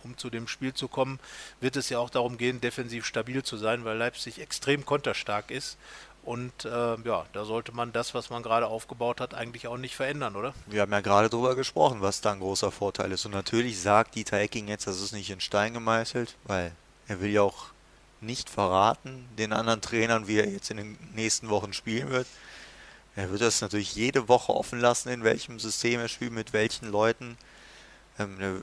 um 0.04 0.16
zu 0.16 0.31
dem 0.31 0.48
Spiel 0.48 0.74
zu 0.74 0.88
kommen, 0.88 1.18
wird 1.61 1.76
es 1.76 1.88
ja 1.88 1.98
auch 1.98 2.11
darum 2.11 2.38
gehen, 2.38 2.61
defensiv 2.61 3.04
stabil 3.04 3.42
zu 3.42 3.57
sein, 3.57 3.85
weil 3.85 3.96
Leipzig 3.96 4.40
extrem 4.40 4.85
konterstark 4.85 5.50
ist. 5.50 5.76
Und 6.24 6.64
äh, 6.64 6.68
ja, 6.68 7.24
da 7.33 7.44
sollte 7.44 7.72
man 7.72 7.92
das, 7.92 8.12
was 8.12 8.28
man 8.28 8.42
gerade 8.42 8.66
aufgebaut 8.66 9.20
hat, 9.20 9.35
eigentlich 9.35 9.66
auch 9.66 9.78
nicht 9.78 9.96
verändern, 9.96 10.37
oder? 10.37 10.52
Wir 10.66 10.83
haben 10.83 10.92
ja 10.92 11.00
gerade 11.00 11.31
darüber 11.31 11.54
gesprochen, 11.54 12.02
was 12.02 12.20
da 12.20 12.33
ein 12.33 12.40
großer 12.40 12.70
Vorteil 12.70 13.12
ist. 13.12 13.24
Und 13.24 13.33
natürlich 13.33 13.81
sagt 13.81 14.14
Dieter 14.14 14.38
Ecking 14.38 14.68
jetzt, 14.68 14.87
das 14.87 15.00
ist 15.00 15.12
nicht 15.12 15.31
in 15.31 15.40
Stein 15.40 15.72
gemeißelt, 15.72 16.37
weil 16.44 16.72
er 17.07 17.20
will 17.20 17.31
ja 17.31 17.42
auch 17.42 17.68
nicht 18.20 18.50
verraten 18.50 19.28
den 19.38 19.52
anderen 19.52 19.81
Trainern, 19.81 20.26
wie 20.26 20.38
er 20.38 20.48
jetzt 20.48 20.70
in 20.70 20.76
den 20.76 20.98
nächsten 21.14 21.48
Wochen 21.48 21.72
spielen 21.72 22.11
wird. 22.11 22.26
Er 23.16 23.31
wird 23.31 23.40
das 23.40 23.61
natürlich 23.61 23.94
jede 23.94 24.28
Woche 24.28 24.52
offen 24.52 24.81
lassen, 24.81 25.09
in 25.09 25.24
welchem 25.24 25.59
System 25.59 26.00
er 26.00 26.09
spielt, 26.09 26.33
mit 26.33 26.52
welchen 26.52 26.90
Leuten. 26.90 27.37
Ähm, 28.18 28.40
er, 28.40 28.62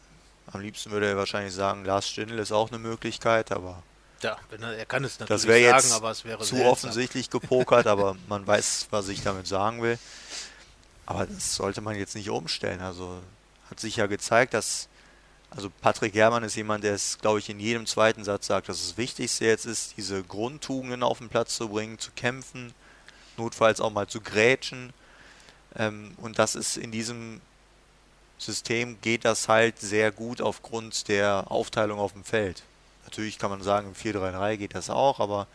am 0.53 0.61
liebsten 0.61 0.91
würde 0.91 1.07
er 1.07 1.17
wahrscheinlich 1.17 1.53
sagen, 1.53 1.85
Lars 1.85 2.07
Stindl 2.07 2.39
ist 2.39 2.51
auch 2.51 2.69
eine 2.69 2.79
Möglichkeit, 2.79 3.51
aber 3.51 3.81
ja, 4.21 4.37
er, 4.49 4.77
er, 4.77 4.85
kann 4.85 5.03
es 5.03 5.19
natürlich 5.19 5.41
das 5.43 5.51
sagen, 5.51 5.63
jetzt 5.63 5.91
aber 5.93 6.11
es 6.11 6.23
wäre 6.23 6.39
zu 6.39 6.55
seltsam. 6.55 6.71
offensichtlich 6.71 7.29
gepokert, 7.29 7.87
aber 7.87 8.15
man 8.27 8.45
weiß, 8.45 8.87
was 8.91 9.07
ich 9.09 9.23
damit 9.23 9.47
sagen 9.47 9.81
will. 9.81 9.99
Aber 11.05 11.25
das 11.25 11.55
sollte 11.55 11.81
man 11.81 11.95
jetzt 11.95 12.15
nicht 12.15 12.29
umstellen. 12.29 12.81
Also 12.81 13.21
hat 13.69 13.79
sich 13.79 13.97
ja 13.97 14.07
gezeigt, 14.07 14.53
dass 14.53 14.87
also 15.55 15.71
Patrick 15.81 16.13
Herrmann 16.15 16.43
ist 16.43 16.55
jemand, 16.55 16.83
der 16.83 16.93
es, 16.93 17.17
glaube 17.19 17.39
ich, 17.39 17.49
in 17.49 17.59
jedem 17.59 17.85
zweiten 17.85 18.23
Satz 18.23 18.47
sagt, 18.47 18.67
dass 18.67 18.81
das 18.81 18.97
Wichtigste 18.97 19.45
jetzt 19.45 19.65
ist, 19.65 19.95
diese 19.97 20.21
Grundtugenden 20.23 21.01
auf 21.01 21.19
den 21.19 21.29
Platz 21.29 21.55
zu 21.55 21.69
bringen, 21.69 21.97
zu 21.97 22.11
kämpfen, 22.11 22.73
notfalls 23.37 23.79
auch 23.79 23.91
mal 23.91 24.07
zu 24.07 24.19
grätschen. 24.19 24.93
Ähm, 25.77 26.13
und 26.17 26.39
das 26.39 26.55
ist 26.55 26.77
in 26.77 26.91
diesem 26.91 27.39
System 28.37 28.99
geht 28.99 29.23
das 29.23 29.47
halt 29.47 29.79
sehr 29.79 30.11
gut 30.11 30.41
aufgrund 30.41 31.07
der 31.07 31.45
Aufteilung 31.49 31.99
auf 31.99 32.11
dem 32.11 32.25
Feld. 32.25 32.63
Natürlich 33.05 33.39
kann 33.39 33.49
man 33.49 33.63
sagen, 33.63 33.87
im 33.87 33.93
4-3-3 33.93 34.57
geht 34.57 34.75
das 34.75 34.89
auch, 34.89 35.21
aber 35.21 35.47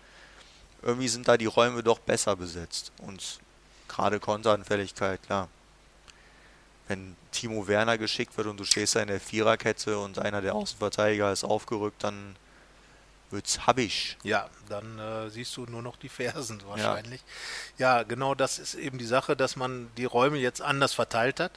irgendwie 0.82 1.08
sind 1.08 1.28
da 1.28 1.36
die 1.36 1.46
Räume 1.46 1.82
doch 1.82 1.98
besser 1.98 2.36
besetzt. 2.36 2.90
Und 2.98 3.38
gerade 3.86 4.18
Konteranfälligkeit, 4.18 5.22
klar. 5.22 5.48
Wenn 6.90 7.16
Timo 7.30 7.68
Werner 7.68 7.98
geschickt 7.98 8.36
wird 8.36 8.48
und 8.48 8.58
du 8.58 8.64
stehst 8.64 8.96
da 8.96 9.00
in 9.00 9.06
der 9.06 9.20
Viererkette 9.20 9.96
und 9.96 10.18
einer 10.18 10.42
der 10.42 10.56
Außenverteidiger 10.56 11.30
ist 11.30 11.44
aufgerückt, 11.44 12.02
dann 12.02 12.34
wird's 13.30 13.64
habig. 13.64 14.16
Ja, 14.24 14.50
dann 14.68 14.98
äh, 14.98 15.30
siehst 15.30 15.56
du 15.56 15.66
nur 15.66 15.82
noch 15.82 15.94
die 15.94 16.08
Fersen 16.08 16.60
wahrscheinlich. 16.66 17.20
Ja. 17.78 17.98
ja. 17.98 18.02
genau 18.02 18.34
das 18.34 18.58
ist 18.58 18.74
eben 18.74 18.98
die 18.98 19.04
Sache, 19.04 19.36
dass 19.36 19.54
man 19.54 19.88
die 19.96 20.04
Räume 20.04 20.38
jetzt 20.38 20.60
anders 20.62 20.92
verteilt 20.92 21.38
hat. 21.38 21.52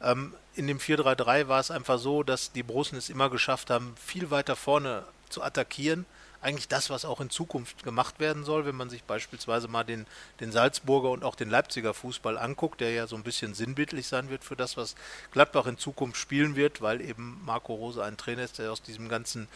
Ähm, 0.00 0.34
in 0.54 0.68
dem 0.68 0.78
4-3-3 0.78 1.48
war 1.48 1.58
es 1.58 1.72
einfach 1.72 1.98
so, 1.98 2.22
dass 2.22 2.52
die 2.52 2.62
Borussen 2.62 2.96
es 2.96 3.10
immer 3.10 3.28
geschafft 3.28 3.70
haben, 3.70 3.94
viel 3.96 4.30
weiter 4.30 4.54
vorne 4.54 5.02
zu 5.30 5.42
attackieren, 5.42 6.06
eigentlich 6.46 6.68
das, 6.68 6.90
was 6.90 7.04
auch 7.04 7.20
in 7.20 7.28
Zukunft 7.28 7.82
gemacht 7.82 8.20
werden 8.20 8.44
soll, 8.44 8.66
wenn 8.66 8.76
man 8.76 8.88
sich 8.88 9.02
beispielsweise 9.02 9.66
mal 9.66 9.82
den, 9.82 10.06
den 10.38 10.52
Salzburger 10.52 11.10
und 11.10 11.24
auch 11.24 11.34
den 11.34 11.50
Leipziger 11.50 11.92
Fußball 11.92 12.38
anguckt, 12.38 12.80
der 12.80 12.92
ja 12.92 13.08
so 13.08 13.16
ein 13.16 13.24
bisschen 13.24 13.52
sinnbildlich 13.52 14.06
sein 14.06 14.30
wird 14.30 14.44
für 14.44 14.54
das, 14.54 14.76
was 14.76 14.94
Gladbach 15.32 15.66
in 15.66 15.76
Zukunft 15.76 16.20
spielen 16.20 16.54
wird, 16.54 16.80
weil 16.80 17.00
eben 17.00 17.42
Marco 17.44 17.74
Rose 17.74 18.02
ein 18.04 18.16
Trainer 18.16 18.44
ist, 18.44 18.60
der 18.60 18.70
aus 18.70 18.80
diesem 18.80 19.08
ganzen 19.08 19.48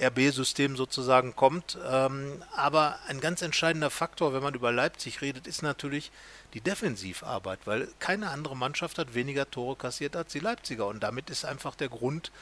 RB-System 0.00 0.74
sozusagen 0.74 1.36
kommt. 1.36 1.76
Ähm, 1.86 2.42
aber 2.56 2.98
ein 3.08 3.20
ganz 3.20 3.42
entscheidender 3.42 3.90
Faktor, 3.90 4.32
wenn 4.32 4.42
man 4.42 4.54
über 4.54 4.72
Leipzig 4.72 5.20
redet, 5.20 5.46
ist 5.46 5.62
natürlich 5.62 6.10
die 6.54 6.62
Defensivarbeit, 6.62 7.60
weil 7.66 7.88
keine 7.98 8.30
andere 8.30 8.56
Mannschaft 8.56 8.96
hat 8.96 9.14
weniger 9.14 9.50
Tore 9.50 9.76
kassiert 9.76 10.16
als 10.16 10.32
die 10.32 10.38
Leipziger. 10.38 10.86
Und 10.86 11.02
damit 11.02 11.28
ist 11.28 11.44
einfach 11.44 11.74
der 11.74 11.90
Grund, 11.90 12.32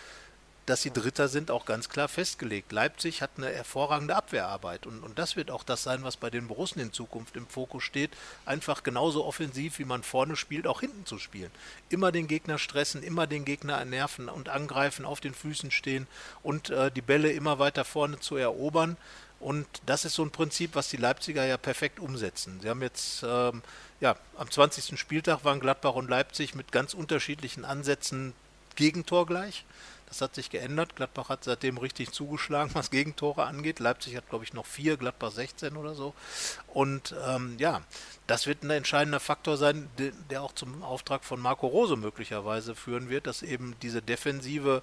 dass 0.70 0.82
sie 0.82 0.92
Dritter 0.92 1.26
sind, 1.28 1.50
auch 1.50 1.64
ganz 1.64 1.88
klar 1.88 2.06
festgelegt. 2.06 2.70
Leipzig 2.70 3.22
hat 3.22 3.30
eine 3.36 3.48
hervorragende 3.48 4.14
Abwehrarbeit 4.14 4.86
und, 4.86 5.02
und 5.02 5.18
das 5.18 5.34
wird 5.34 5.50
auch 5.50 5.64
das 5.64 5.82
sein, 5.82 6.04
was 6.04 6.16
bei 6.16 6.30
den 6.30 6.46
Borussen 6.46 6.80
in 6.80 6.92
Zukunft 6.92 7.36
im 7.36 7.48
Fokus 7.48 7.82
steht. 7.82 8.10
Einfach 8.46 8.84
genauso 8.84 9.24
offensiv, 9.24 9.80
wie 9.80 9.84
man 9.84 10.04
vorne 10.04 10.36
spielt, 10.36 10.68
auch 10.68 10.80
hinten 10.80 11.06
zu 11.06 11.18
spielen. 11.18 11.50
Immer 11.88 12.12
den 12.12 12.28
Gegner 12.28 12.56
stressen, 12.56 13.02
immer 13.02 13.26
den 13.26 13.44
Gegner 13.44 13.84
nerven 13.84 14.28
und 14.28 14.48
angreifen, 14.48 15.04
auf 15.04 15.20
den 15.20 15.34
Füßen 15.34 15.72
stehen 15.72 16.06
und 16.44 16.70
äh, 16.70 16.92
die 16.92 17.02
Bälle 17.02 17.32
immer 17.32 17.58
weiter 17.58 17.84
vorne 17.84 18.20
zu 18.20 18.36
erobern. 18.36 18.96
Und 19.40 19.66
das 19.86 20.04
ist 20.04 20.14
so 20.14 20.22
ein 20.22 20.30
Prinzip, 20.30 20.74
was 20.74 20.88
die 20.88 20.98
Leipziger 20.98 21.44
ja 21.44 21.56
perfekt 21.56 21.98
umsetzen. 21.98 22.60
Sie 22.62 22.68
haben 22.68 22.82
jetzt, 22.82 23.24
ähm, 23.26 23.62
ja, 24.00 24.14
am 24.36 24.48
20. 24.48 25.00
Spieltag 25.00 25.44
waren 25.44 25.58
Gladbach 25.58 25.94
und 25.94 26.08
Leipzig 26.08 26.54
mit 26.54 26.70
ganz 26.70 26.94
unterschiedlichen 26.94 27.64
Ansätzen 27.64 28.34
gegentorgleich. 28.76 29.64
Das 30.10 30.20
hat 30.20 30.34
sich 30.34 30.50
geändert. 30.50 30.96
Gladbach 30.96 31.28
hat 31.28 31.44
seitdem 31.44 31.78
richtig 31.78 32.10
zugeschlagen, 32.10 32.72
was 32.74 32.90
Gegentore 32.90 33.44
angeht. 33.44 33.78
Leipzig 33.78 34.16
hat, 34.16 34.28
glaube 34.28 34.44
ich, 34.44 34.52
noch 34.52 34.66
vier, 34.66 34.96
Gladbach 34.96 35.30
16 35.30 35.76
oder 35.76 35.94
so. 35.94 36.14
Und 36.66 37.14
ähm, 37.26 37.56
ja, 37.58 37.80
das 38.26 38.46
wird 38.46 38.64
ein 38.64 38.70
entscheidender 38.70 39.20
Faktor 39.20 39.56
sein, 39.56 39.88
der 40.28 40.42
auch 40.42 40.52
zum 40.52 40.82
Auftrag 40.82 41.24
von 41.24 41.40
Marco 41.40 41.68
Rose 41.68 41.96
möglicherweise 41.96 42.74
führen 42.74 43.08
wird, 43.08 43.26
dass 43.26 43.42
eben 43.42 43.76
diese 43.82 44.02
defensive 44.02 44.82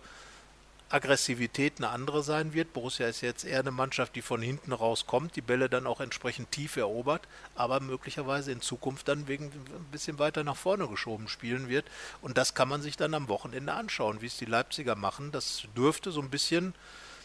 Aggressivität 0.90 1.74
eine 1.78 1.90
andere 1.90 2.24
sein 2.24 2.54
wird. 2.54 2.74
Borussia 2.74 3.08
ist 3.08 3.22
jetzt 3.22 3.44
eher 3.44 3.60
eine 3.60 3.72
Mannschaft, 3.72 4.16
die 4.16 4.22
von 4.22 4.42
hinten 4.42 4.72
rauskommt, 4.72 5.36
die 5.36 5.42
Bälle 5.42 5.70
dann 5.70 5.86
auch 5.86 6.00
entsprechend 6.00 6.52
tief 6.52 6.78
erobert, 6.78 7.28
aber 7.56 7.80
möglicherweise 7.80 8.52
in 8.52 8.62
Zukunft 8.62 9.08
dann 9.08 9.28
wegen 9.28 9.46
ein 9.46 9.92
bisschen 9.92 10.20
weiter 10.20 10.44
nach 10.44 10.56
vorne 10.56 10.88
geschoben 10.88 11.28
spielen 11.28 11.68
wird. 11.68 11.86
Und 12.22 12.38
das 12.38 12.54
kann 12.54 12.70
man 12.70 12.82
sich 12.82 12.96
dann 12.96 13.14
am 13.14 13.28
Wochenende 13.28 13.74
anschauen, 13.74 14.22
wie 14.22 14.28
es 14.28 14.38
die 14.38 14.46
Leipziger 14.46 14.96
machen. 14.96 15.32
Das 15.32 15.64
dürfte 15.76 16.12
so 16.12 16.22
ein 16.22 16.30
bisschen 16.30 16.74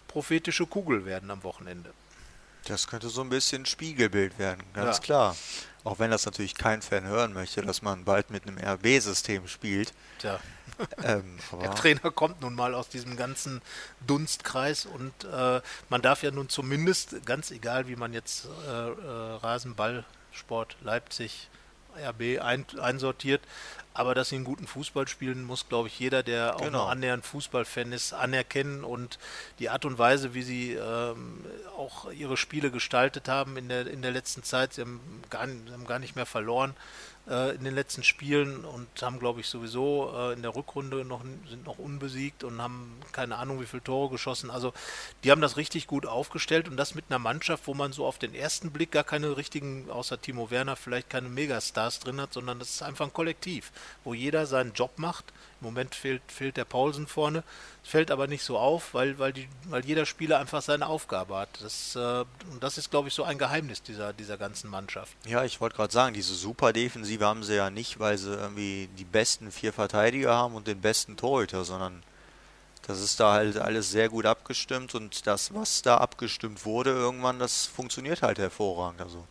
prophetische 0.08 0.66
Kugel 0.66 1.04
werden 1.04 1.30
am 1.30 1.44
Wochenende. 1.44 1.92
Das 2.64 2.86
könnte 2.86 3.08
so 3.08 3.22
ein 3.22 3.28
bisschen 3.28 3.66
Spiegelbild 3.66 4.38
werden, 4.38 4.62
ganz 4.72 4.98
ja. 4.98 5.02
klar. 5.02 5.36
Auch 5.84 5.98
wenn 5.98 6.12
das 6.12 6.26
natürlich 6.26 6.54
kein 6.54 6.80
Fan 6.80 7.04
hören 7.04 7.32
möchte, 7.32 7.62
dass 7.62 7.82
man 7.82 8.04
bald 8.04 8.30
mit 8.30 8.46
einem 8.46 8.56
RB-System 8.58 9.48
spielt. 9.48 9.92
Tja. 10.18 10.38
Ähm, 11.03 11.39
der 11.61 11.74
Trainer 11.74 12.11
kommt 12.11 12.41
nun 12.41 12.55
mal 12.55 12.74
aus 12.74 12.89
diesem 12.89 13.16
ganzen 13.16 13.61
Dunstkreis 14.07 14.87
und 14.87 15.12
äh, 15.24 15.61
man 15.89 16.03
darf 16.03 16.22
ja 16.22 16.30
nun 16.30 16.49
zumindest, 16.49 17.24
ganz 17.26 17.51
egal 17.51 17.89
wie 17.89 17.97
man 17.97 18.12
jetzt 18.12 18.47
äh, 18.66 18.70
äh, 18.70 19.37
Rasenballsport 19.37 20.76
Leipzig 20.83 21.49
RB 21.97 22.41
ein, 22.41 22.64
einsortiert, 22.80 23.43
aber 23.95 24.14
dass 24.14 24.30
sie 24.30 24.37
einen 24.37 24.45
guten 24.45 24.66
Fußball 24.66 25.07
spielen, 25.07 25.45
muss, 25.45 25.68
glaube 25.68 25.89
ich, 25.89 25.99
jeder, 25.99 26.22
der 26.22 26.57
auch 26.57 26.62
genau. 26.62 26.85
noch 26.85 26.89
annähernd 26.89 27.26
Fußballfan 27.26 27.93
ist, 27.93 28.14
anerkennen. 28.14 28.85
Und 28.85 29.18
die 29.59 29.68
Art 29.68 29.85
und 29.85 29.99
Weise, 29.99 30.33
wie 30.33 30.43
sie 30.43 30.72
ähm, 30.72 31.45
auch 31.76 32.11
ihre 32.11 32.37
Spiele 32.37 32.70
gestaltet 32.70 33.28
haben 33.28 33.57
in 33.57 33.68
der, 33.68 33.87
in 33.87 34.01
der 34.01 34.11
letzten 34.11 34.43
Zeit, 34.43 34.74
sie 34.74 34.80
haben 34.80 35.01
gar, 35.28 35.43
haben 35.43 35.87
gar 35.87 35.99
nicht 35.99 36.16
mehr 36.16 36.26
verloren 36.26 36.74
äh, 37.28 37.54
in 37.54 37.64
den 37.64 37.74
letzten 37.74 38.02
Spielen 38.02 38.64
und 38.64 38.88
haben, 39.00 39.18
glaube 39.18 39.40
ich, 39.40 39.46
sowieso 39.46 40.12
äh, 40.14 40.32
in 40.32 40.42
der 40.42 40.54
Rückrunde 40.54 41.04
noch 41.04 41.22
sind 41.48 41.64
noch 41.64 41.78
unbesiegt 41.78 42.44
und 42.44 42.60
haben 42.60 42.98
keine 43.12 43.36
Ahnung, 43.36 43.60
wie 43.60 43.66
viele 43.66 43.82
Tore 43.84 44.10
geschossen. 44.10 44.50
Also 44.50 44.72
die 45.22 45.30
haben 45.30 45.40
das 45.40 45.56
richtig 45.56 45.86
gut 45.86 46.06
aufgestellt 46.06 46.68
und 46.68 46.76
das 46.76 46.94
mit 46.94 47.04
einer 47.08 47.18
Mannschaft, 47.18 47.66
wo 47.66 47.74
man 47.74 47.92
so 47.92 48.06
auf 48.06 48.18
den 48.18 48.34
ersten 48.34 48.70
Blick 48.70 48.90
gar 48.90 49.04
keine 49.04 49.36
richtigen, 49.36 49.90
außer 49.90 50.20
Timo 50.20 50.50
Werner, 50.50 50.76
vielleicht 50.76 51.10
keine 51.10 51.28
Megastars 51.28 52.00
drin 52.00 52.20
hat, 52.20 52.32
sondern 52.32 52.58
das 52.58 52.70
ist 52.70 52.82
einfach 52.82 53.06
ein 53.06 53.12
Kollektiv, 53.12 53.72
wo 54.04 54.14
jeder 54.14 54.46
seinen 54.46 54.72
Job 54.72 54.92
macht. 54.96 55.32
Im 55.62 55.66
Moment 55.66 55.94
fehlt, 55.94 56.22
fehlt 56.26 56.56
der 56.56 56.64
Paulsen 56.64 57.06
vorne. 57.06 57.44
Es 57.84 57.90
fällt 57.90 58.10
aber 58.10 58.26
nicht 58.26 58.42
so 58.42 58.58
auf, 58.58 58.94
weil, 58.94 59.20
weil, 59.20 59.32
die, 59.32 59.48
weil 59.66 59.84
jeder 59.84 60.06
Spieler 60.06 60.40
einfach 60.40 60.60
seine 60.60 60.88
Aufgabe 60.88 61.36
hat. 61.36 61.48
Das, 61.62 61.94
äh, 61.94 62.24
und 62.50 62.60
das 62.60 62.78
ist, 62.78 62.90
glaube 62.90 63.06
ich, 63.06 63.14
so 63.14 63.22
ein 63.22 63.38
Geheimnis 63.38 63.80
dieser, 63.80 64.12
dieser 64.12 64.36
ganzen 64.36 64.68
Mannschaft. 64.68 65.16
Ja, 65.24 65.44
ich 65.44 65.60
wollte 65.60 65.76
gerade 65.76 65.92
sagen, 65.92 66.14
diese 66.14 66.34
Superdefensive 66.34 67.24
haben 67.24 67.44
sie 67.44 67.54
ja 67.54 67.70
nicht, 67.70 68.00
weil 68.00 68.18
sie 68.18 68.34
irgendwie 68.34 68.88
die 68.98 69.04
besten 69.04 69.52
vier 69.52 69.72
Verteidiger 69.72 70.34
haben 70.34 70.56
und 70.56 70.66
den 70.66 70.80
besten 70.80 71.16
Torhüter, 71.16 71.64
sondern 71.64 72.02
das 72.84 73.00
ist 73.00 73.20
da 73.20 73.34
halt 73.34 73.58
alles 73.58 73.92
sehr 73.92 74.08
gut 74.08 74.26
abgestimmt 74.26 74.96
und 74.96 75.28
das, 75.28 75.54
was 75.54 75.82
da 75.82 75.98
abgestimmt 75.98 76.64
wurde, 76.64 76.90
irgendwann, 76.90 77.38
das 77.38 77.66
funktioniert 77.66 78.22
halt 78.22 78.40
hervorragend. 78.40 79.00
Also 79.00 79.28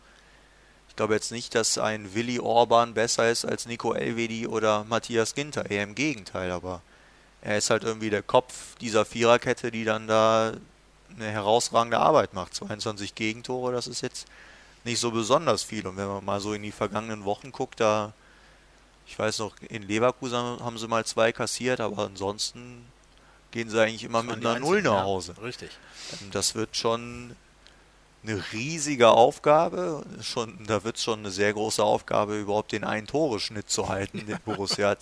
ich 0.92 0.96
glaube 0.96 1.14
jetzt 1.14 1.32
nicht, 1.32 1.54
dass 1.54 1.78
ein 1.78 2.14
Willi 2.14 2.38
Orban 2.38 2.92
besser 2.92 3.30
ist 3.30 3.46
als 3.46 3.64
Nico 3.64 3.94
Elvedi 3.94 4.46
oder 4.46 4.84
Matthias 4.84 5.34
Ginter. 5.34 5.70
Eher 5.70 5.84
im 5.84 5.94
Gegenteil, 5.94 6.50
aber 6.50 6.82
er 7.40 7.56
ist 7.56 7.70
halt 7.70 7.82
irgendwie 7.82 8.10
der 8.10 8.22
Kopf 8.22 8.76
dieser 8.76 9.06
Viererkette, 9.06 9.70
die 9.70 9.84
dann 9.84 10.06
da 10.06 10.52
eine 11.16 11.30
herausragende 11.30 11.98
Arbeit 11.98 12.34
macht. 12.34 12.54
22 12.54 13.14
Gegentore, 13.14 13.72
das 13.72 13.86
ist 13.86 14.02
jetzt 14.02 14.26
nicht 14.84 15.00
so 15.00 15.10
besonders 15.12 15.62
viel. 15.62 15.86
Und 15.86 15.96
wenn 15.96 16.08
man 16.08 16.22
mal 16.26 16.40
so 16.40 16.52
in 16.52 16.62
die 16.62 16.72
vergangenen 16.72 17.24
Wochen 17.24 17.52
guckt, 17.52 17.80
da, 17.80 18.12
ich 19.06 19.18
weiß 19.18 19.38
noch, 19.38 19.56
in 19.70 19.84
Leverkusen 19.84 20.36
haben 20.36 20.76
sie 20.76 20.88
mal 20.88 21.06
zwei 21.06 21.32
kassiert, 21.32 21.80
aber 21.80 22.04
ansonsten 22.04 22.84
gehen 23.50 23.70
sie 23.70 23.80
eigentlich 23.80 24.04
immer 24.04 24.22
mit 24.22 24.44
einer 24.44 24.58
Null 24.58 24.82
nach 24.82 25.04
Hause. 25.04 25.32
Ja, 25.38 25.42
richtig. 25.42 25.70
Das 26.32 26.54
wird 26.54 26.76
schon 26.76 27.34
eine 28.22 28.42
riesige 28.52 29.08
Aufgabe. 29.08 30.04
Schon, 30.20 30.64
da 30.66 30.84
wird 30.84 30.96
es 30.96 31.02
schon 31.02 31.20
eine 31.20 31.30
sehr 31.30 31.52
große 31.52 31.82
Aufgabe, 31.82 32.38
überhaupt 32.38 32.72
den 32.72 32.84
einen 32.84 33.06
Toreschnitt 33.06 33.68
zu 33.68 33.88
halten, 33.88 34.26
den 34.26 34.38
Borussia 34.44 34.90
hat. 34.90 34.98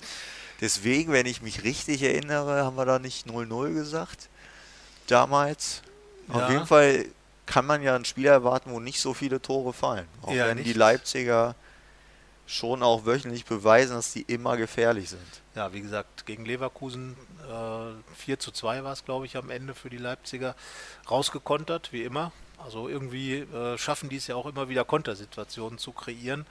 Deswegen, 0.60 1.12
wenn 1.12 1.26
ich 1.26 1.42
mich 1.42 1.64
richtig 1.64 2.02
erinnere, 2.02 2.64
haben 2.64 2.76
wir 2.76 2.84
da 2.84 2.98
nicht 2.98 3.26
0-0 3.26 3.72
gesagt. 3.74 4.28
Damals. 5.06 5.82
Ja. 6.28 6.34
Auf 6.34 6.50
jeden 6.50 6.66
Fall 6.66 7.06
kann 7.46 7.66
man 7.66 7.82
ja 7.82 7.96
ein 7.96 8.04
Spiel 8.04 8.26
erwarten, 8.26 8.70
wo 8.70 8.78
nicht 8.78 9.00
so 9.00 9.14
viele 9.14 9.40
Tore 9.42 9.72
fallen. 9.72 10.06
Auch 10.22 10.32
ja, 10.32 10.46
wenn 10.46 10.58
nicht. 10.58 10.68
die 10.68 10.72
Leipziger 10.72 11.56
schon 12.46 12.82
auch 12.82 13.06
wöchentlich 13.06 13.44
beweisen, 13.44 13.94
dass 13.94 14.12
die 14.12 14.22
immer 14.22 14.56
gefährlich 14.56 15.10
sind. 15.10 15.20
Ja, 15.54 15.72
wie 15.72 15.80
gesagt, 15.80 16.26
gegen 16.26 16.44
Leverkusen 16.44 17.16
äh, 17.48 18.14
4 18.16 18.38
zu 18.38 18.50
2 18.50 18.84
war 18.84 18.92
es, 18.92 19.04
glaube 19.04 19.26
ich, 19.26 19.36
am 19.36 19.50
Ende 19.50 19.74
für 19.74 19.88
die 19.88 19.98
Leipziger. 19.98 20.54
Rausgekontert, 21.10 21.92
wie 21.92 22.02
immer. 22.02 22.32
Also 22.64 22.88
irgendwie 22.88 23.38
äh, 23.38 23.78
schaffen 23.78 24.08
die 24.08 24.16
es 24.16 24.26
ja 24.26 24.36
auch 24.36 24.46
immer 24.46 24.68
wieder 24.68 24.84
Kontersituationen 24.84 25.78
zu 25.78 25.92
kreieren. 25.92 26.46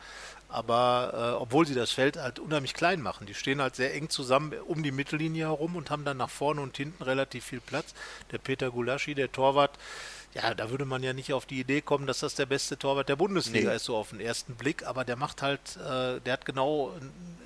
Aber 0.49 1.13
äh, 1.13 1.41
obwohl 1.41 1.67
sie 1.67 1.75
das 1.75 1.91
Feld 1.91 2.17
halt 2.17 2.39
unheimlich 2.39 2.73
klein 2.73 3.01
machen, 3.01 3.27
die 3.27 3.35
stehen 3.35 3.61
halt 3.61 3.75
sehr 3.75 3.93
eng 3.93 4.09
zusammen 4.09 4.53
um 4.65 4.81
die 4.81 4.91
Mittellinie 4.91 5.45
herum 5.45 5.75
und 5.75 5.91
haben 5.91 6.05
dann 6.05 6.17
nach 6.17 6.29
vorne 6.29 6.61
und 6.61 6.75
hinten 6.75 7.03
relativ 7.03 7.45
viel 7.45 7.59
Platz. 7.61 7.93
Der 8.31 8.39
Peter 8.39 8.71
Gulaschi, 8.71 9.13
der 9.13 9.31
Torwart, 9.31 9.77
ja, 10.35 10.53
da 10.53 10.69
würde 10.69 10.85
man 10.85 11.01
ja 11.01 11.11
nicht 11.11 11.33
auf 11.33 11.47
die 11.47 11.59
Idee 11.59 11.81
kommen, 11.81 12.05
dass 12.05 12.19
das 12.19 12.35
der 12.35 12.45
beste 12.45 12.77
Torwart 12.77 13.09
der 13.09 13.15
Bundesliga 13.15 13.69
nee. 13.71 13.75
ist, 13.75 13.85
so 13.85 13.97
auf 13.97 14.11
den 14.11 14.19
ersten 14.19 14.53
Blick. 14.53 14.85
Aber 14.85 15.03
der 15.03 15.15
macht 15.15 15.41
halt, 15.41 15.59
äh, 15.77 16.19
der 16.19 16.33
hat 16.33 16.45
genau, 16.45 16.93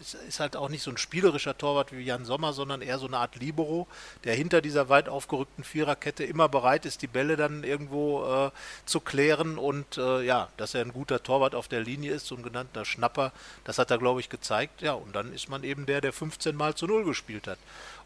ist, 0.01 0.15
ist, 0.15 0.41
halt 0.41 0.57
auch 0.57 0.67
nicht 0.67 0.83
so 0.83 0.91
ein 0.91 0.97
spielerischer 0.97 1.57
Torwart 1.57 1.93
wie 1.93 2.01
Jan 2.01 2.25
Sommer, 2.25 2.51
sondern 2.51 2.81
eher 2.81 2.99
so 2.99 3.07
eine 3.07 3.19
Art 3.19 3.37
Libero, 3.37 3.87
der 4.25 4.35
hinter 4.35 4.61
dieser 4.61 4.89
weit 4.89 5.07
aufgerückten 5.07 5.63
Viererkette 5.63 6.25
immer 6.25 6.49
bereit 6.49 6.85
ist, 6.85 7.01
die 7.01 7.07
Bälle 7.07 7.37
dann 7.37 7.63
irgendwo 7.63 8.25
äh, 8.25 8.51
zu 8.85 8.99
klären. 8.99 9.57
Und 9.57 9.97
äh, 9.97 10.21
ja, 10.23 10.49
dass 10.57 10.73
er 10.73 10.81
ein 10.81 10.91
guter 10.91 11.23
Torwart 11.23 11.55
auf 11.55 11.69
der 11.69 11.79
Linie 11.79 12.11
ist, 12.11 12.27
so 12.27 12.35
ein 12.35 12.43
genannter 12.43 12.83
Schnapper, 12.83 13.31
das 13.63 13.77
hat 13.77 13.91
er, 13.91 13.97
glaube 13.97 14.19
ich, 14.19 14.27
gezeigt. 14.27 14.81
Ja, 14.81 14.91
und 14.91 15.15
dann 15.15 15.31
ist 15.31 15.47
man 15.47 15.63
eben 15.63 15.85
der, 15.85 16.01
der 16.01 16.11
15 16.11 16.53
Mal 16.53 16.75
zu 16.75 16.85
Null 16.85 17.05
gespielt 17.05 17.47
hat. 17.47 17.59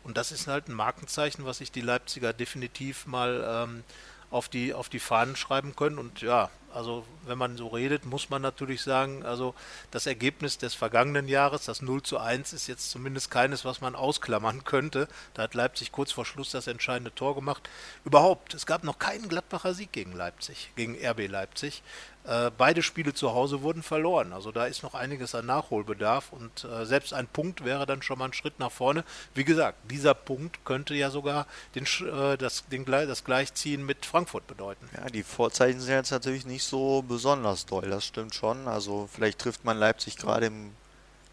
Und 0.03 0.17
das 0.17 0.31
ist 0.31 0.45
halt 0.45 0.67
ein 0.67 0.73
Markenzeichen, 0.73 1.45
was 1.45 1.57
sich 1.57 1.71
die 1.71 1.81
Leipziger 1.81 2.31
definitiv 2.31 3.07
mal 3.07 3.65
ähm, 3.65 3.83
auf 4.29 4.49
die, 4.49 4.73
auf 4.73 4.89
die 4.89 4.99
Fahnen 4.99 5.35
schreiben 5.35 5.75
können. 5.75 5.97
Und 5.97 6.21
ja, 6.21 6.49
Also 6.73 7.05
wenn 7.25 7.37
man 7.37 7.57
so 7.57 7.67
redet, 7.69 8.05
muss 8.05 8.29
man 8.29 8.41
natürlich 8.41 8.81
sagen, 8.83 9.25
also 9.25 9.55
das 9.89 10.05
Ergebnis 10.05 10.57
des 10.57 10.75
vergangenen 10.75 11.27
Jahres, 11.27 11.65
das 11.65 11.81
0 11.81 12.03
zu 12.03 12.19
1, 12.19 12.53
ist 12.53 12.67
jetzt 12.67 12.91
zumindest 12.91 13.31
keines, 13.31 13.65
was 13.65 13.81
man 13.81 13.95
ausklammern 13.95 14.63
könnte. 14.63 15.07
Da 15.33 15.43
hat 15.43 15.55
Leipzig 15.55 15.91
kurz 15.91 16.11
vor 16.11 16.25
Schluss 16.25 16.51
das 16.51 16.67
entscheidende 16.67 17.15
Tor 17.15 17.35
gemacht. 17.35 17.67
Überhaupt, 18.05 18.53
es 18.53 18.65
gab 18.65 18.83
noch 18.83 18.99
keinen 18.99 19.27
Gladbacher 19.29 19.73
Sieg 19.73 19.91
gegen 19.91 20.11
Leipzig, 20.11 20.71
gegen 20.75 20.95
RB 21.03 21.27
Leipzig. 21.27 21.81
Äh, 22.27 22.51
beide 22.57 22.83
Spiele 22.83 23.13
zu 23.13 23.33
Hause 23.33 23.61
wurden 23.61 23.83
verloren. 23.83 24.33
Also 24.33 24.51
da 24.51 24.65
ist 24.65 24.83
noch 24.83 24.95
einiges 24.95 25.33
an 25.33 25.45
Nachholbedarf 25.45 26.33
und 26.33 26.65
äh, 26.65 26.85
selbst 26.85 27.13
ein 27.13 27.25
Punkt 27.25 27.63
wäre 27.63 27.85
dann 27.85 28.01
schon 28.01 28.19
mal 28.19 28.25
ein 28.25 28.33
Schritt 28.33 28.59
nach 28.59 28.71
vorne. 28.71 29.05
Wie 29.33 29.45
gesagt, 29.45 29.77
dieser 29.89 30.13
Punkt 30.13 30.65
könnte 30.65 30.93
ja 30.93 31.09
sogar 31.09 31.47
den, 31.73 31.85
äh, 31.85 32.37
das, 32.37 32.65
den, 32.67 32.83
das 32.83 33.23
Gleichziehen 33.23 33.85
mit 33.85 34.05
Frankfurt 34.05 34.45
bedeuten. 34.45 34.89
Ja, 34.97 35.05
die 35.05 35.23
Vorzeichen 35.23 35.79
sind 35.79 35.93
jetzt 35.93 36.11
natürlich 36.11 36.45
nicht 36.45 36.65
so 36.65 37.01
besonders 37.01 37.65
doll, 37.65 37.89
das 37.89 38.03
stimmt 38.03 38.35
schon. 38.35 38.67
Also 38.67 39.07
vielleicht 39.13 39.39
trifft 39.39 39.63
man 39.63 39.77
Leipzig 39.77 40.17
gerade 40.17 40.47
im 40.47 40.71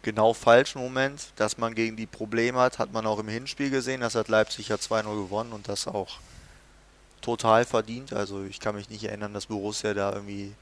genau 0.01 0.33
falschen 0.33 0.79
Moment. 0.79 1.33
Dass 1.35 1.57
man 1.57 1.75
gegen 1.75 1.97
die 1.97 2.05
Probleme 2.05 2.59
hat, 2.59 2.79
hat 2.79 2.93
man 2.93 3.05
auch 3.05 3.19
im 3.19 3.27
Hinspiel 3.27 3.69
gesehen. 3.69 3.99
Das 3.99 4.15
hat 4.15 4.29
Leipzig 4.29 4.69
ja 4.69 4.77
2-0 4.77 5.03
gewonnen 5.23 5.51
und 5.51 5.67
das 5.67 5.87
auch 5.87 6.19
total 7.19 7.65
verdient. 7.65 8.13
Also 8.13 8.45
ich 8.45 8.61
kann 8.61 8.75
mich 8.75 8.89
nicht 8.89 9.03
erinnern, 9.03 9.33
dass 9.33 9.47
Borussia 9.47 9.93
da 9.93 10.13
irgendwie 10.13 10.53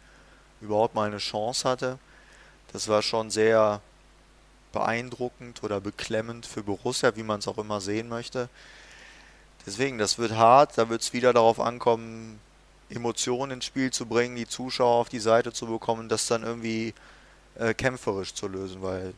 überhaupt 0.64 0.96
mal 0.96 1.08
eine 1.08 1.18
Chance 1.18 1.68
hatte. 1.68 2.00
Das 2.72 2.88
war 2.88 3.02
schon 3.02 3.30
sehr 3.30 3.82
beeindruckend 4.72 5.64
oder 5.64 5.80
beklemmend 5.80 6.46
für 6.46 6.64
Borussia, 6.64 7.16
wie 7.16 7.24
man 7.24 7.40
es 7.40 7.48
auch 7.48 7.58
immer 7.58 7.80
sehen 7.80 8.10
möchte. 8.10 8.50
Deswegen, 9.66 9.98
das 9.98 10.18
wird 10.18 10.34
hart, 10.34 10.78
da 10.78 10.90
wird 10.90 11.02
es 11.02 11.14
wieder 11.14 11.32
darauf 11.32 11.60
ankommen, 11.60 12.40
Emotionen 12.90 13.54
ins 13.54 13.66
Spiel 13.66 13.92
zu 13.92 14.06
bringen, 14.06 14.36
die 14.36 14.48
Zuschauer 14.48 15.00
auf 15.00 15.10
die 15.10 15.20
Seite 15.20 15.54
zu 15.54 15.68
bekommen, 15.68 16.10
das 16.10 16.28
dann 16.28 16.44
irgendwie 16.44 16.94
äh, 17.56 17.74
kämpferisch 17.74 18.34
zu 18.34 18.48
lösen, 18.48 18.82
weil 18.82 19.14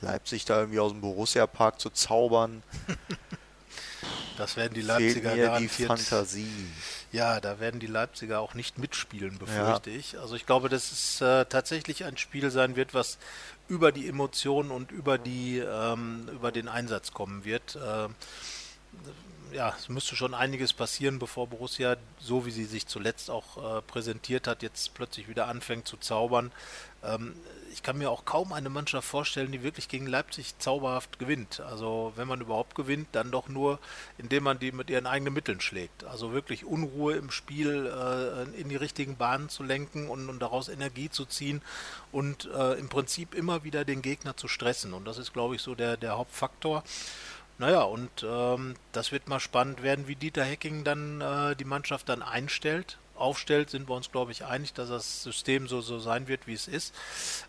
Leipzig 0.00 0.44
da 0.44 0.60
irgendwie 0.60 0.80
aus 0.80 0.92
dem 0.92 1.00
Borussia-Park 1.00 1.80
zu 1.80 1.90
zaubern. 1.90 2.62
Das 4.36 4.56
werden 4.56 4.74
die 4.74 4.82
Leipziger 4.82 5.34
mir 5.34 5.58
die 5.58 5.68
Fantasie. 5.68 6.50
Ja, 7.12 7.40
da 7.40 7.60
werden 7.60 7.80
die 7.80 7.86
Leipziger 7.86 8.40
auch 8.40 8.54
nicht 8.54 8.78
mitspielen, 8.78 9.38
befürchte 9.38 9.90
ja. 9.90 9.96
ich. 9.96 10.18
Also 10.18 10.34
ich 10.34 10.46
glaube, 10.46 10.68
dass 10.68 10.92
es 10.92 11.20
äh, 11.20 11.44
tatsächlich 11.44 12.04
ein 12.04 12.16
Spiel 12.16 12.50
sein 12.50 12.76
wird, 12.76 12.94
was 12.94 13.18
über 13.68 13.92
die 13.92 14.08
Emotionen 14.08 14.70
und 14.70 14.92
über 14.92 15.18
die 15.18 15.58
ähm, 15.58 16.28
über 16.32 16.52
den 16.52 16.68
Einsatz 16.68 17.12
kommen 17.12 17.44
wird. 17.44 17.76
Äh, 17.76 18.08
ja, 19.52 19.74
es 19.78 19.88
müsste 19.88 20.16
schon 20.16 20.34
einiges 20.34 20.72
passieren, 20.72 21.18
bevor 21.18 21.46
Borussia, 21.46 21.96
so 22.18 22.46
wie 22.46 22.50
sie 22.50 22.64
sich 22.64 22.86
zuletzt 22.86 23.30
auch 23.30 23.78
äh, 23.78 23.82
präsentiert 23.82 24.46
hat, 24.46 24.62
jetzt 24.62 24.94
plötzlich 24.94 25.28
wieder 25.28 25.48
anfängt 25.48 25.86
zu 25.86 25.96
zaubern. 25.96 26.52
Ähm, 27.02 27.34
ich 27.72 27.82
kann 27.82 27.98
mir 27.98 28.10
auch 28.10 28.24
kaum 28.24 28.52
eine 28.52 28.68
Mannschaft 28.68 29.06
vorstellen, 29.06 29.52
die 29.52 29.62
wirklich 29.62 29.88
gegen 29.88 30.06
Leipzig 30.06 30.58
zauberhaft 30.58 31.18
gewinnt. 31.18 31.60
Also 31.60 32.12
wenn 32.16 32.26
man 32.26 32.40
überhaupt 32.40 32.74
gewinnt, 32.74 33.08
dann 33.12 33.30
doch 33.30 33.48
nur, 33.48 33.78
indem 34.18 34.44
man 34.44 34.58
die 34.58 34.72
mit 34.72 34.90
ihren 34.90 35.06
eigenen 35.06 35.32
Mitteln 35.32 35.60
schlägt. 35.60 36.04
Also 36.04 36.32
wirklich 36.32 36.64
Unruhe 36.64 37.14
im 37.14 37.30
Spiel 37.30 37.86
äh, 37.86 38.60
in 38.60 38.68
die 38.68 38.76
richtigen 38.76 39.16
Bahnen 39.16 39.48
zu 39.48 39.62
lenken 39.62 40.08
und, 40.08 40.28
und 40.28 40.40
daraus 40.40 40.68
Energie 40.68 41.10
zu 41.10 41.24
ziehen 41.24 41.62
und 42.12 42.48
äh, 42.52 42.74
im 42.74 42.88
Prinzip 42.88 43.34
immer 43.34 43.62
wieder 43.62 43.84
den 43.84 44.02
Gegner 44.02 44.36
zu 44.36 44.48
stressen. 44.48 44.92
Und 44.92 45.04
das 45.04 45.18
ist, 45.18 45.32
glaube 45.32 45.54
ich, 45.54 45.62
so 45.62 45.74
der, 45.74 45.96
der 45.96 46.18
Hauptfaktor. 46.18 46.82
Naja, 47.60 47.82
und 47.82 48.24
ähm, 48.26 48.74
das 48.92 49.12
wird 49.12 49.28
mal 49.28 49.38
spannend 49.38 49.82
werden, 49.82 50.08
wie 50.08 50.14
Dieter 50.14 50.44
Hecking 50.44 50.82
dann 50.82 51.20
äh, 51.20 51.54
die 51.54 51.66
Mannschaft 51.66 52.08
dann 52.08 52.22
einstellt 52.22 52.96
aufstellt, 53.20 53.70
sind 53.70 53.88
wir 53.88 53.94
uns, 53.94 54.10
glaube 54.10 54.32
ich, 54.32 54.44
einig, 54.44 54.72
dass 54.72 54.88
das 54.88 55.22
System 55.22 55.68
so, 55.68 55.80
so 55.80 55.98
sein 55.98 56.28
wird, 56.28 56.46
wie 56.46 56.54
es 56.54 56.68
ist. 56.68 56.94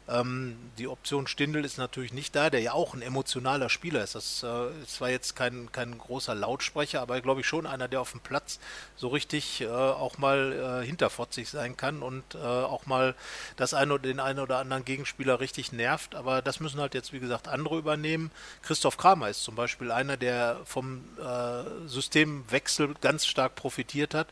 Ähm, 0.07 0.57
die 0.77 0.87
Option 0.87 1.27
Stindel 1.27 1.65
ist 1.65 1.77
natürlich 1.77 2.13
nicht 2.13 2.35
da, 2.35 2.49
der 2.49 2.61
ja 2.61 2.73
auch 2.73 2.93
ein 2.93 3.01
emotionaler 3.01 3.69
Spieler 3.69 4.03
ist. 4.03 4.15
Das 4.15 4.43
äh, 4.43 4.81
ist 4.81 4.95
zwar 4.95 5.09
jetzt 5.09 5.35
kein, 5.35 5.71
kein 5.71 5.97
großer 5.97 6.35
Lautsprecher, 6.35 7.01
aber 7.01 7.21
glaube 7.21 7.41
ich 7.41 7.47
schon 7.47 7.65
einer, 7.65 7.87
der 7.87 8.01
auf 8.01 8.11
dem 8.11 8.19
Platz 8.19 8.59
so 8.95 9.07
richtig 9.07 9.61
äh, 9.61 9.67
auch 9.67 10.17
mal 10.17 10.81
äh, 10.81 10.85
hinterfotzig 10.85 11.49
sein 11.49 11.77
kann 11.77 12.01
und 12.01 12.35
äh, 12.35 12.37
auch 12.37 12.85
mal 12.85 13.15
das 13.55 13.73
eine 13.73 13.93
oder 13.93 14.03
den 14.03 14.19
einen 14.19 14.39
oder 14.39 14.57
anderen 14.57 14.85
Gegenspieler 14.85 15.39
richtig 15.39 15.71
nervt. 15.71 16.15
Aber 16.15 16.41
das 16.41 16.59
müssen 16.59 16.79
halt 16.79 16.93
jetzt, 16.93 17.13
wie 17.13 17.19
gesagt, 17.19 17.47
andere 17.47 17.77
übernehmen. 17.77 18.31
Christoph 18.61 18.97
Kramer 18.97 19.29
ist 19.29 19.43
zum 19.43 19.55
Beispiel 19.55 19.91
einer, 19.91 20.17
der 20.17 20.59
vom 20.65 21.03
äh, 21.19 21.87
Systemwechsel 21.87 22.93
ganz 23.01 23.25
stark 23.25 23.55
profitiert 23.55 24.13
hat 24.13 24.27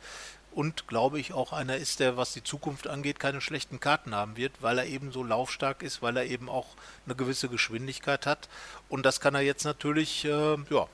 und 0.52 0.88
glaube 0.88 1.20
ich 1.20 1.34
auch 1.34 1.54
einer 1.54 1.78
ist, 1.78 2.00
der, 2.00 2.18
was 2.18 2.34
die 2.34 2.44
Zukunft 2.44 2.88
angeht, 2.88 3.20
keine 3.20 3.40
schlechten 3.40 3.80
Karten 3.80 4.16
haben 4.16 4.36
wird, 4.36 4.54
weil 4.62 4.80
er 4.80 4.86
eben 4.86 5.12
so 5.12 5.24
laufstark 5.24 5.84
ist, 5.84 6.02
weil 6.02 6.18
er 6.18 6.26
eben 6.26 6.50
auch 6.50 6.68
eine 7.06 7.16
gewisse 7.16 7.50
Geschwindigkeit 7.50 8.26
hat. 8.26 8.50
Und 8.90 9.06
das 9.06 9.22
kann 9.22 9.36
er 9.36 9.42
jetzt 9.42 9.64
natürlich, 9.64 10.26
äh, 10.26 10.58
ja, 10.70 10.88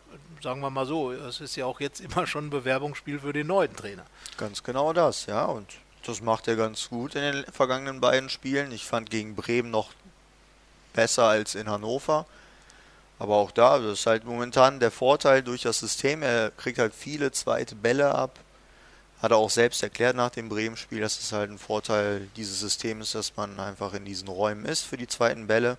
sagen 0.43 0.59
wir 0.59 0.69
mal 0.69 0.85
so, 0.85 1.11
es 1.11 1.39
ist 1.39 1.55
ja 1.55 1.65
auch 1.65 1.79
jetzt 1.79 2.01
immer 2.01 2.27
schon 2.27 2.47
ein 2.47 2.49
Bewerbungsspiel 2.49 3.19
für 3.19 3.33
den 3.33 3.47
neuen 3.47 3.75
Trainer. 3.75 4.05
Ganz 4.37 4.61
genau 4.61 4.91
das, 4.91 5.25
ja. 5.25 5.45
Und 5.45 5.67
das 6.05 6.21
macht 6.21 6.47
er 6.47 6.57
ganz 6.57 6.89
gut 6.89 7.15
in 7.15 7.21
den 7.21 7.45
vergangenen 7.45 8.01
beiden 8.01 8.29
Spielen. 8.29 8.71
Ich 8.71 8.85
fand 8.85 9.09
gegen 9.09 9.35
Bremen 9.35 9.71
noch 9.71 9.91
besser 10.93 11.23
als 11.23 11.55
in 11.55 11.69
Hannover. 11.69 12.25
Aber 13.17 13.35
auch 13.37 13.51
da, 13.51 13.79
das 13.79 13.99
ist 13.99 14.05
halt 14.05 14.25
momentan 14.25 14.81
der 14.81 14.91
Vorteil 14.91 15.41
durch 15.41 15.61
das 15.61 15.79
System. 15.79 16.21
Er 16.21 16.51
kriegt 16.51 16.77
halt 16.77 16.93
viele 16.93 17.31
zweite 17.31 17.75
Bälle 17.75 18.13
ab 18.13 18.39
hat 19.21 19.31
er 19.31 19.37
auch 19.37 19.49
selbst 19.49 19.81
erklärt 19.81 20.15
nach 20.15 20.29
dem 20.29 20.49
Bremen-Spiel, 20.49 21.01
dass 21.01 21.19
es 21.19 21.31
halt 21.31 21.49
ein 21.49 21.57
Vorteil 21.57 22.27
dieses 22.35 22.59
Systems 22.59 23.07
ist, 23.07 23.15
dass 23.15 23.37
man 23.37 23.59
einfach 23.59 23.93
in 23.93 24.05
diesen 24.05 24.27
Räumen 24.27 24.65
ist 24.65 24.83
für 24.83 24.97
die 24.97 25.07
zweiten 25.07 25.47
Bälle. 25.47 25.77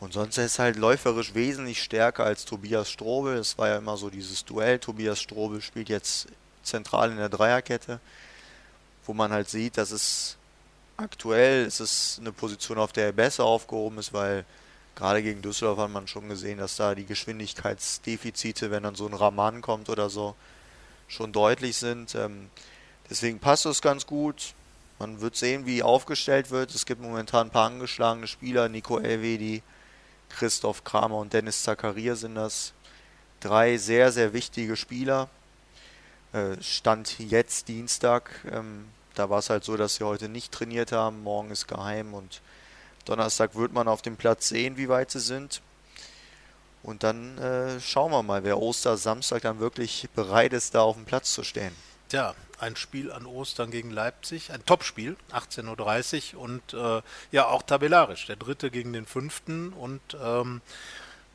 Und 0.00 0.12
sonst 0.12 0.38
ist 0.38 0.58
er 0.58 0.66
halt 0.66 0.76
läuferisch 0.76 1.34
wesentlich 1.34 1.82
stärker 1.82 2.24
als 2.24 2.44
Tobias 2.44 2.88
Strobel. 2.90 3.36
Es 3.36 3.58
war 3.58 3.68
ja 3.68 3.78
immer 3.78 3.96
so 3.96 4.10
dieses 4.10 4.44
Duell. 4.44 4.78
Tobias 4.78 5.20
Strobel 5.20 5.60
spielt 5.60 5.88
jetzt 5.88 6.28
zentral 6.62 7.10
in 7.10 7.16
der 7.16 7.28
Dreierkette, 7.28 7.98
wo 9.04 9.12
man 9.12 9.32
halt 9.32 9.48
sieht, 9.48 9.76
dass 9.76 9.90
es 9.90 10.36
aktuell 10.96 11.64
ist 11.64 11.80
es 11.80 12.18
eine 12.20 12.32
Position, 12.32 12.78
auf 12.78 12.92
der 12.92 13.06
er 13.06 13.12
besser 13.12 13.44
aufgehoben 13.44 13.98
ist, 13.98 14.12
weil 14.12 14.44
gerade 14.94 15.22
gegen 15.22 15.42
Düsseldorf 15.42 15.78
hat 15.78 15.90
man 15.90 16.08
schon 16.08 16.28
gesehen, 16.28 16.58
dass 16.58 16.76
da 16.76 16.94
die 16.94 17.06
Geschwindigkeitsdefizite, 17.06 18.70
wenn 18.70 18.82
dann 18.82 18.96
so 18.96 19.06
ein 19.06 19.14
Raman 19.14 19.62
kommt 19.62 19.88
oder 19.88 20.10
so, 20.10 20.34
schon 21.08 21.32
deutlich 21.32 21.76
sind. 21.76 22.14
Ähm, 22.14 22.50
deswegen 23.10 23.40
passt 23.40 23.64
das 23.64 23.82
ganz 23.82 24.06
gut. 24.06 24.54
Man 24.98 25.20
wird 25.20 25.36
sehen, 25.36 25.66
wie 25.66 25.82
aufgestellt 25.82 26.50
wird. 26.50 26.74
Es 26.74 26.86
gibt 26.86 27.00
momentan 27.00 27.48
ein 27.48 27.50
paar 27.50 27.66
angeschlagene 27.66 28.26
Spieler. 28.26 28.68
Nico 28.68 28.98
Elvedi, 28.98 29.62
Christoph 30.28 30.84
Kramer 30.84 31.16
und 31.16 31.32
Dennis 31.32 31.62
Zakaria 31.62 32.14
sind 32.14 32.34
das. 32.34 32.72
Drei 33.40 33.76
sehr, 33.76 34.10
sehr 34.12 34.32
wichtige 34.32 34.76
Spieler. 34.76 35.28
Äh, 36.32 36.60
Stand 36.60 37.18
jetzt 37.18 37.68
Dienstag. 37.68 38.30
Ähm, 38.50 38.86
da 39.14 39.30
war 39.30 39.38
es 39.38 39.50
halt 39.50 39.64
so, 39.64 39.76
dass 39.76 39.96
sie 39.96 40.04
heute 40.04 40.28
nicht 40.28 40.52
trainiert 40.52 40.92
haben. 40.92 41.22
Morgen 41.22 41.50
ist 41.50 41.68
geheim 41.68 42.14
und 42.14 42.40
Donnerstag 43.04 43.54
wird 43.54 43.72
man 43.72 43.88
auf 43.88 44.02
dem 44.02 44.16
Platz 44.16 44.48
sehen, 44.48 44.76
wie 44.76 44.88
weit 44.88 45.10
sie 45.10 45.20
sind. 45.20 45.62
Und 46.82 47.02
dann 47.02 47.38
äh, 47.38 47.80
schauen 47.80 48.12
wir 48.12 48.22
mal, 48.22 48.44
wer 48.44 48.58
Ostersamstag 48.58 49.42
dann 49.42 49.60
wirklich 49.60 50.08
bereit 50.14 50.52
ist, 50.52 50.74
da 50.74 50.82
auf 50.82 50.96
dem 50.96 51.04
Platz 51.04 51.32
zu 51.32 51.42
stehen. 51.42 51.74
Tja, 52.08 52.34
ein 52.58 52.76
Spiel 52.76 53.12
an 53.12 53.26
Ostern 53.26 53.70
gegen 53.70 53.90
Leipzig, 53.90 54.50
ein 54.52 54.64
Topspiel, 54.64 55.16
18.30 55.32 56.34
Uhr 56.34 56.40
und 56.40 56.74
äh, 56.74 57.02
ja 57.32 57.46
auch 57.46 57.62
tabellarisch, 57.62 58.26
der 58.26 58.36
dritte 58.36 58.70
gegen 58.70 58.92
den 58.92 59.06
fünften 59.06 59.72
und 59.72 60.00
ähm, 60.22 60.62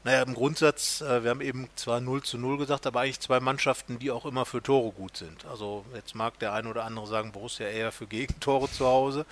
naja, 0.06 0.22
im 0.24 0.34
Grundsatz, 0.34 1.00
äh, 1.00 1.24
wir 1.24 1.30
haben 1.30 1.40
eben 1.40 1.70
zwar 1.76 2.02
0 2.02 2.24
zu 2.24 2.38
0 2.38 2.58
gesagt, 2.58 2.86
aber 2.86 3.02
eigentlich 3.02 3.22
zwei 3.22 3.40
Mannschaften, 3.40 4.00
die 4.00 4.12
auch 4.12 4.26
immer 4.26 4.46
für 4.46 4.62
Tore 4.62 4.92
gut 4.92 5.16
sind. 5.16 5.46
Also 5.46 5.86
jetzt 5.96 6.14
mag 6.14 6.38
der 6.40 6.52
eine 6.52 6.68
oder 6.68 6.84
andere 6.84 7.08
sagen, 7.08 7.32
Borussia 7.32 7.68
eher 7.68 7.94
für 7.94 8.06
Gegentore 8.06 8.70
zu 8.70 8.86
Hause, 8.86 9.26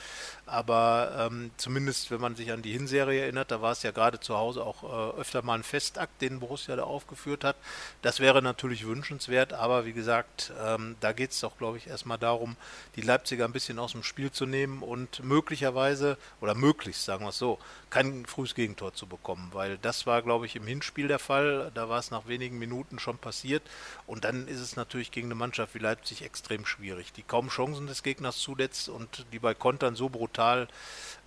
aber 0.52 1.30
ähm, 1.32 1.52
zumindest 1.56 2.12
wenn 2.12 2.20
man 2.20 2.36
sich 2.36 2.52
an 2.52 2.62
die 2.62 2.74
Hinserie 2.74 3.22
erinnert, 3.22 3.52
da 3.52 3.62
war 3.62 3.72
es 3.72 3.84
ja 3.84 3.92
gerade 3.92 4.20
zu 4.20 4.38
Hause 4.38 4.64
auch 4.64 4.84
äh, 4.84 5.20
öfter 5.20 5.42
mal 5.42 5.56
ein 5.56 5.64
Festakt, 5.64 6.22
den 6.22 6.42
Borussia 6.42 6.76
da 6.76 6.84
aufgeführt 6.84 7.46
hat. 7.46 7.56
Das 8.02 8.20
wäre 8.20 8.42
natürlich 8.42 8.86
wünschenswert, 8.86 9.54
aber 9.54 9.86
wie 9.86 9.94
gesagt, 9.94 10.52
ähm, 10.62 10.98
da 11.00 11.14
geht 11.14 11.32
es 11.32 11.40
doch, 11.40 11.58
glaube 11.58 11.78
ich, 11.78 11.88
erstmal 11.88 12.18
darum, 12.18 12.58
die 12.98 13.02
Leipziger 13.02 13.46
ein 13.46 13.54
bisschen 13.54 13.80
aus 13.80 13.94
dem 13.94 14.04
Spiel 14.04 14.32
zu 14.32 14.46
nehmen 14.46 14.84
und 14.84 15.24
möglicherweise, 15.24 16.18
oder 16.42 16.54
möglichst, 16.54 17.06
sagen 17.06 17.24
wir 17.24 17.30
es 17.30 17.38
so, 17.38 17.58
kein 17.90 18.26
frühes 18.26 18.56
Gegentor 18.56 18.94
zu 18.94 19.08
bekommen, 19.08 19.50
weil 19.54 19.78
das 19.78 20.06
war, 20.06 20.22
glaube 20.22 20.46
ich, 20.46 20.56
im 20.56 20.68
Hinspiel 20.68 21.08
der 21.08 21.20
Fall. 21.20 21.72
Da 21.74 21.90
war 21.90 22.00
es 22.00 22.12
nach 22.12 22.28
wenigen 22.28 22.58
Minuten 22.58 23.00
schon 23.00 23.18
passiert. 23.18 23.64
Und 24.08 24.24
dann 24.24 24.48
ist 24.48 24.62
es 24.62 24.78
natürlich 24.78 25.12
gegen 25.12 25.28
eine 25.28 25.36
Mannschaft 25.36 25.76
wie 25.76 25.80
Leipzig 25.80 26.24
extrem 26.24 26.66
schwierig, 26.66 27.12
die 27.14 27.24
kaum 27.24 27.50
Chancen 27.50 27.88
des 27.88 28.02
Gegners 28.02 28.38
zuletzt 28.38 28.88
und 28.88 29.26
die 29.34 29.40
bei 29.40 29.54
Kontern 29.54 29.96
so 29.96 30.08
brutal 30.10 30.41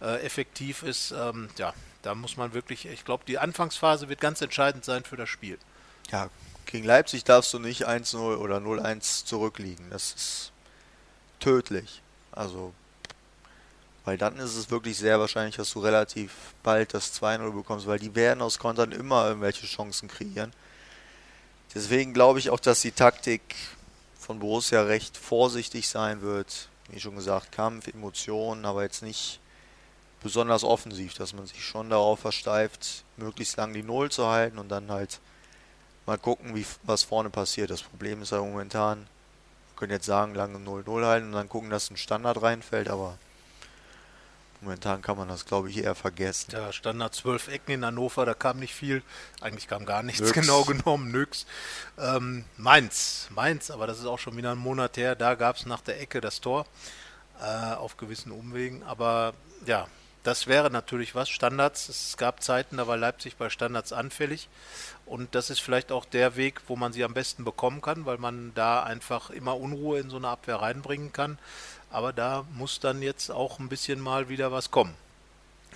äh, 0.00 0.22
effektiv 0.24 0.82
ist. 0.82 1.12
Ähm, 1.12 1.48
ja, 1.56 1.72
da 2.02 2.14
muss 2.14 2.36
man 2.36 2.52
wirklich, 2.54 2.86
ich 2.86 3.04
glaube, 3.04 3.24
die 3.26 3.38
Anfangsphase 3.38 4.08
wird 4.08 4.20
ganz 4.20 4.40
entscheidend 4.40 4.84
sein 4.84 5.04
für 5.04 5.16
das 5.16 5.28
Spiel. 5.28 5.58
Ja, 6.10 6.28
gegen 6.66 6.84
Leipzig 6.84 7.24
darfst 7.24 7.52
du 7.54 7.58
nicht 7.58 7.86
1-0 7.88 8.36
oder 8.36 8.58
0-1 8.58 9.24
zurückliegen. 9.24 9.90
Das 9.90 10.12
ist 10.12 10.52
tödlich. 11.40 12.02
Also 12.32 12.72
Weil 14.04 14.18
dann 14.18 14.36
ist 14.36 14.56
es 14.56 14.70
wirklich 14.70 14.98
sehr 14.98 15.18
wahrscheinlich, 15.18 15.56
dass 15.56 15.70
du 15.72 15.80
relativ 15.80 16.32
bald 16.62 16.92
das 16.92 17.14
2-0 17.20 17.52
bekommst, 17.52 17.86
weil 17.86 17.98
die 17.98 18.14
werden 18.14 18.42
aus 18.42 18.58
Kontern 18.58 18.92
immer 18.92 19.26
irgendwelche 19.28 19.66
Chancen 19.66 20.08
kreieren. 20.08 20.52
Deswegen 21.74 22.12
glaube 22.12 22.38
ich 22.38 22.50
auch, 22.50 22.60
dass 22.60 22.82
die 22.82 22.92
Taktik 22.92 23.42
von 24.18 24.38
Borussia 24.38 24.82
recht 24.82 25.16
vorsichtig 25.16 25.88
sein 25.88 26.20
wird. 26.20 26.68
Wie 26.88 27.00
schon 27.00 27.16
gesagt, 27.16 27.52
Kampf, 27.52 27.88
Emotionen, 27.88 28.64
aber 28.64 28.82
jetzt 28.82 29.02
nicht 29.02 29.40
besonders 30.22 30.64
offensiv, 30.64 31.14
dass 31.14 31.34
man 31.34 31.46
sich 31.46 31.64
schon 31.64 31.90
darauf 31.90 32.20
versteift, 32.20 33.04
möglichst 33.16 33.56
lang 33.56 33.72
die 33.72 33.82
Null 33.82 34.10
zu 34.10 34.26
halten 34.26 34.58
und 34.58 34.68
dann 34.68 34.90
halt 34.90 35.20
mal 36.06 36.18
gucken, 36.18 36.54
wie, 36.54 36.66
was 36.82 37.02
vorne 37.02 37.30
passiert. 37.30 37.70
Das 37.70 37.82
Problem 37.82 38.22
ist 38.22 38.32
ja 38.32 38.38
momentan, 38.38 38.98
wir 39.00 39.76
können 39.76 39.92
jetzt 39.92 40.06
sagen, 40.06 40.34
lange 40.34 40.58
0-0 40.58 41.06
halten 41.06 41.26
und 41.28 41.32
dann 41.32 41.48
gucken, 41.48 41.70
dass 41.70 41.90
ein 41.90 41.96
Standard 41.96 42.42
reinfällt, 42.42 42.88
aber 42.88 43.18
momentan 44.64 45.02
kann 45.02 45.16
man 45.16 45.28
das, 45.28 45.44
glaube 45.44 45.70
ich, 45.70 45.78
eher 45.78 45.94
vergessen. 45.94 46.50
Ja, 46.52 46.72
Standard 46.72 47.14
12 47.14 47.48
Ecken 47.48 47.72
in 47.72 47.84
Hannover, 47.84 48.26
da 48.26 48.34
kam 48.34 48.58
nicht 48.58 48.74
viel. 48.74 49.02
Eigentlich 49.40 49.68
kam 49.68 49.86
gar 49.86 50.02
nichts 50.02 50.20
Nix. 50.22 50.32
genau 50.32 50.64
genommen, 50.64 51.12
nix. 51.12 51.46
Ähm, 51.98 52.44
Mainz, 52.56 53.28
Mainz, 53.30 53.70
aber 53.70 53.86
das 53.86 53.98
ist 53.98 54.06
auch 54.06 54.18
schon 54.18 54.36
wieder 54.36 54.50
ein 54.50 54.58
Monat 54.58 54.96
her, 54.96 55.14
da 55.14 55.34
gab 55.34 55.56
es 55.56 55.66
nach 55.66 55.80
der 55.80 56.00
Ecke 56.00 56.20
das 56.20 56.40
Tor 56.40 56.66
äh, 57.40 57.74
auf 57.74 57.96
gewissen 57.96 58.32
Umwegen. 58.32 58.82
Aber 58.82 59.34
ja, 59.66 59.86
das 60.24 60.46
wäre 60.46 60.70
natürlich 60.70 61.14
was. 61.14 61.28
Standards, 61.28 61.88
es 61.88 62.16
gab 62.16 62.42
Zeiten, 62.42 62.78
da 62.78 62.86
war 62.86 62.96
Leipzig 62.96 63.36
bei 63.36 63.50
Standards 63.50 63.92
anfällig. 63.92 64.48
Und 65.04 65.34
das 65.34 65.50
ist 65.50 65.60
vielleicht 65.60 65.92
auch 65.92 66.06
der 66.06 66.36
Weg, 66.36 66.62
wo 66.66 66.76
man 66.76 66.94
sie 66.94 67.04
am 67.04 67.12
besten 67.12 67.44
bekommen 67.44 67.82
kann, 67.82 68.06
weil 68.06 68.16
man 68.16 68.52
da 68.54 68.82
einfach 68.82 69.28
immer 69.28 69.58
Unruhe 69.58 69.98
in 70.00 70.08
so 70.08 70.16
eine 70.16 70.28
Abwehr 70.28 70.56
reinbringen 70.56 71.12
kann. 71.12 71.38
Aber 71.90 72.12
da 72.12 72.44
muss 72.54 72.80
dann 72.80 73.02
jetzt 73.02 73.30
auch 73.30 73.58
ein 73.58 73.68
bisschen 73.68 74.00
mal 74.00 74.28
wieder 74.28 74.52
was 74.52 74.70
kommen. 74.70 74.94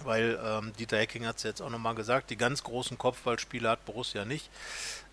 Weil 0.05 0.39
ähm, 0.45 0.73
Dieter 0.79 0.99
Hecking 0.99 1.27
hat 1.27 1.37
es 1.37 1.43
jetzt 1.43 1.61
auch 1.61 1.71
nochmal 1.71 1.95
gesagt, 1.95 2.31
die 2.31 2.37
ganz 2.37 2.63
großen 2.63 2.99
Kopfballspiele 2.99 3.69
hat 3.69 3.85
Borussia 3.85 4.25
nicht. 4.25 4.49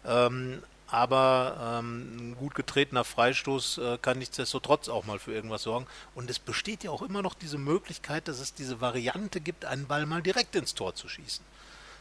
Ähm, 0.06 0.62
aber 0.88 1.80
ähm, 1.80 2.32
ein 2.32 2.36
gut 2.38 2.54
getretener 2.54 3.04
Freistoß 3.04 3.80
äh, 3.80 3.98
kann 4.02 4.20
nichtsdestotrotz 4.20 4.88
auch 4.88 5.06
mal 5.06 5.18
für 5.18 5.34
irgendwas 5.34 5.64
sorgen. 5.64 5.88
Und 6.14 6.30
es 6.30 6.38
besteht 6.38 6.84
ja 6.84 6.92
auch 6.92 7.02
immer 7.02 7.22
noch 7.22 7.34
diese 7.34 7.58
Möglichkeit, 7.58 8.28
dass 8.28 8.40
es 8.40 8.54
diese 8.54 8.82
Variante 8.82 9.42
gibt, 9.42 9.66
einen 9.66 9.88
Ball 9.88 10.06
mal 10.06 10.22
direkt 10.22 10.56
ins 10.56 10.76
Tor 10.76 10.94
zu 10.94 11.10
schießen. 11.10 11.44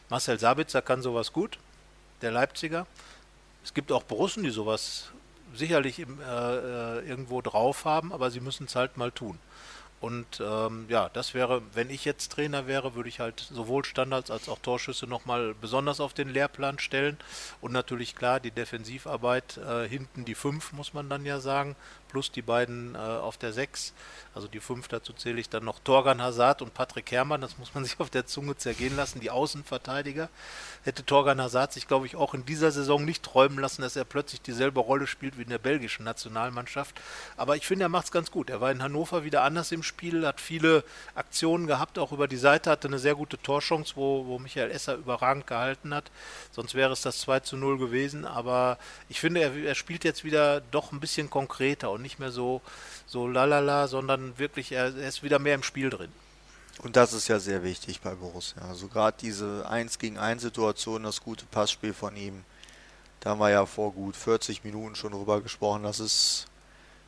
Marcel 0.09 0.39
Sabitzer 0.39 0.83
kann 0.83 1.01
sowas 1.01 1.33
gut, 1.33 1.57
der 2.21 2.31
Leipziger. 2.31 2.85
Es 3.63 3.73
gibt 3.73 3.91
auch 3.91 4.03
Borussen, 4.03 4.43
die 4.43 4.51
sowas 4.51 5.09
sicherlich 5.55 5.99
im, 5.99 6.19
äh, 6.19 6.23
äh, 6.23 7.07
irgendwo 7.07 7.41
drauf 7.41 7.85
haben, 7.85 8.13
aber 8.13 8.31
sie 8.31 8.39
müssen 8.39 8.65
es 8.65 8.75
halt 8.75 8.97
mal 8.97 9.11
tun. 9.11 9.39
Und 10.01 10.39
ähm, 10.39 10.85
ja, 10.87 11.09
das 11.09 11.33
wäre, 11.33 11.61
wenn 11.73 11.89
ich 11.89 12.05
jetzt 12.05 12.31
Trainer 12.31 12.67
wäre, 12.67 12.95
würde 12.95 13.09
ich 13.09 13.19
halt 13.19 13.39
sowohl 13.39 13.85
Standards 13.85 14.29
als 14.29 14.49
auch 14.49 14.59
Torschüsse 14.59 15.07
nochmal 15.07 15.55
besonders 15.59 15.99
auf 15.99 16.13
den 16.13 16.29
Lehrplan 16.29 16.77
stellen. 16.79 17.17
Und 17.61 17.71
natürlich 17.71 18.15
klar, 18.15 18.39
die 18.39 18.51
Defensivarbeit 18.51 19.57
äh, 19.57 19.87
hinten 19.87 20.25
die 20.25 20.35
5, 20.35 20.73
muss 20.73 20.93
man 20.93 21.09
dann 21.09 21.25
ja 21.25 21.39
sagen, 21.39 21.75
plus 22.15 22.31
die 22.31 22.41
beiden 22.41 22.95
äh, 22.95 22.97
auf 22.97 23.35
der 23.35 23.51
6. 23.51 23.93
Also 24.33 24.47
die 24.47 24.61
5, 24.61 24.87
dazu 24.87 25.11
zähle 25.11 25.37
ich 25.41 25.49
dann 25.49 25.65
noch 25.65 25.79
Torgan 25.79 26.21
Hazard 26.21 26.61
und 26.61 26.73
Patrick 26.73 27.11
Herrmann, 27.11 27.41
das 27.41 27.57
muss 27.57 27.73
man 27.73 27.83
sich 27.85 27.99
auf 27.99 28.09
der 28.09 28.25
Zunge 28.25 28.55
zergehen 28.55 28.95
lassen, 28.95 29.19
die 29.19 29.31
Außenverteidiger. 29.31 30.29
Hätte 30.83 31.05
Torgan 31.05 31.41
Hazard 31.41 31.73
sich, 31.73 31.89
glaube 31.89 32.05
ich, 32.05 32.15
auch 32.15 32.33
in 32.33 32.45
dieser 32.45 32.71
Saison 32.71 33.03
nicht 33.03 33.21
träumen 33.21 33.59
lassen, 33.59 33.81
dass 33.81 33.97
er 33.97 34.05
plötzlich 34.05 34.41
dieselbe 34.41 34.79
Rolle 34.79 35.07
spielt 35.07 35.37
wie 35.37 35.41
in 35.41 35.49
der 35.49 35.57
belgischen 35.57 36.05
Nationalmannschaft. 36.05 36.95
Aber 37.35 37.57
ich 37.57 37.67
finde, 37.67 37.83
er 37.83 37.89
macht 37.89 38.05
es 38.05 38.11
ganz 38.13 38.31
gut. 38.31 38.49
Er 38.49 38.61
war 38.61 38.71
in 38.71 38.81
Hannover 38.81 39.25
wieder 39.25 39.43
anders 39.43 39.73
im 39.73 39.83
Spiel, 39.83 40.25
hat 40.25 40.39
viele 40.39 40.85
Aktionen 41.15 41.67
gehabt, 41.67 41.99
auch 41.99 42.13
über 42.13 42.29
die 42.29 42.37
Seite, 42.37 42.69
hatte 42.69 42.87
eine 42.87 42.99
sehr 42.99 43.15
gute 43.15 43.41
Torchance, 43.41 43.97
wo, 43.97 44.25
wo 44.25 44.39
Michael 44.39 44.71
Esser 44.71 44.95
überragend 44.95 45.47
gehalten 45.47 45.93
hat. 45.93 46.11
Sonst 46.51 46.75
wäre 46.75 46.93
es 46.93 47.01
das 47.01 47.19
2 47.19 47.41
zu 47.41 47.57
0 47.57 47.77
gewesen. 47.77 48.23
Aber 48.23 48.77
ich 49.09 49.19
finde, 49.19 49.41
er, 49.41 49.53
er 49.53 49.75
spielt 49.75 50.05
jetzt 50.05 50.23
wieder 50.23 50.61
doch 50.71 50.93
ein 50.93 51.01
bisschen 51.01 51.29
konkreter 51.29 51.91
und 51.91 52.04
nicht 52.05 52.19
mehr 52.19 52.31
so, 52.31 52.61
so 53.05 53.27
lalala, 53.27 53.87
sondern 53.87 54.37
wirklich, 54.39 54.71
er, 54.71 54.95
ist 54.95 55.23
wieder 55.23 55.39
mehr 55.39 55.55
im 55.55 55.63
Spiel 55.63 55.89
drin. 55.89 56.11
Und 56.79 56.95
das 56.95 57.13
ist 57.13 57.27
ja 57.27 57.39
sehr 57.39 57.63
wichtig 57.63 58.01
bei 58.01 58.13
Borussia. 58.15 58.61
Also 58.61 58.87
gerade 58.87 59.17
diese 59.19 59.67
1 59.67 59.99
gegen 59.99 60.17
1 60.17 60.41
Situation, 60.41 61.03
das 61.03 61.21
gute 61.21 61.45
Passspiel 61.45 61.93
von 61.93 62.15
ihm, 62.15 62.43
da 63.21 63.31
haben 63.31 63.39
wir 63.39 63.49
ja 63.49 63.65
vor 63.65 63.91
gut 63.91 64.15
40 64.15 64.63
Minuten 64.63 64.95
schon 64.95 65.13
drüber 65.13 65.41
gesprochen. 65.41 65.83
Das 65.83 65.99
ist 65.99 66.45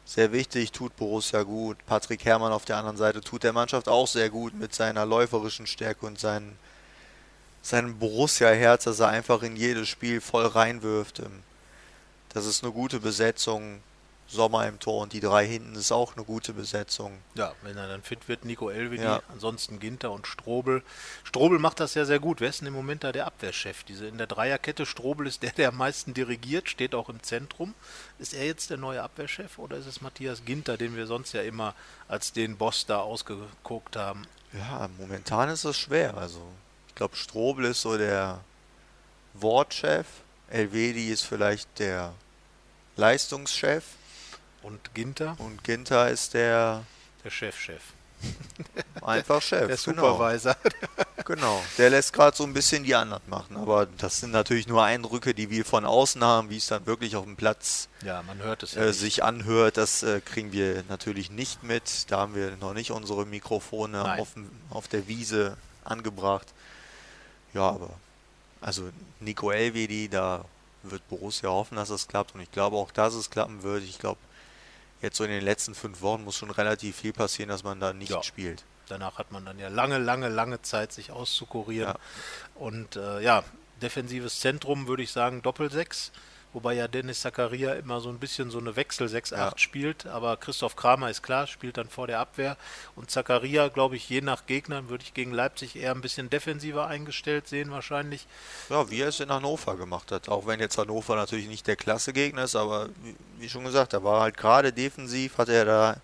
sehr 0.05 0.31
wichtig, 0.31 0.71
tut 0.71 0.95
Borussia 0.95 1.43
gut. 1.43 1.77
Patrick 1.85 2.23
Herrmann 2.23 2.53
auf 2.53 2.65
der 2.65 2.77
anderen 2.77 2.97
Seite 2.97 3.21
tut 3.21 3.43
der 3.43 3.53
Mannschaft 3.53 3.89
auch 3.89 4.07
sehr 4.07 4.29
gut 4.29 4.53
mit 4.53 4.73
seiner 4.73 5.05
läuferischen 5.05 5.67
Stärke 5.67 6.05
und 6.05 6.17
seinen, 6.17 6.57
seinem 7.61 7.99
Borussia-Herz, 7.99 8.85
dass 8.85 9.01
er 9.01 9.09
einfach 9.09 9.43
in 9.43 9.57
jedes 9.57 9.89
Spiel 9.89 10.21
voll 10.21 10.45
reinwirft. 10.45 11.21
Das 12.29 12.45
ist 12.45 12.63
eine 12.63 12.71
gute 12.71 13.01
Besetzung. 13.01 13.81
Sommer 14.27 14.67
im 14.67 14.79
Tor 14.79 15.03
und 15.03 15.13
die 15.13 15.21
drei 15.21 15.47
hinten 15.47 15.75
ist 15.75 15.91
auch 15.91 16.15
eine 16.15 16.25
gute 16.25 16.53
Besetzung. 16.53 17.17
Ja, 17.35 17.53
wenn 17.61 17.77
er 17.77 17.87
dann 17.87 18.03
fit 18.03 18.27
wird, 18.27 18.43
Nico 18.43 18.69
Elvedi, 18.69 19.03
ja. 19.03 19.21
ansonsten 19.29 19.79
Ginter 19.79 20.11
und 20.11 20.27
Strobel. 20.27 20.83
Strobel 21.23 21.59
macht 21.59 21.79
das 21.79 21.93
ja 21.93 22.03
sehr 22.03 22.19
gut. 22.19 22.41
Wer 22.41 22.49
ist 22.49 22.59
denn 22.59 22.67
im 22.67 22.73
Moment 22.73 23.05
da 23.05 23.13
der 23.13 23.25
Abwehrchef? 23.25 23.83
Diese 23.83 24.05
in 24.05 24.17
der 24.17 24.27
Dreierkette, 24.27 24.85
Strobel 24.85 25.27
ist 25.27 25.43
der, 25.43 25.51
der 25.51 25.69
am 25.69 25.77
meisten 25.77 26.13
dirigiert, 26.13 26.69
steht 26.69 26.93
auch 26.93 27.07
im 27.07 27.23
Zentrum. 27.23 27.73
Ist 28.19 28.33
er 28.33 28.45
jetzt 28.45 28.69
der 28.69 28.77
neue 28.77 29.01
Abwehrchef 29.01 29.57
oder 29.59 29.77
ist 29.77 29.87
es 29.87 30.01
Matthias 30.01 30.43
Ginter, 30.43 30.75
den 30.75 30.97
wir 30.97 31.07
sonst 31.07 31.33
ja 31.33 31.41
immer 31.41 31.73
als 32.09 32.33
den 32.33 32.57
Boss 32.57 32.85
da 32.85 32.99
ausgeguckt 32.99 33.95
haben? 33.95 34.27
Ja, 34.51 34.89
momentan 34.97 35.49
ist 35.49 35.63
es 35.63 35.77
schwer. 35.77 36.17
Also 36.17 36.41
ich 36.89 36.95
glaube, 36.95 37.15
Strobel 37.15 37.65
ist 37.65 37.81
so 37.81 37.97
der 37.97 38.41
Wortchef. 39.35 40.05
Elvedi 40.49 41.11
ist 41.11 41.23
vielleicht 41.23 41.79
der 41.79 42.13
Leistungschef. 42.97 43.83
Und 44.67 44.93
Ginter? 44.93 45.37
Und 45.39 45.63
Ginter 45.63 46.09
ist 46.09 46.33
der... 46.33 46.83
Der 47.23 47.29
Chefchef. 47.29 47.81
Einfach 49.01 49.41
Chef. 49.41 49.67
Der 49.67 49.77
genau. 49.77 50.11
Supervisor. 50.11 50.57
Genau. 50.61 51.25
genau. 51.25 51.63
Der 51.77 51.89
lässt 51.89 52.11
gerade 52.11 52.35
so 52.35 52.43
ein 52.43 52.53
bisschen 52.53 52.83
die 52.83 52.93
anderen 52.93 53.23
machen. 53.29 53.55
Aber 53.55 53.85
das 53.97 54.19
sind 54.19 54.31
natürlich 54.31 54.67
nur 54.67 54.83
Eindrücke, 54.83 55.33
die 55.33 55.49
wir 55.49 55.63
von 55.63 55.85
außen 55.85 56.21
haben, 56.21 56.49
wie 56.49 56.57
es 56.57 56.67
dann 56.67 56.85
wirklich 56.85 57.15
auf 57.15 57.23
dem 57.23 57.37
Platz 57.37 57.87
ja, 58.03 58.21
man 58.23 58.39
hört 58.39 58.61
es 58.63 58.73
ja 58.73 58.81
äh, 58.81 58.93
sich 58.93 59.23
anhört. 59.23 59.77
Das 59.77 60.03
äh, 60.03 60.19
kriegen 60.19 60.51
wir 60.51 60.83
natürlich 60.89 61.31
nicht 61.31 61.63
mit. 61.63 62.11
Da 62.11 62.19
haben 62.19 62.35
wir 62.35 62.57
noch 62.57 62.73
nicht 62.73 62.91
unsere 62.91 63.25
Mikrofone 63.25 64.19
auf, 64.19 64.35
auf, 64.69 64.89
der 64.89 65.07
Wiese 65.07 65.55
angebracht. 65.85 66.47
Ja, 67.53 67.69
aber 67.69 67.91
also 68.59 68.89
Nico 69.21 69.49
Elvedi, 69.49 70.09
da 70.09 70.43
wird 70.83 71.07
Borussia 71.07 71.49
hoffen, 71.49 71.77
dass 71.77 71.87
das 71.87 72.09
klappt. 72.09 72.35
Und 72.35 72.41
ich 72.41 72.51
glaube 72.51 72.75
auch, 72.75 72.91
dass 72.91 73.13
es 73.13 73.29
klappen 73.29 73.63
wird. 73.63 73.83
Ich 73.83 73.97
glaube, 73.97 74.19
jetzt 75.01 75.17
so 75.17 75.23
in 75.23 75.29
den 75.29 75.43
letzten 75.43 75.75
fünf 75.75 76.01
Wochen 76.01 76.23
muss 76.23 76.35
schon 76.35 76.51
relativ 76.51 76.97
viel 76.97 77.13
passieren, 77.13 77.49
dass 77.49 77.63
man 77.63 77.79
da 77.79 77.93
nicht 77.93 78.11
ja. 78.11 78.23
spielt. 78.23 78.63
Danach 78.87 79.17
hat 79.17 79.31
man 79.31 79.45
dann 79.45 79.59
ja 79.59 79.67
lange, 79.67 79.97
lange, 79.97 80.29
lange 80.29 80.61
Zeit, 80.61 80.93
sich 80.93 81.11
auszukurieren. 81.11 81.93
Ja. 81.93 81.99
Und 82.55 82.95
äh, 82.95 83.21
ja, 83.21 83.43
defensives 83.81 84.39
Zentrum 84.39 84.87
würde 84.87 85.03
ich 85.03 85.11
sagen 85.11 85.41
Doppelsechs 85.41 86.11
wobei 86.53 86.73
ja 86.73 86.87
Dennis 86.87 87.21
Zakaria 87.21 87.73
immer 87.73 87.99
so 87.99 88.09
ein 88.09 88.19
bisschen 88.19 88.49
so 88.49 88.59
eine 88.59 88.75
Wechsel 88.75 89.07
6-8 89.07 89.35
ja. 89.35 89.51
spielt, 89.57 90.07
aber 90.07 90.37
Christoph 90.37 90.75
Kramer 90.75 91.09
ist 91.09 91.21
klar, 91.21 91.47
spielt 91.47 91.77
dann 91.77 91.89
vor 91.89 92.07
der 92.07 92.19
Abwehr 92.19 92.57
und 92.95 93.11
Zakaria, 93.11 93.67
glaube 93.67 93.95
ich, 93.95 94.09
je 94.09 94.21
nach 94.21 94.45
Gegnern 94.45 94.89
würde 94.89 95.03
ich 95.03 95.13
gegen 95.13 95.31
Leipzig 95.31 95.75
eher 95.75 95.91
ein 95.91 96.01
bisschen 96.01 96.29
defensiver 96.29 96.87
eingestellt 96.87 97.47
sehen 97.47 97.71
wahrscheinlich. 97.71 98.27
Ja, 98.69 98.89
wie 98.89 99.01
er 99.01 99.09
es 99.09 99.19
in 99.19 99.29
Hannover 99.29 99.75
gemacht 99.75 100.11
hat, 100.11 100.29
auch 100.29 100.47
wenn 100.47 100.59
jetzt 100.59 100.77
Hannover 100.77 101.15
natürlich 101.15 101.47
nicht 101.47 101.67
der 101.67 101.75
klasse 101.75 102.13
Gegner 102.13 102.43
ist, 102.43 102.55
aber 102.55 102.89
wie, 103.03 103.15
wie 103.39 103.49
schon 103.49 103.63
gesagt, 103.63 103.93
er 103.93 104.03
war 104.03 104.21
halt 104.21 104.37
gerade 104.37 104.73
defensiv, 104.73 105.37
hat 105.37 105.49
er 105.49 105.65
da 105.65 105.97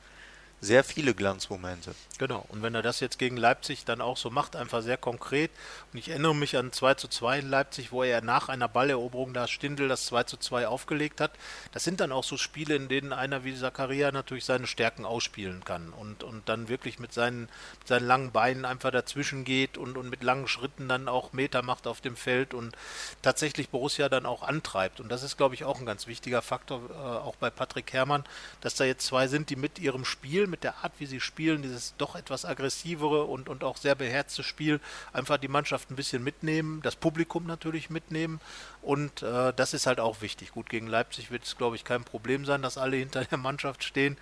sehr 0.63 0.83
viele 0.85 1.13
Glanzmomente. 1.13 1.93
Genau, 2.19 2.45
und 2.47 2.61
wenn 2.61 2.73
er 2.73 2.81
das 2.81 3.01
jetzt 3.01 3.19
gegen 3.19 3.35
Leipzig 3.35 3.83
dann 3.83 3.99
auch 3.99 4.15
so 4.15 4.29
macht, 4.29 4.55
einfach 4.55 4.81
sehr 4.81 4.97
konkret. 4.97 5.51
Und 5.91 5.99
ich 5.99 6.09
erinnere 6.09 6.33
mich 6.33 6.55
an 6.55 6.71
2 6.71 6.93
zu 6.93 7.09
2 7.09 7.39
in 7.39 7.49
Leipzig, 7.49 7.91
wo 7.91 8.01
er 8.01 8.21
nach 8.21 8.47
einer 8.47 8.69
Balleroberung 8.69 9.33
da 9.33 9.47
Stindel 9.47 9.89
das 9.89 10.05
2 10.05 10.23
zu 10.23 10.37
2 10.37 10.67
aufgelegt 10.67 11.19
hat. 11.19 11.31
Das 11.73 11.83
sind 11.83 11.99
dann 11.99 12.13
auch 12.13 12.23
so 12.23 12.37
Spiele, 12.37 12.75
in 12.75 12.87
denen 12.87 13.11
einer 13.11 13.43
wie 13.43 13.55
Zakaria 13.55 14.11
natürlich 14.11 14.45
seine 14.45 14.65
Stärken 14.65 15.05
ausspielen 15.05 15.65
kann 15.65 15.91
und, 15.91 16.23
und 16.23 16.47
dann 16.47 16.69
wirklich 16.69 16.97
mit 16.97 17.11
seinen, 17.11 17.49
mit 17.79 17.87
seinen 17.87 18.07
langen 18.07 18.31
Beinen 18.31 18.63
einfach 18.63 18.91
dazwischen 18.91 19.43
geht 19.43 19.77
und, 19.77 19.97
und 19.97 20.09
mit 20.09 20.23
langen 20.23 20.47
Schritten 20.47 20.87
dann 20.87 21.09
auch 21.09 21.33
Meter 21.33 21.61
macht 21.61 21.87
auf 21.87 21.99
dem 21.99 22.15
Feld 22.15 22.53
und 22.53 22.73
tatsächlich 23.21 23.69
Borussia 23.69 24.07
dann 24.07 24.25
auch 24.25 24.43
antreibt. 24.43 25.01
Und 25.01 25.09
das 25.09 25.23
ist, 25.23 25.35
glaube 25.35 25.55
ich, 25.55 25.65
auch 25.65 25.79
ein 25.79 25.85
ganz 25.85 26.07
wichtiger 26.07 26.41
Faktor, 26.41 26.89
äh, 26.89 26.93
auch 26.93 27.35
bei 27.35 27.49
Patrick 27.49 27.91
Herrmann, 27.91 28.23
dass 28.61 28.75
da 28.75 28.85
jetzt 28.85 29.05
zwei 29.05 29.27
sind, 29.27 29.49
die 29.49 29.57
mit 29.57 29.77
ihrem 29.79 30.05
Spiel, 30.05 30.52
mit 30.53 30.63
der 30.63 30.83
Art, 30.83 30.93
wie 30.99 31.07
sie 31.07 31.19
spielen, 31.19 31.63
dieses 31.63 31.95
doch 31.97 32.15
etwas 32.15 32.45
aggressivere 32.45 33.23
und, 33.23 33.49
und 33.49 33.63
auch 33.63 33.75
sehr 33.75 33.95
beherzte 33.95 34.43
Spiel, 34.43 34.79
einfach 35.11 35.37
die 35.37 35.47
Mannschaft 35.47 35.89
ein 35.89 35.95
bisschen 35.95 36.23
mitnehmen, 36.23 36.79
das 36.83 36.95
Publikum 36.95 37.47
natürlich 37.47 37.89
mitnehmen 37.89 38.39
und 38.83 39.23
äh, 39.23 39.51
das 39.55 39.73
ist 39.73 39.87
halt 39.87 39.99
auch 39.99 40.21
wichtig. 40.21 40.51
Gut, 40.51 40.69
gegen 40.69 40.85
Leipzig 40.85 41.31
wird 41.31 41.43
es, 41.43 41.57
glaube 41.57 41.75
ich, 41.75 41.83
kein 41.83 42.03
Problem 42.03 42.45
sein, 42.45 42.61
dass 42.61 42.77
alle 42.77 42.97
hinter 42.97 43.25
der 43.25 43.39
Mannschaft 43.39 43.83
stehen, 43.83 44.15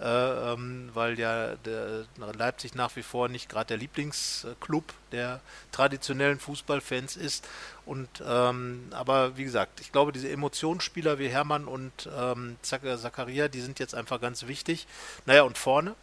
ähm, 0.00 0.90
weil 0.92 1.18
ja 1.18 1.56
der 1.56 2.04
Leipzig 2.36 2.74
nach 2.74 2.94
wie 2.96 3.02
vor 3.02 3.28
nicht 3.28 3.48
gerade 3.48 3.68
der 3.68 3.76
Lieblingsclub 3.78 4.84
der 5.12 5.40
traditionellen 5.72 6.38
Fußballfans 6.38 7.16
ist. 7.16 7.46
Und 7.86 8.08
ähm, 8.26 8.88
aber 8.90 9.36
wie 9.36 9.44
gesagt, 9.44 9.80
ich 9.80 9.92
glaube, 9.92 10.12
diese 10.12 10.28
Emotionsspieler 10.28 11.18
wie 11.18 11.28
Hermann 11.28 11.64
und 11.64 12.08
ähm, 12.16 12.56
Zakaria, 12.62 13.48
die 13.48 13.60
sind 13.60 13.78
jetzt 13.78 13.94
einfach 13.94 14.20
ganz 14.20 14.46
wichtig. 14.46 14.86
Naja, 15.24 15.42
und 15.42 15.56
vorne? 15.56 15.94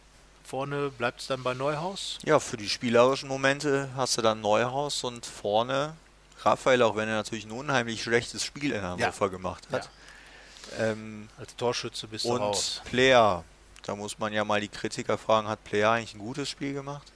Vorne 0.44 0.90
bleibt 0.90 1.20
es 1.20 1.26
dann 1.26 1.42
bei 1.42 1.54
Neuhaus? 1.54 2.18
Ja, 2.22 2.38
für 2.38 2.56
die 2.56 2.68
spielerischen 2.68 3.28
Momente 3.28 3.88
hast 3.96 4.18
du 4.18 4.22
dann 4.22 4.40
Neuhaus 4.40 5.02
und 5.04 5.24
vorne 5.24 5.96
Raphael, 6.42 6.82
auch 6.82 6.96
wenn 6.96 7.08
er 7.08 7.14
natürlich 7.14 7.46
ein 7.46 7.52
unheimlich 7.52 8.02
schlechtes 8.02 8.44
Spiel 8.44 8.72
in 8.72 8.82
Hannover 8.82 9.26
ja. 9.26 9.28
gemacht 9.28 9.66
hat. 9.70 9.88
Ja. 10.78 10.86
Ähm, 10.86 11.28
Als 11.38 11.56
Torschütze 11.56 12.06
bist 12.08 12.24
du 12.24 12.36
raus. 12.36 12.80
Und 12.84 12.90
Player, 12.90 13.44
da 13.84 13.94
muss 13.94 14.18
man 14.18 14.32
ja 14.32 14.44
mal 14.44 14.60
die 14.60 14.68
Kritiker 14.68 15.18
fragen, 15.18 15.46
hat 15.46 15.62
Player 15.64 15.90
eigentlich 15.90 16.14
ein 16.14 16.18
gutes 16.18 16.48
Spiel 16.48 16.74
gemacht? 16.74 17.12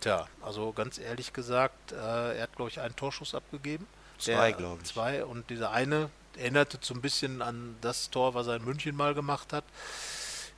Tja, 0.00 0.28
also 0.42 0.72
ganz 0.72 0.98
ehrlich 0.98 1.32
gesagt, 1.32 1.92
äh, 1.92 2.36
er 2.36 2.42
hat, 2.42 2.54
glaube 2.56 2.70
ich, 2.70 2.80
einen 2.80 2.94
Torschuss 2.94 3.34
abgegeben. 3.34 3.86
Zwei, 4.18 4.52
glaube 4.52 4.80
ich. 4.82 4.88
Zwei 4.88 5.24
und 5.24 5.48
dieser 5.50 5.70
eine 5.70 6.10
erinnerte 6.36 6.78
so 6.80 6.94
ein 6.94 7.00
bisschen 7.00 7.42
an 7.42 7.76
das 7.80 8.10
Tor, 8.10 8.34
was 8.34 8.46
er 8.46 8.56
in 8.56 8.64
München 8.64 8.96
mal 8.96 9.14
gemacht 9.14 9.52
hat. 9.52 9.64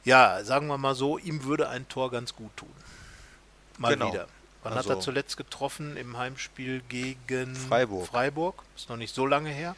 Ja, 0.04 0.42
sagen 0.44 0.66
wir 0.66 0.78
mal 0.78 0.94
so, 0.94 1.18
ihm 1.18 1.44
würde 1.44 1.68
ein 1.68 1.88
Tor 1.88 2.10
ganz 2.10 2.34
gut 2.34 2.54
tun. 2.56 2.72
Mal 3.78 3.94
genau. 3.94 4.12
wieder. 4.12 4.26
Wann 4.62 4.72
also 4.72 4.78
hat 4.78 4.86
er 4.86 4.96
also 4.96 5.04
zuletzt 5.04 5.36
getroffen? 5.36 5.96
Im 5.96 6.16
Heimspiel 6.18 6.82
gegen 6.88 7.54
Freiburg. 7.54 8.06
Freiburg. 8.06 8.62
Ist 8.76 8.88
noch 8.88 8.96
nicht 8.96 9.14
so 9.14 9.26
lange 9.26 9.50
her. 9.50 9.74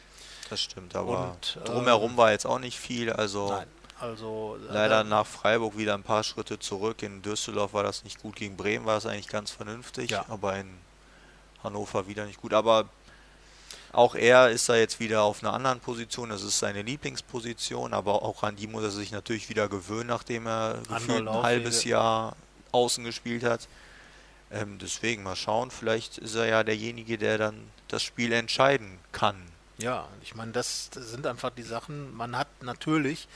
Das 0.49 0.61
stimmt, 0.61 0.95
aber 0.95 1.31
Und, 1.31 1.59
drumherum 1.65 2.13
äh, 2.13 2.17
war 2.17 2.31
jetzt 2.31 2.45
auch 2.45 2.59
nicht 2.59 2.77
viel. 2.77 3.11
Also, 3.11 3.49
nein, 3.49 3.67
also 3.99 4.57
leider 4.69 5.01
äh, 5.01 5.03
nach 5.03 5.25
Freiburg 5.25 5.77
wieder 5.77 5.93
ein 5.93 6.03
paar 6.03 6.23
Schritte 6.23 6.59
zurück. 6.59 7.03
In 7.03 7.21
Düsseldorf 7.21 7.73
war 7.73 7.83
das 7.83 8.03
nicht 8.03 8.21
gut. 8.21 8.35
Gegen 8.35 8.57
Bremen 8.57 8.85
war 8.85 8.97
es 8.97 9.05
eigentlich 9.05 9.29
ganz 9.29 9.51
vernünftig, 9.51 10.11
ja. 10.11 10.25
aber 10.29 10.57
in 10.57 10.77
Hannover 11.63 12.07
wieder 12.07 12.25
nicht 12.25 12.41
gut. 12.41 12.53
Aber 12.53 12.89
auch 13.93 14.15
er 14.15 14.49
ist 14.49 14.67
da 14.69 14.75
jetzt 14.75 14.99
wieder 14.99 15.21
auf 15.21 15.43
einer 15.43 15.53
anderen 15.53 15.79
Position. 15.79 16.29
Das 16.29 16.41
ist 16.41 16.59
seine 16.59 16.81
Lieblingsposition, 16.81 17.93
aber 17.93 18.23
auch 18.23 18.43
an 18.43 18.55
die 18.55 18.67
muss 18.67 18.83
er 18.83 18.91
sich 18.91 19.11
natürlich 19.11 19.49
wieder 19.49 19.69
gewöhnen, 19.69 20.07
nachdem 20.07 20.47
er 20.47 20.79
gefühlt 20.87 21.27
ein 21.27 21.43
halbes 21.43 21.83
Jahr 21.83 22.35
außen 22.71 23.03
gespielt 23.03 23.43
hat. 23.43 23.67
Ähm, 24.51 24.79
deswegen 24.79 25.23
mal 25.23 25.35
schauen, 25.35 25.71
vielleicht 25.71 26.17
ist 26.17 26.35
er 26.35 26.45
ja 26.45 26.63
derjenige, 26.63 27.17
der 27.17 27.37
dann 27.37 27.55
das 27.87 28.03
Spiel 28.03 28.33
entscheiden 28.33 28.99
kann. 29.11 29.35
Ja, 29.79 30.07
ich 30.21 30.35
meine, 30.35 30.51
das, 30.51 30.91
sind 30.93 31.25
einfach 31.25 31.49
die 31.49 31.63
Sachen. 31.63 32.15
Man 32.15 32.37
hat 32.37 32.47
natürlich, 32.61 33.27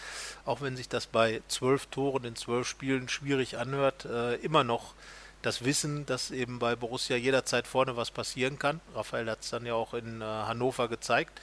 auch 0.46 0.62
wenn 0.62 0.78
sich 0.78 0.88
das 0.88 1.08
bei 1.08 1.42
zwölf 1.48 1.88
Toren 1.88 2.26
in 2.26 2.36
zwölf 2.36 2.68
Spielen 2.68 3.10
schwierig 3.10 3.58
anhört, 3.58 4.06
äh, 4.06 4.36
immer 4.36 4.64
noch 4.64 4.94
das 5.42 5.64
Wissen, 5.64 6.06
dass 6.06 6.32
eben 6.32 6.60
bei 6.60 6.76
Borussia 6.76 7.16
jederzeit 7.16 7.68
vorne 7.68 7.96
was 7.96 8.12
passieren 8.12 8.60
kann. 8.60 8.82
Raphael 8.94 9.30
hat 9.30 9.42
es 9.42 9.50
dann 9.50 9.66
ja 9.66 9.74
auch 9.74 9.94
in 9.94 10.22
äh, 10.22 10.26
Hannover 10.26 10.88
gezeigt. 10.88 11.42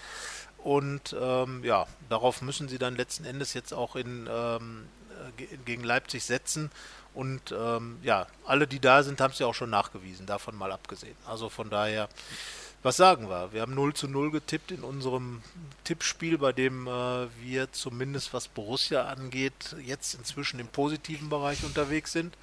Und 0.59 1.14
ähm, 1.20 1.62
ja, 1.62 1.86
darauf 2.09 2.40
müssen 2.40 2.68
sie 2.68 2.78
dann 2.78 2.97
letzten 2.97 3.24
Endes 3.24 3.53
jetzt 3.53 3.74
auch 3.74 3.97
in, 3.97 4.28
ähm, 4.30 4.86
äh, 5.11 5.57
gegen 5.64 5.84
Leipzig 5.84 6.24
setzen. 6.24 6.70
Und 7.12 7.53
ähm, 7.53 7.99
ja, 8.03 8.26
alle, 8.45 8.66
die 8.66 8.80
da 8.80 9.03
sind, 9.03 9.20
haben 9.20 9.32
es 9.32 9.38
ja 9.38 9.47
auch 9.47 9.55
schon 9.55 9.70
nachgewiesen, 9.70 10.26
davon 10.26 10.57
mal 10.57 10.72
abgesehen. 10.72 11.16
Also 11.26 11.49
von 11.49 11.70
daher, 11.70 12.09
was 12.85 12.99
sagen 12.99 13.30
wir? 13.30 13.53
Wir 13.53 13.62
haben 13.62 13.74
0 13.74 13.95
zu 13.95 14.07
0 14.07 14.30
getippt 14.30 14.70
in 14.70 14.82
unserem 14.82 15.43
Tippspiel, 15.85 16.37
bei 16.37 16.53
dem 16.53 16.87
äh, 16.87 17.26
wir 17.43 17.72
zumindest 17.72 18.35
was 18.35 18.47
Borussia 18.47 19.07
angeht, 19.07 19.74
jetzt 19.82 20.14
inzwischen 20.14 20.61
im 20.61 20.68
positiven 20.68 21.30
Bereich 21.30 21.64
unterwegs 21.64 22.12
sind. 22.12 22.37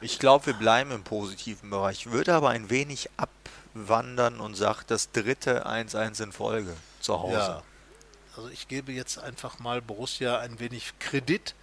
Ich 0.00 0.18
glaube, 0.18 0.46
wir 0.46 0.54
bleiben 0.54 0.90
im 0.92 1.04
positiven 1.04 1.68
Bereich. 1.68 2.10
Würde 2.10 2.34
aber 2.34 2.50
ein 2.50 2.70
wenig 2.70 3.10
abwandern 3.18 4.40
und 4.40 4.54
sagt 4.54 4.90
das 4.90 5.12
dritte 5.12 5.66
1-1 5.66 6.22
in 6.22 6.32
Folge 6.32 6.74
zu 7.00 7.20
Hause. 7.20 7.34
Ja. 7.34 7.62
Also 8.34 8.48
ich 8.48 8.68
gebe 8.68 8.92
jetzt 8.92 9.18
einfach 9.18 9.58
mal 9.58 9.82
Borussia 9.82 10.38
ein 10.38 10.58
wenig 10.58 10.94
Kredit 10.98 11.54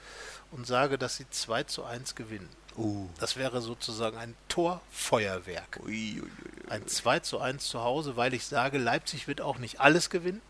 und 0.52 0.68
sage, 0.68 1.00
dass 1.00 1.18
sie 1.18 1.30
2 1.30 1.64
zu 1.64 1.84
1 1.84 2.14
gewinnen. 2.14 2.50
Uh. 2.78 3.08
Das 3.20 3.36
wäre 3.36 3.62
sozusagen 3.62 4.18
ein 4.18 4.36
Torfeuerwerk. 4.48 5.80
Ui, 5.86 6.20
ui, 6.20 6.22
ui, 6.22 6.30
ein 6.70 6.88
2 6.88 7.20
zu 7.20 7.40
1 7.40 7.68
zu 7.68 7.82
Hause, 7.82 8.18
weil 8.18 8.34
ich 8.34 8.46
sage, 8.46 8.78
Leipzig 8.78 9.28
wird 9.28 9.42
auch 9.42 9.60
nicht 9.60 9.80
alles 9.80 10.10
gewinnen. 10.10 10.42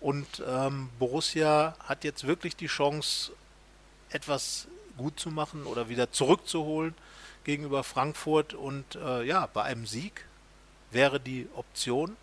Und 0.00 0.42
ähm, 0.46 0.88
Borussia 0.98 1.76
hat 1.84 2.04
jetzt 2.04 2.26
wirklich 2.26 2.56
die 2.56 2.66
Chance, 2.66 3.32
etwas 4.10 4.66
gut 4.96 5.18
zu 5.18 5.30
machen 5.30 5.64
oder 5.64 5.88
wieder 5.88 6.10
zurückzuholen 6.10 6.94
gegenüber 7.44 7.84
Frankfurt. 7.84 8.54
Und 8.54 8.96
äh, 8.96 9.22
ja, 9.22 9.46
bei 9.46 9.62
einem 9.62 9.86
Sieg 9.86 10.26
wäre 10.90 11.20
die 11.20 11.48
Option, 11.54 12.16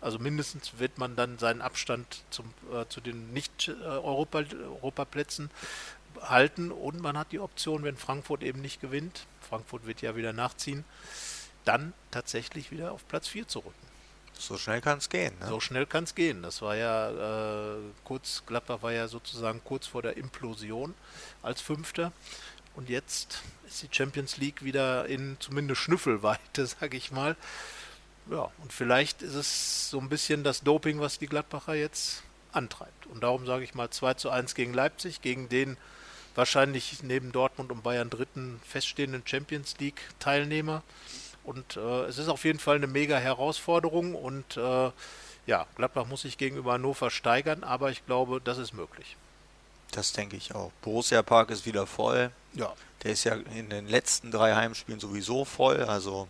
also 0.00 0.18
mindestens 0.18 0.78
wird 0.78 0.98
man 0.98 1.16
dann 1.16 1.38
seinen 1.38 1.62
Abstand 1.62 2.22
zum, 2.30 2.52
äh, 2.72 2.86
zu 2.88 3.00
den 3.00 3.32
Nicht-Europaplätzen 3.32 5.50
halten 6.22 6.70
und 6.70 7.00
man 7.00 7.18
hat 7.18 7.32
die 7.32 7.40
Option, 7.40 7.82
wenn 7.82 7.96
Frankfurt 7.96 8.42
eben 8.42 8.60
nicht 8.60 8.80
gewinnt, 8.80 9.26
Frankfurt 9.40 9.86
wird 9.86 10.02
ja 10.02 10.16
wieder 10.16 10.32
nachziehen, 10.32 10.84
dann 11.64 11.92
tatsächlich 12.10 12.70
wieder 12.70 12.92
auf 12.92 13.06
Platz 13.08 13.28
4 13.28 13.48
zu 13.48 13.60
rücken. 13.60 13.86
So 14.38 14.58
schnell 14.58 14.80
kann 14.80 14.98
es 14.98 15.08
gehen. 15.08 15.32
Ne? 15.40 15.48
So 15.48 15.60
schnell 15.60 15.86
kann 15.86 16.04
es 16.04 16.14
gehen. 16.14 16.42
Das 16.42 16.60
war 16.62 16.76
ja 16.76 17.76
äh, 17.76 17.78
kurz, 18.04 18.42
Gladbach 18.46 18.82
war 18.82 18.92
ja 18.92 19.08
sozusagen 19.08 19.62
kurz 19.64 19.86
vor 19.86 20.02
der 20.02 20.16
Implosion 20.16 20.94
als 21.42 21.60
Fünfter. 21.60 22.12
Und 22.74 22.90
jetzt 22.90 23.42
ist 23.66 23.82
die 23.82 23.88
Champions 23.90 24.36
League 24.36 24.62
wieder 24.62 25.06
in 25.06 25.36
zumindest 25.40 25.80
Schnüffelweite, 25.80 26.66
sage 26.80 26.96
ich 26.96 27.10
mal. 27.10 27.36
Ja, 28.30 28.50
und 28.58 28.72
vielleicht 28.72 29.22
ist 29.22 29.34
es 29.34 29.90
so 29.90 30.00
ein 30.00 30.08
bisschen 30.08 30.44
das 30.44 30.62
Doping, 30.62 31.00
was 31.00 31.18
die 31.18 31.28
Gladbacher 31.28 31.74
jetzt 31.74 32.22
antreibt. 32.52 33.06
Und 33.06 33.22
darum 33.22 33.46
sage 33.46 33.64
ich 33.64 33.74
mal 33.74 33.90
2 33.90 34.14
zu 34.14 34.30
1 34.30 34.54
gegen 34.54 34.74
Leipzig, 34.74 35.22
gegen 35.22 35.48
den 35.48 35.76
wahrscheinlich 36.36 37.02
neben 37.02 37.32
Dortmund 37.32 37.72
und 37.72 37.82
Bayern 37.82 38.10
dritten 38.10 38.60
feststehenden 38.66 39.22
Champions 39.26 39.76
League 39.78 40.00
Teilnehmer. 40.18 40.82
Und 41.42 41.76
äh, 41.76 42.04
es 42.04 42.18
ist 42.18 42.28
auf 42.28 42.44
jeden 42.44 42.58
Fall 42.58 42.76
eine 42.76 42.86
mega 42.86 43.18
Herausforderung 43.18 44.14
und 44.14 44.56
äh, 44.56 44.90
ja, 45.46 45.66
Gladbach 45.76 46.06
muss 46.06 46.22
sich 46.22 46.38
gegenüber 46.38 46.72
Hannover 46.72 47.10
steigern, 47.10 47.62
aber 47.62 47.90
ich 47.90 48.04
glaube, 48.04 48.40
das 48.42 48.58
ist 48.58 48.72
möglich. 48.72 49.16
Das 49.92 50.12
denke 50.12 50.36
ich 50.36 50.54
auch. 50.54 50.72
Borussia 50.82 51.22
Park 51.22 51.50
ist 51.50 51.64
wieder 51.64 51.86
voll. 51.86 52.30
Ja. 52.52 52.74
Der 53.04 53.12
ist 53.12 53.24
ja 53.24 53.34
in 53.34 53.70
den 53.70 53.86
letzten 53.86 54.32
drei 54.32 54.54
Heimspielen 54.56 54.98
sowieso 54.98 55.44
voll. 55.44 55.84
Also 55.84 56.28